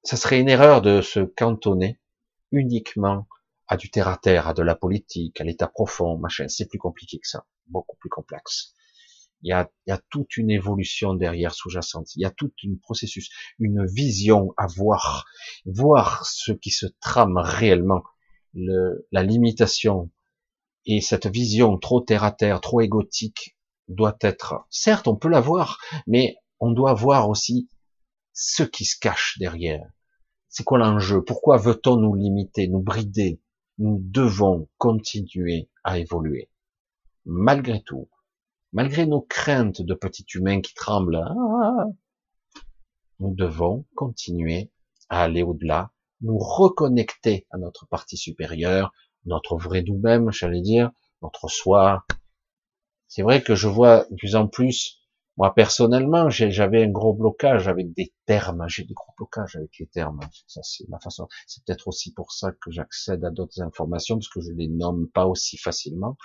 ça 0.03 0.17
serait 0.17 0.39
une 0.39 0.49
erreur 0.49 0.81
de 0.81 1.01
se 1.01 1.19
cantonner 1.19 1.99
uniquement 2.51 3.27
à 3.67 3.77
du 3.77 3.91
terre 3.91 4.07
à 4.07 4.17
terre, 4.17 4.47
à 4.47 4.53
de 4.55 4.63
la 4.63 4.73
politique, 4.73 5.39
à 5.39 5.43
l'état 5.43 5.67
profond, 5.67 6.17
machin. 6.17 6.47
C'est 6.47 6.67
plus 6.67 6.79
compliqué 6.79 7.19
que 7.19 7.27
ça, 7.27 7.45
beaucoup 7.67 7.97
plus 7.97 8.09
complexe. 8.09 8.73
Il 9.43 9.49
y 9.49 9.53
a, 9.53 9.69
y 9.85 9.91
a 9.91 10.01
toute 10.09 10.38
une 10.38 10.49
évolution 10.49 11.13
derrière 11.13 11.53
sous-jacente. 11.53 12.15
Il 12.15 12.21
y 12.21 12.25
a 12.25 12.31
tout 12.31 12.51
un 12.65 12.75
processus, 12.81 13.29
une 13.59 13.85
vision 13.85 14.53
à 14.57 14.67
voir, 14.67 15.25
voir 15.65 16.25
ce 16.25 16.51
qui 16.51 16.71
se 16.71 16.88
trame 17.01 17.38
réellement, 17.38 18.03
le, 18.53 19.07
la 19.11 19.23
limitation 19.23 20.09
Et 20.85 21.01
cette 21.01 21.27
vision 21.27 21.77
trop 21.77 22.01
terre 22.01 22.23
à 22.23 22.31
terre, 22.31 22.61
trop 22.61 22.81
égotique, 22.81 23.57
doit 23.89 24.17
être, 24.21 24.65
certes, 24.69 25.07
on 25.07 25.17
peut 25.17 25.29
la 25.29 25.41
voir, 25.41 25.79
mais 26.07 26.38
on 26.59 26.71
doit 26.71 26.93
voir 26.93 27.29
aussi 27.29 27.69
ce 28.33 28.63
qui 28.63 28.85
se 28.85 28.97
cache 28.97 29.38
derrière. 29.38 29.85
C'est 30.49 30.63
quoi 30.63 30.77
l'enjeu? 30.77 31.23
Pourquoi 31.23 31.57
veut-on 31.57 31.97
nous 31.97 32.15
limiter, 32.15 32.67
nous 32.67 32.81
brider? 32.81 33.41
Nous 33.77 33.99
devons 34.01 34.69
continuer 34.77 35.69
à 35.83 35.99
évoluer. 35.99 36.49
Malgré 37.25 37.83
tout, 37.83 38.09
malgré 38.74 39.05
nos 39.05 39.22
craintes 39.22 39.82
de 39.82 39.93
petits 39.93 40.26
humains 40.36 40.61
qui 40.61 40.74
tremblent, 40.74 41.15
hein, 41.15 41.91
nous 43.20 43.34
devons 43.34 43.86
continuer 43.95 44.72
à 45.09 45.24
aller 45.24 45.43
au-delà, 45.43 45.91
nous 46.22 46.38
reconnecter 46.38 47.47
à 47.51 47.57
notre 47.57 47.88
partie 47.88 48.18
supérieure, 48.18 48.91
notre 49.26 49.57
vrai 49.57 49.84
nous-mêmes, 49.84 50.32
j'allais 50.32 50.61
dire, 50.61 50.91
notre 51.22 51.47
soi. 51.47 52.05
C'est 53.07 53.24
vrai 53.24 53.41
que 53.41 53.55
je 53.55 53.68
vois 53.68 54.05
de 54.09 54.15
plus 54.15 54.36
en 54.36 54.47
plus, 54.47 55.01
moi 55.38 55.53
personnellement, 55.53 56.30
j'avais 56.30 56.84
un 56.84 56.89
gros 56.89 57.13
blocage 57.13 57.68
avec 57.68 57.93
des 57.93 58.11
termes, 58.26 58.65
j'ai 58.68 58.84
des 58.84 58.95
gros 58.95 59.13
blocages 59.15 59.55
avec 59.55 59.78
les 59.80 59.86
termes. 59.86 60.20
Ça 60.47 60.61
c'est 60.63 60.89
ma 60.89 60.99
façon. 60.99 61.28
C'est 61.45 61.63
peut-être 61.63 61.88
aussi 61.88 62.11
pour 62.11 62.32
ça 62.32 62.51
que 62.51 62.72
j'accède 62.72 63.24
à 63.24 63.30
d'autres 63.30 63.61
informations 63.61 64.15
parce 64.15 64.30
que 64.30 64.41
je 64.41 64.51
les 64.51 64.68
nomme 64.68 65.07
pas 65.13 65.28
aussi 65.28 65.57
facilement. 65.57 66.18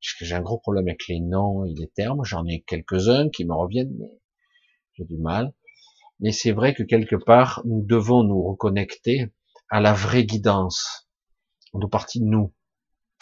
J'ai 0.00 0.34
un 0.34 0.42
gros 0.42 0.58
problème 0.58 0.86
avec 0.86 1.08
les 1.08 1.20
noms 1.20 1.64
et 1.64 1.74
les 1.74 1.88
termes. 1.88 2.24
J'en 2.24 2.46
ai 2.46 2.62
quelques-uns 2.62 3.28
qui 3.30 3.44
me 3.44 3.54
reviennent, 3.54 3.94
mais 3.98 4.20
j'ai 4.94 5.04
du 5.04 5.16
mal. 5.16 5.52
Mais 6.20 6.32
c'est 6.32 6.52
vrai 6.52 6.74
que 6.74 6.82
quelque 6.82 7.16
part, 7.16 7.62
nous 7.64 7.84
devons 7.84 8.22
nous 8.22 8.42
reconnecter 8.42 9.32
à 9.68 9.80
la 9.80 9.92
vraie 9.92 10.24
guidance. 10.24 11.08
On 11.72 11.78
doit 11.78 11.90
partir 11.90 12.22
de 12.22 12.28
nous, 12.28 12.54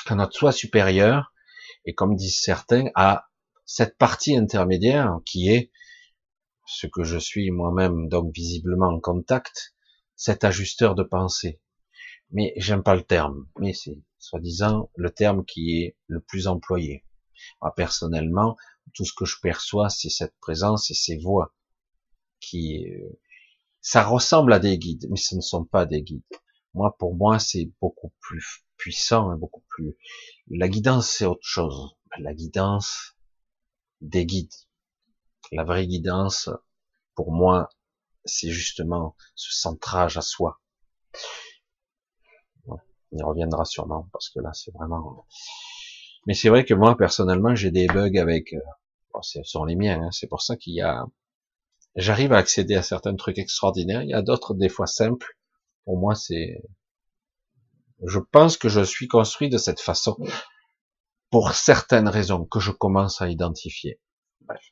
à 0.07 0.15
notre 0.15 0.37
soi 0.37 0.53
supérieur, 0.53 1.33
et 1.85 1.95
comme 1.95 2.15
disent 2.15 2.41
certains, 2.41 2.87
à 2.95 3.29
cette 3.67 3.97
partie 3.97 4.37
intermédiaire 4.37 5.19
qui 5.25 5.49
est 5.49 5.71
ce 6.67 6.87
que 6.87 7.03
je 7.03 7.19
suis 7.19 7.51
moi-même, 7.51 8.09
donc 8.09 8.33
visiblement 8.35 8.89
en 8.89 9.01
contact, 9.01 9.75
cet 10.17 10.45
ajusteur 10.45 10.95
de 10.95 11.03
pensée. 11.03 11.61
Mais 12.35 12.53
j'aime 12.57 12.83
pas 12.83 12.97
le 12.97 13.03
terme, 13.03 13.47
mais 13.59 13.73
c'est 13.73 13.97
soi-disant 14.19 14.91
le 14.97 15.11
terme 15.11 15.45
qui 15.45 15.79
est 15.79 15.97
le 16.09 16.21
plus 16.21 16.49
employé. 16.49 17.05
Moi, 17.63 17.73
personnellement, 17.75 18.57
tout 18.93 19.05
ce 19.05 19.13
que 19.17 19.25
je 19.25 19.37
perçois, 19.41 19.89
c'est 19.89 20.11
cette 20.11 20.37
présence 20.41 20.91
et 20.91 20.95
ces 20.95 21.17
voix 21.17 21.55
qui, 22.41 22.87
euh, 22.91 23.21
ça 23.81 24.03
ressemble 24.03 24.53
à 24.53 24.59
des 24.59 24.79
guides, 24.79 25.07
mais 25.11 25.17
ce 25.17 25.37
ne 25.37 25.41
sont 25.41 25.65
pas 25.65 25.87
des 25.87 26.03
guides. 26.03 26.23
Moi, 26.75 26.97
pour 26.99 27.15
moi, 27.15 27.39
c'est 27.39 27.71
beaucoup 27.81 28.13
plus 28.21 28.65
puissant 28.77 29.33
et 29.33 29.39
beaucoup 29.39 29.63
plus. 29.69 29.97
La 30.49 30.69
guidance, 30.69 31.09
c'est 31.09 31.27
autre 31.27 31.47
chose. 31.47 31.95
La 32.19 32.35
guidance 32.35 33.15
des 34.01 34.27
guides. 34.27 34.55
La 35.53 35.65
vraie 35.65 35.87
guidance, 35.87 36.51
pour 37.15 37.31
moi, 37.31 37.69
c'est 38.25 38.51
justement 38.51 39.17
ce 39.35 39.53
centrage 39.53 40.17
à 40.17 40.23
soi. 40.23 40.61
On 43.15 43.19
y 43.19 43.23
reviendra 43.23 43.65
sûrement 43.65 44.09
parce 44.13 44.29
que 44.29 44.41
là, 44.41 44.53
c'est 44.53 44.73
vraiment. 44.75 45.27
Mais 46.27 46.35
c'est 46.35 46.49
vrai 46.49 46.65
que 46.65 46.75
moi, 46.75 46.97
personnellement, 46.97 47.55
j'ai 47.55 47.71
des 47.71 47.87
bugs 47.87 48.19
avec. 48.21 48.53
Euh, 48.53 48.61
bon, 49.13 49.23
ce 49.23 49.43
sont 49.45 49.65
les 49.65 49.77
miens. 49.77 50.03
Hein. 50.03 50.11
C'est 50.11 50.27
pour 50.27 50.43
ça 50.43 50.57
qu'il 50.57 50.75
y 50.75 50.83
a 50.83 51.07
j'arrive 51.97 52.33
à 52.33 52.39
accéder 52.39 52.75
à 52.75 52.83
certains 52.83 53.15
trucs 53.17 53.39
extraordinaires. 53.39 54.03
Il 54.03 54.11
y 54.11 54.15
a 54.15 54.23
d'autres 54.23 54.55
des 54.55 54.69
fois 54.69 54.87
simples. 54.87 55.39
Pour 55.85 55.99
moi, 55.99 56.15
c'est, 56.15 56.63
je 58.05 58.19
pense 58.19 58.57
que 58.57 58.69
je 58.69 58.81
suis 58.81 59.09
construit 59.09 59.49
de 59.49 59.59
cette 59.59 59.81
façon 59.81 60.17
pour 61.31 61.53
certaines 61.53 62.09
raisons 62.09 62.45
que 62.45 62.61
je 62.61 62.71
commence 62.71 63.21
à 63.21 63.29
identifier. 63.29 64.01
Bref. 64.41 64.63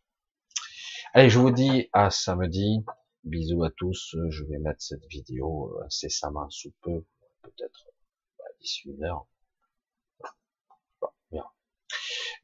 Allez, 1.14 1.28
je 1.28 1.38
vous 1.38 1.51
dis 1.51 1.88
à 1.93 2.11
samedi. 2.11 2.84
Bisous 3.24 3.62
à 3.62 3.70
tous. 3.70 4.16
Je 4.30 4.45
vais 4.45 4.59
mettre 4.59 4.82
cette 4.82 5.07
vidéo 5.09 5.78
incessamment 5.84 6.51
sous 6.51 6.72
peu, 6.82 7.05
peut-être 7.43 7.91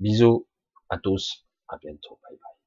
Bisous 0.01 0.47
à 0.91 0.99
tous. 0.99 1.47
À 1.69 1.77
bientôt. 1.79 2.19
Bye 2.23 2.37
bye. 2.43 2.58